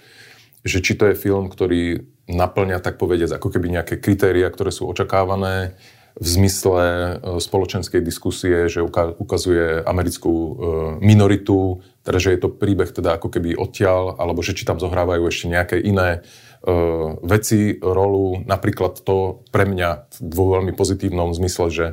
že 0.66 0.82
či 0.82 0.98
to 0.98 1.10
je 1.10 1.18
film, 1.18 1.46
ktorý 1.50 2.06
naplňa, 2.26 2.82
tak 2.82 2.98
povediať, 2.98 3.38
ako 3.38 3.54
keby 3.54 3.70
nejaké 3.70 3.94
kritéria, 4.02 4.50
ktoré 4.50 4.74
sú 4.74 4.90
očakávané 4.90 5.78
v 6.16 6.26
zmysle 6.26 6.84
e, 6.84 7.12
spoločenskej 7.36 8.00
diskusie, 8.00 8.72
že 8.72 8.80
ukazuje 9.20 9.84
americkú 9.84 10.32
e, 10.32 10.52
minoritu, 11.04 11.84
teda 12.08 12.16
že 12.16 12.32
je 12.32 12.40
to 12.40 12.48
príbeh 12.48 12.88
teda 12.88 13.20
ako 13.20 13.28
keby 13.28 13.52
odtiaľ, 13.52 14.16
alebo 14.16 14.40
že 14.40 14.56
či 14.56 14.64
tam 14.64 14.80
zohrávajú 14.80 15.28
ešte 15.28 15.50
nejaké 15.50 15.76
iné 15.82 16.22
uh, 16.22 17.18
veci, 17.26 17.74
rolu. 17.82 18.46
Napríklad 18.46 19.02
to 19.02 19.42
pre 19.50 19.66
mňa 19.66 20.22
vo 20.22 20.54
veľmi 20.54 20.70
pozitívnom 20.70 21.34
zmysle, 21.34 21.66
že 21.66 21.86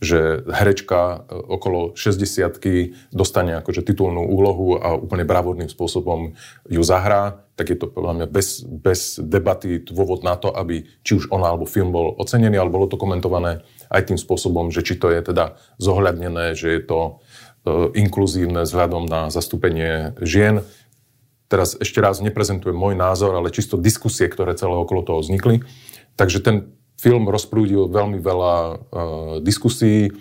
že 0.00 0.48
herečka 0.48 1.28
okolo 1.28 1.92
60 1.92 3.12
dostane 3.12 3.52
akože 3.60 3.84
titulnú 3.84 4.24
úlohu 4.24 4.80
a 4.80 4.96
úplne 4.96 5.28
bravodným 5.28 5.68
spôsobom 5.68 6.32
ju 6.64 6.82
zahrá, 6.82 7.44
tak 7.54 7.68
je 7.68 7.76
to 7.76 7.92
podľa 7.92 8.12
mňa 8.16 8.26
bez, 8.32 8.64
bez 8.64 9.20
debaty 9.20 9.84
dôvod 9.84 10.24
na 10.24 10.40
to, 10.40 10.48
aby 10.48 10.88
či 11.04 11.20
už 11.20 11.28
ona 11.28 11.52
alebo 11.52 11.68
film 11.68 11.92
bol 11.92 12.16
ocenený, 12.16 12.56
ale 12.56 12.72
bolo 12.72 12.88
to 12.88 12.96
komentované 12.96 13.60
aj 13.92 14.08
tým 14.08 14.16
spôsobom, 14.16 14.72
že 14.72 14.80
či 14.80 14.96
to 14.96 15.12
je 15.12 15.20
teda 15.20 15.60
zohľadnené, 15.76 16.56
že 16.56 16.80
je 16.80 16.82
to 16.82 17.00
uh, 17.00 17.92
inkluzívne 17.92 18.64
vzhľadom 18.64 19.04
na 19.04 19.28
zastúpenie 19.28 20.16
žien 20.24 20.64
teraz 21.50 21.74
ešte 21.74 21.98
raz 21.98 22.22
neprezentujem 22.22 22.78
môj 22.78 22.94
názor, 22.94 23.34
ale 23.34 23.50
čisto 23.50 23.74
diskusie, 23.74 24.30
ktoré 24.30 24.54
celé 24.54 24.78
okolo 24.78 25.02
toho 25.02 25.18
vznikli. 25.18 25.66
Takže 26.14 26.38
ten 26.38 26.70
film 27.00 27.32
rozprúdil 27.32 27.88
veľmi 27.88 28.20
veľa 28.20 28.54
uh, 28.54 28.76
diskusí. 29.40 30.12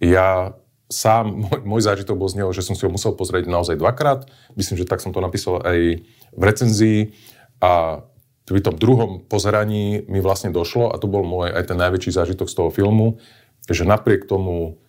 Ja 0.00 0.56
sám, 0.88 1.32
môj, 1.44 1.60
môj 1.64 1.82
zážitok 1.84 2.16
bol 2.16 2.32
z 2.32 2.40
neho, 2.40 2.50
že 2.56 2.64
som 2.64 2.72
si 2.72 2.88
ho 2.88 2.90
musel 2.90 3.12
pozrieť 3.12 3.52
naozaj 3.52 3.76
dvakrát. 3.76 4.24
Myslím, 4.56 4.80
že 4.80 4.88
tak 4.88 5.04
som 5.04 5.12
to 5.12 5.20
napísal 5.20 5.60
aj 5.60 6.00
v 6.32 6.42
recenzii. 6.42 7.12
A 7.60 8.02
pri 8.42 8.60
tom 8.64 8.74
druhom 8.74 9.22
pozeraní 9.22 10.02
mi 10.10 10.18
vlastne 10.18 10.50
došlo, 10.50 10.90
a 10.90 10.98
to 10.98 11.06
bol 11.06 11.22
môj 11.22 11.54
aj 11.54 11.70
ten 11.70 11.78
najväčší 11.78 12.10
zážitok 12.10 12.50
z 12.50 12.56
toho 12.58 12.70
filmu, 12.74 13.22
že 13.70 13.86
napriek 13.86 14.26
tomu 14.26 14.82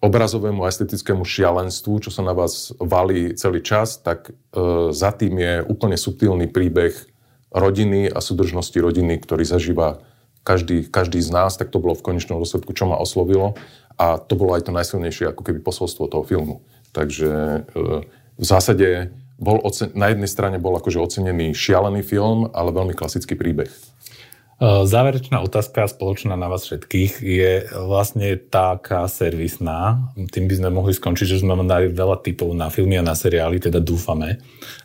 obrazovému 0.00 0.64
estetickému 0.64 1.28
šialenstvu, 1.28 2.00
čo 2.00 2.08
sa 2.08 2.24
na 2.24 2.32
vás 2.32 2.72
valí 2.80 3.36
celý 3.36 3.60
čas, 3.60 4.00
tak 4.00 4.32
e, 4.32 4.56
za 4.96 5.12
tým 5.12 5.36
je 5.36 5.54
úplne 5.68 6.00
subtilný 6.00 6.48
príbeh 6.48 6.96
rodiny 7.52 8.08
a 8.08 8.24
súdržnosti 8.24 8.80
rodiny, 8.80 9.20
ktorý 9.20 9.44
zažíva 9.44 10.00
každý, 10.42 10.88
každý 10.88 11.20
z 11.20 11.30
nás, 11.30 11.56
tak 11.56 11.68
to 11.68 11.82
bolo 11.82 11.94
v 11.94 12.04
konečnom 12.04 12.40
dôsledku, 12.40 12.72
čo 12.72 12.88
ma 12.88 12.96
oslovilo 12.96 13.54
a 14.00 14.16
to 14.16 14.32
bolo 14.36 14.56
aj 14.56 14.64
to 14.64 14.72
najsilnejšie 14.72 15.36
ako 15.36 15.44
keby 15.44 15.60
posolstvo 15.60 16.08
toho 16.08 16.24
filmu. 16.24 16.64
Takže 16.96 17.30
e, 17.30 17.60
v 18.40 18.44
zásade 18.44 19.12
bol 19.36 19.60
ocen- 19.60 19.92
na 19.92 20.12
jednej 20.12 20.28
strane 20.28 20.56
bol 20.56 20.76
akože 20.76 21.00
ocenený 21.00 21.52
šialený 21.52 22.00
film, 22.04 22.48
ale 22.52 22.72
veľmi 22.72 22.96
klasický 22.96 23.36
príbeh. 23.36 23.68
Eh, 24.60 24.84
záverečná 24.84 25.40
otázka 25.40 25.88
spoločná 25.88 26.36
na 26.36 26.52
vás 26.52 26.68
všetkých 26.68 27.24
je 27.24 27.52
vlastne 27.80 28.36
taká 28.36 29.08
servisná. 29.08 30.12
Tým 30.12 30.52
by 30.52 30.54
sme 30.60 30.68
mohli 30.68 30.92
skončiť, 30.92 31.24
že 31.32 31.40
sme 31.40 31.56
dali 31.64 31.88
veľa 31.88 32.20
typov 32.20 32.52
na 32.52 32.68
filmy 32.68 33.00
a 33.00 33.08
na 33.08 33.16
seriály, 33.16 33.56
teda 33.56 33.80
dúfame. 33.80 34.36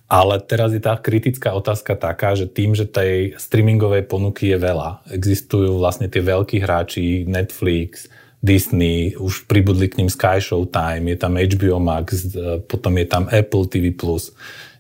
Ale 0.07 0.39
teraz 0.39 0.71
je 0.71 0.79
tá 0.79 0.95
kritická 0.95 1.51
otázka 1.51 1.99
taká, 1.99 2.39
že 2.39 2.47
tým, 2.47 2.71
že 2.71 2.87
tej 2.87 3.35
streamingovej 3.35 4.07
ponuky 4.07 4.55
je 4.55 4.63
veľa, 4.63 5.11
existujú 5.11 5.75
vlastne 5.75 6.07
tie 6.07 6.23
veľkí 6.23 6.63
hráči, 6.63 7.27
Netflix, 7.27 8.07
Disney, 8.39 9.11
už 9.19 9.43
pribudli 9.43 9.91
k 9.91 9.99
ním 9.99 10.07
Sky 10.07 10.39
Showtime, 10.39 11.11
je 11.11 11.17
tam 11.19 11.35
HBO 11.35 11.83
Max, 11.83 12.31
eh, 12.31 12.63
potom 12.63 12.95
je 12.95 13.11
tam 13.11 13.27
Apple 13.27 13.67
TV+. 13.67 13.91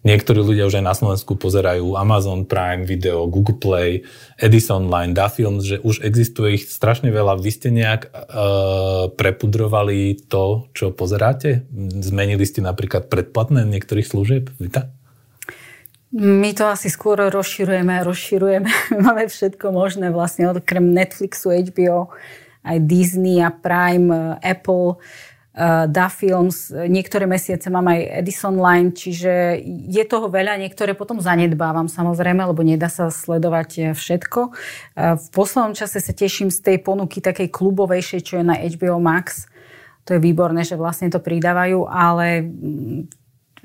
Niektorí 0.05 0.37
ľudia 0.37 0.69
už 0.69 0.77
aj 0.77 0.85
na 0.85 0.93
Slovensku 0.93 1.33
pozerajú 1.33 1.97
Amazon 1.97 2.45
Prime 2.45 2.85
Video, 2.85 3.25
Google 3.25 3.57
Play, 3.57 4.05
Edison 4.37 4.85
Line, 4.85 5.17
Dafilms, 5.17 5.65
že 5.65 5.81
už 5.81 6.05
existuje 6.05 6.61
ich 6.61 6.69
strašne 6.69 7.09
veľa. 7.09 7.41
Vy 7.41 7.49
ste 7.49 7.73
nejak 7.73 8.13
uh, 8.13 9.09
prepudrovali 9.17 10.13
to, 10.29 10.69
čo 10.77 10.93
pozeráte? 10.93 11.65
Zmenili 12.05 12.45
ste 12.45 12.61
napríklad 12.61 13.09
predplatné 13.09 13.65
niektorých 13.65 14.05
služieb? 14.05 14.53
Vita? 14.61 14.93
My 16.13 16.53
to 16.53 16.69
asi 16.69 16.93
skôr 16.93 17.25
rozširujeme 17.25 17.97
a 17.97 18.05
rozširujeme. 18.05 18.69
Máme 19.09 19.25
všetko 19.25 19.73
možné 19.73 20.13
vlastne, 20.13 20.53
okrem 20.53 20.85
Netflixu, 20.85 21.49
HBO, 21.49 22.13
aj 22.61 22.77
Disney 22.85 23.41
a 23.41 23.49
Prime, 23.49 24.37
Apple. 24.37 25.01
Uh, 25.01 25.33
Da 25.55 26.11
Films, 26.11 26.67
niektoré 26.67 27.23
mesiace 27.31 27.71
mám 27.71 27.87
aj 27.87 28.19
Edison 28.19 28.59
Line, 28.59 28.91
čiže 28.91 29.55
je 29.87 30.03
toho 30.03 30.27
veľa, 30.27 30.59
niektoré 30.59 30.91
potom 30.99 31.23
zanedbávam 31.23 31.87
samozrejme, 31.87 32.43
lebo 32.43 32.59
nedá 32.59 32.91
sa 32.91 33.07
sledovať 33.07 33.69
eh, 33.79 33.83
všetko. 33.95 34.51
Uh, 34.51 35.15
v 35.15 35.27
poslednom 35.31 35.71
čase 35.71 36.03
sa 36.03 36.11
teším 36.11 36.51
z 36.51 36.59
tej 36.59 36.77
ponuky 36.83 37.23
takej 37.23 37.55
klubovejšej, 37.55 38.19
čo 38.27 38.33
je 38.35 38.43
na 38.43 38.59
HBO 38.59 38.99
Max. 38.99 39.47
To 40.11 40.19
je 40.19 40.19
výborné, 40.19 40.67
že 40.67 40.75
vlastne 40.75 41.07
to 41.07 41.23
pridávajú, 41.23 41.87
ale 41.87 42.43
mm, 42.43 42.99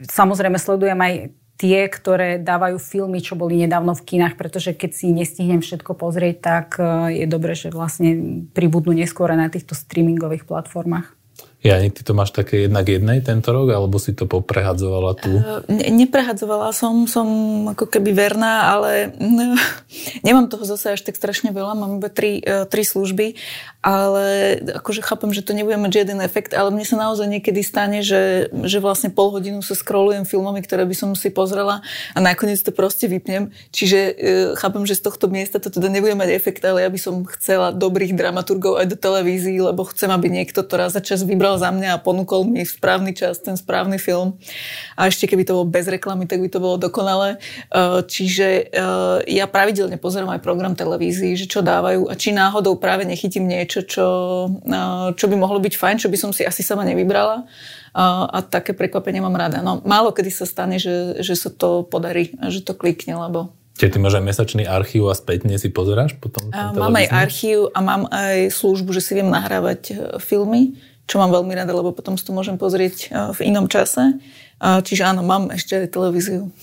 samozrejme 0.07 0.62
sledujem 0.62 1.01
aj 1.03 1.14
tie, 1.59 1.91
ktoré 1.91 2.38
dávajú 2.38 2.78
filmy, 2.78 3.18
čo 3.18 3.34
boli 3.34 3.59
nedávno 3.66 3.99
v 3.99 4.14
kinách, 4.14 4.38
pretože 4.38 4.78
keď 4.78 4.91
si 4.95 5.11
nestihnem 5.11 5.59
všetko 5.59 5.93
pozrieť, 5.93 6.36
tak 6.41 6.80
je 7.12 7.28
dobré, 7.28 7.53
že 7.53 7.68
vlastne 7.68 8.49
pribudnú 8.57 8.97
neskôr 8.97 9.28
na 9.36 9.53
týchto 9.53 9.76
streamingových 9.76 10.49
platformách. 10.49 11.20
Ja, 11.61 11.77
ty 11.77 12.01
to 12.01 12.17
máš 12.17 12.33
také 12.33 12.65
jednak 12.65 12.89
jednej 12.89 13.21
tento 13.21 13.53
rok, 13.53 13.69
alebo 13.69 14.01
si 14.01 14.17
to 14.17 14.25
poprehadzovala 14.25 15.13
tu? 15.21 15.29
Uh, 15.29 15.61
ne, 15.69 15.93
neprehadzovala 15.93 16.73
som, 16.73 17.05
som 17.05 17.29
ako 17.77 17.85
keby 17.85 18.17
verná, 18.17 18.73
ale 18.73 19.13
no, 19.21 19.53
nemám 20.27 20.49
toho 20.49 20.65
zase 20.65 20.97
až 20.97 21.05
tak 21.05 21.21
strašne 21.21 21.53
veľa, 21.53 21.77
mám 21.77 22.01
iba 22.01 22.09
tri, 22.09 22.41
uh, 22.41 22.65
tri 22.65 22.81
služby, 22.81 23.37
ale 23.85 24.57
akože 24.73 25.05
chápem, 25.05 25.37
že 25.37 25.45
to 25.45 25.53
nebude 25.53 25.77
mať 25.77 26.01
žiaden 26.01 26.25
efekt, 26.25 26.57
ale 26.57 26.73
mne 26.73 26.89
sa 26.89 26.97
naozaj 26.97 27.29
niekedy 27.29 27.61
stane, 27.61 28.01
že, 28.01 28.49
že 28.65 28.81
vlastne 28.81 29.13
pol 29.13 29.29
hodinu 29.29 29.61
sa 29.61 29.77
scrollujem 29.77 30.25
filmami, 30.25 30.65
ktoré 30.65 30.89
by 30.89 30.97
som 30.97 31.13
si 31.13 31.29
pozrela 31.29 31.85
a 32.17 32.19
nakoniec 32.25 32.57
to 32.65 32.73
proste 32.73 33.05
vypnem. 33.05 33.53
Čiže 33.69 34.01
uh, 34.01 34.15
chápem, 34.57 34.89
že 34.89 34.97
z 34.97 35.13
tohto 35.13 35.29
miesta 35.29 35.61
to 35.61 35.69
teda 35.69 35.93
nebude 35.93 36.17
mať 36.17 36.33
efekt, 36.33 36.65
ale 36.65 36.89
ja 36.89 36.89
by 36.89 36.97
som 36.97 37.29
chcela 37.37 37.69
dobrých 37.69 38.17
dramaturgov 38.17 38.81
aj 38.81 38.87
do 38.89 38.97
televízií, 38.97 39.61
lebo 39.61 39.85
chcem, 39.93 40.09
aby 40.09 40.33
niekto 40.33 40.65
to 40.65 40.81
raz 40.81 40.97
za 40.97 41.05
čas 41.05 41.21
vybral 41.21 41.49
vybral 41.51 41.59
za 41.59 41.70
mňa 41.74 41.90
a 41.98 42.03
ponúkol 42.03 42.46
mi 42.46 42.62
správny 42.62 43.11
čas 43.11 43.42
ten 43.42 43.59
správny 43.59 43.98
film. 43.98 44.38
A 44.94 45.11
ešte 45.11 45.26
keby 45.26 45.42
to 45.42 45.59
bolo 45.59 45.66
bez 45.66 45.90
reklamy, 45.90 46.30
tak 46.30 46.38
by 46.38 46.46
to 46.46 46.62
bolo 46.62 46.78
dokonalé. 46.78 47.34
E, 47.34 48.07
čiže 48.07 48.70
e, 48.70 48.86
ja 49.26 49.51
pravidelne 49.51 49.98
pozerám 49.98 50.38
aj 50.38 50.44
program 50.46 50.78
televízií, 50.78 51.34
že 51.34 51.51
čo 51.51 51.66
dávajú 51.66 52.07
a 52.07 52.14
či 52.14 52.30
náhodou 52.30 52.78
práve 52.78 53.03
nechytím 53.03 53.51
niečo, 53.51 53.82
čo, 53.82 54.07
e, 54.62 54.78
čo 55.18 55.26
by 55.26 55.34
mohlo 55.34 55.59
byť 55.59 55.74
fajn, 55.74 55.96
čo 55.98 56.09
by 56.12 56.18
som 56.20 56.30
si 56.30 56.46
asi 56.46 56.62
sama 56.62 56.86
nevybrala. 56.86 57.51
A, 57.90 58.30
a 58.30 58.38
také 58.46 58.70
prekvapenie 58.70 59.18
mám 59.18 59.34
rada. 59.34 59.59
No, 59.66 59.82
málo 59.82 60.14
kedy 60.14 60.30
sa 60.30 60.46
stane, 60.46 60.78
že, 60.78 61.18
že 61.26 61.34
sa 61.34 61.51
to 61.51 61.82
podarí, 61.82 62.30
že 62.46 62.62
to 62.62 62.78
klikne, 62.78 63.18
lebo 63.18 63.51
Čiže 63.80 63.96
ty 63.96 63.98
máš 64.05 64.20
aj 64.20 64.28
mesačný 64.28 64.64
archív 64.68 65.09
a 65.09 65.16
spätne 65.16 65.57
si 65.57 65.72
pozeráš 65.72 66.12
potom? 66.20 66.53
Mám 66.53 67.01
aj 67.01 67.07
archív 67.16 67.72
a 67.72 67.80
mám 67.80 68.12
aj 68.12 68.53
službu, 68.53 68.92
že 68.92 69.01
si 69.01 69.16
viem 69.16 69.32
nahrávať 69.32 69.96
filmy 70.20 70.76
čo 71.11 71.19
mám 71.19 71.35
veľmi 71.35 71.51
rada, 71.59 71.75
lebo 71.75 71.91
potom 71.91 72.15
si 72.15 72.23
to 72.23 72.31
môžem 72.31 72.55
pozrieť 72.55 73.11
v 73.35 73.41
inom 73.51 73.67
čase. 73.67 74.23
Čiže 74.63 75.03
áno, 75.11 75.27
mám 75.27 75.51
ešte 75.51 75.75
aj 75.75 75.91
televíziu. 75.91 76.55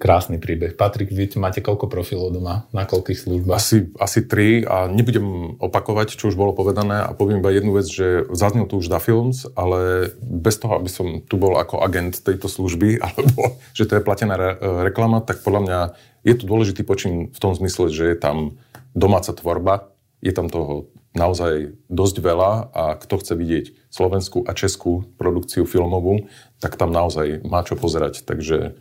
Krásny 0.00 0.40
príbeh. 0.40 0.80
Patrik, 0.80 1.12
vy 1.12 1.28
máte 1.36 1.60
koľko 1.60 1.84
profilov 1.84 2.32
doma? 2.32 2.64
Na 2.72 2.88
koľkých 2.88 3.20
službách? 3.20 3.52
Asi, 3.52 3.92
asi 4.00 4.24
tri 4.24 4.64
a 4.64 4.88
nebudem 4.88 5.60
opakovať, 5.60 6.16
čo 6.16 6.32
už 6.32 6.40
bolo 6.40 6.56
povedané 6.56 7.04
a 7.04 7.12
poviem 7.12 7.44
iba 7.44 7.52
jednu 7.52 7.76
vec, 7.76 7.84
že 7.84 8.24
zaznel 8.32 8.64
tu 8.64 8.80
už 8.80 8.88
Da 8.88 8.96
Films, 8.96 9.44
ale 9.52 10.08
bez 10.24 10.56
toho, 10.56 10.80
aby 10.80 10.88
som 10.88 11.20
tu 11.20 11.36
bol 11.36 11.52
ako 11.60 11.84
agent 11.84 12.16
tejto 12.16 12.48
služby, 12.48 12.96
alebo 13.04 13.60
že 13.76 13.84
to 13.84 14.00
je 14.00 14.06
platená 14.06 14.40
re- 14.40 14.56
reklama, 14.88 15.20
tak 15.20 15.44
podľa 15.44 15.60
mňa 15.68 15.78
je 16.24 16.32
tu 16.32 16.48
dôležitý 16.48 16.80
počin 16.80 17.28
v 17.28 17.36
tom 17.36 17.52
zmysle, 17.52 17.92
že 17.92 18.08
je 18.08 18.16
tam 18.16 18.56
domáca 18.96 19.36
tvorba, 19.36 19.92
je 20.24 20.32
tam 20.32 20.48
toho 20.48 20.88
naozaj 21.10 21.74
dosť 21.90 22.16
veľa 22.22 22.52
a 22.70 22.84
kto 22.94 23.14
chce 23.18 23.34
vidieť 23.34 23.66
slovenskú 23.90 24.46
a 24.46 24.54
českú 24.54 25.10
produkciu 25.18 25.66
filmovú, 25.66 26.30
tak 26.62 26.78
tam 26.78 26.94
naozaj 26.94 27.42
má 27.42 27.66
čo 27.66 27.74
pozerať. 27.74 28.22
Takže 28.22 28.78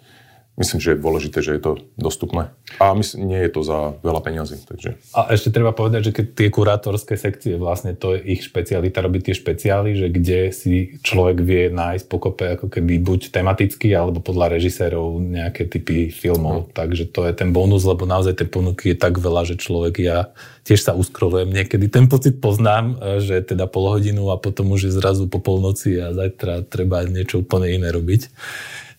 myslím, 0.60 0.80
že 0.84 0.91
je 0.93 0.99
dôležité, 0.99 1.39
že 1.39 1.55
je 1.55 1.62
to 1.64 1.72
dostupné. 1.95 2.51
A 2.78 2.91
myslím, 2.91 3.32
nie 3.32 3.41
je 3.47 3.51
to 3.55 3.62
za 3.64 3.95
veľa 4.03 4.22
peňazí. 4.22 4.60
Takže. 4.68 4.99
A 5.16 5.32
ešte 5.32 5.49
treba 5.49 5.72
povedať, 5.72 6.12
že 6.12 6.16
keď 6.16 6.26
tie 6.36 6.47
kurátorské 6.51 7.16
sekcie, 7.16 7.55
vlastne 7.55 7.95
to 7.95 8.20
je 8.20 8.38
ich 8.38 8.43
špecialita, 8.43 8.99
robiť 8.99 9.32
tie 9.32 9.36
špeciály, 9.39 9.95
že 9.95 10.07
kde 10.12 10.51
si 10.51 10.99
človek 10.99 11.39
vie 11.39 11.72
nájsť 11.72 12.05
pokope 12.05 12.45
ako 12.60 12.68
keby 12.68 12.99
buď 12.99 13.32
tematicky, 13.32 13.89
alebo 13.95 14.20
podľa 14.20 14.60
režisérov 14.60 15.24
nejaké 15.24 15.66
typy 15.66 16.12
filmov. 16.12 16.68
No. 16.68 16.70
Takže 16.76 17.07
to 17.10 17.24
je 17.26 17.34
ten 17.34 17.55
bonus, 17.55 17.88
lebo 17.88 18.03
naozaj 18.03 18.38
tie 18.38 18.47
ponuky 18.47 18.91
je 18.93 18.97
tak 18.99 19.16
veľa, 19.18 19.47
že 19.47 19.55
človek, 19.55 20.03
ja 20.03 20.36
tiež 20.68 20.86
sa 20.86 20.93
uskrolujem 20.93 21.49
niekedy. 21.49 21.88
Ten 21.88 22.12
pocit 22.12 22.38
poznám, 22.43 22.99
že 23.24 23.41
teda 23.41 23.66
pol 23.66 23.89
hodinu 23.95 24.30
a 24.30 24.38
potom 24.38 24.76
už 24.76 24.91
je 24.91 24.93
zrazu 24.93 25.26
po 25.26 25.39
polnoci 25.39 25.97
a 25.97 26.14
zajtra 26.14 26.68
treba 26.68 27.07
niečo 27.07 27.41
úplne 27.41 27.72
iné 27.72 27.89
robiť. 27.89 28.30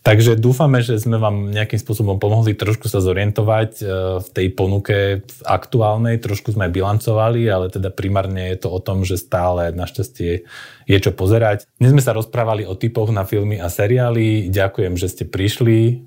Takže 0.01 0.41
dúfame, 0.41 0.81
že 0.81 0.97
sme 0.97 1.21
vám 1.21 1.53
nejakým 1.53 1.77
spôsobom 1.77 2.17
pomohli 2.17 2.57
trošku 2.57 2.89
sa 2.89 3.05
zorientovať 3.05 3.71
e, 3.79 3.85
v 4.25 4.29
tej 4.33 4.47
ponuke 4.57 5.29
aktuálnej, 5.45 6.17
trošku 6.25 6.57
sme 6.57 6.73
bilancovali, 6.73 7.45
ale 7.45 7.69
teda 7.69 7.93
primárne 7.93 8.49
je 8.57 8.65
to 8.65 8.73
o 8.73 8.81
tom, 8.81 9.05
že 9.05 9.21
stále 9.21 9.77
našťastie 9.77 10.49
je 10.89 10.99
čo 11.05 11.13
pozerať. 11.13 11.69
Dnes 11.77 11.93
sme 11.93 12.01
sa 12.01 12.17
rozprávali 12.17 12.65
o 12.65 12.73
typoch 12.73 13.13
na 13.13 13.29
filmy 13.29 13.61
a 13.61 13.69
seriály. 13.69 14.49
Ďakujem, 14.49 14.97
že 14.97 15.13
ste 15.13 15.25
prišli. 15.29 16.01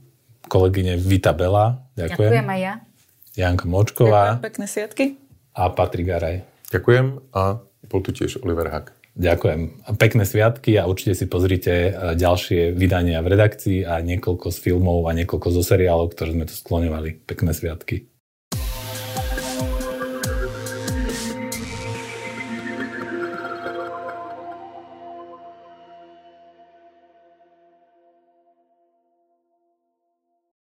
Kolegyne 0.50 0.98
Vita 0.98 1.38
Bela. 1.38 1.86
Ďakujem. 1.94 2.34
Ďakujem 2.34 2.50
aj 2.50 2.60
ja. 2.66 2.74
Janka 3.38 3.66
Močková. 3.70 4.42
Ďakujem, 4.42 4.46
pekné 4.50 4.66
sviatky. 4.66 5.06
A 5.54 5.70
Patrik 5.70 6.10
Garaj. 6.10 6.42
Ďakujem 6.74 7.30
a 7.38 7.62
bol 7.86 8.02
tu 8.02 8.10
tiež 8.10 8.42
Oliver 8.42 8.74
Hack. 8.74 9.03
Ďakujem. 9.14 9.86
Pekné 10.02 10.24
sviatky 10.26 10.74
a 10.82 10.90
určite 10.90 11.14
si 11.14 11.30
pozrite 11.30 11.70
e, 11.70 11.92
ďalšie 12.18 12.74
vydania 12.74 13.22
v 13.22 13.38
redakcii 13.38 13.80
a 13.86 14.02
niekoľko 14.02 14.50
z 14.50 14.58
filmov 14.58 15.06
a 15.06 15.14
niekoľko 15.14 15.54
zo 15.54 15.62
seriálov, 15.62 16.18
ktoré 16.18 16.34
sme 16.34 16.50
tu 16.50 16.58
skloňovali. 16.58 17.22
Pekné 17.30 17.54
sviatky. 17.54 18.13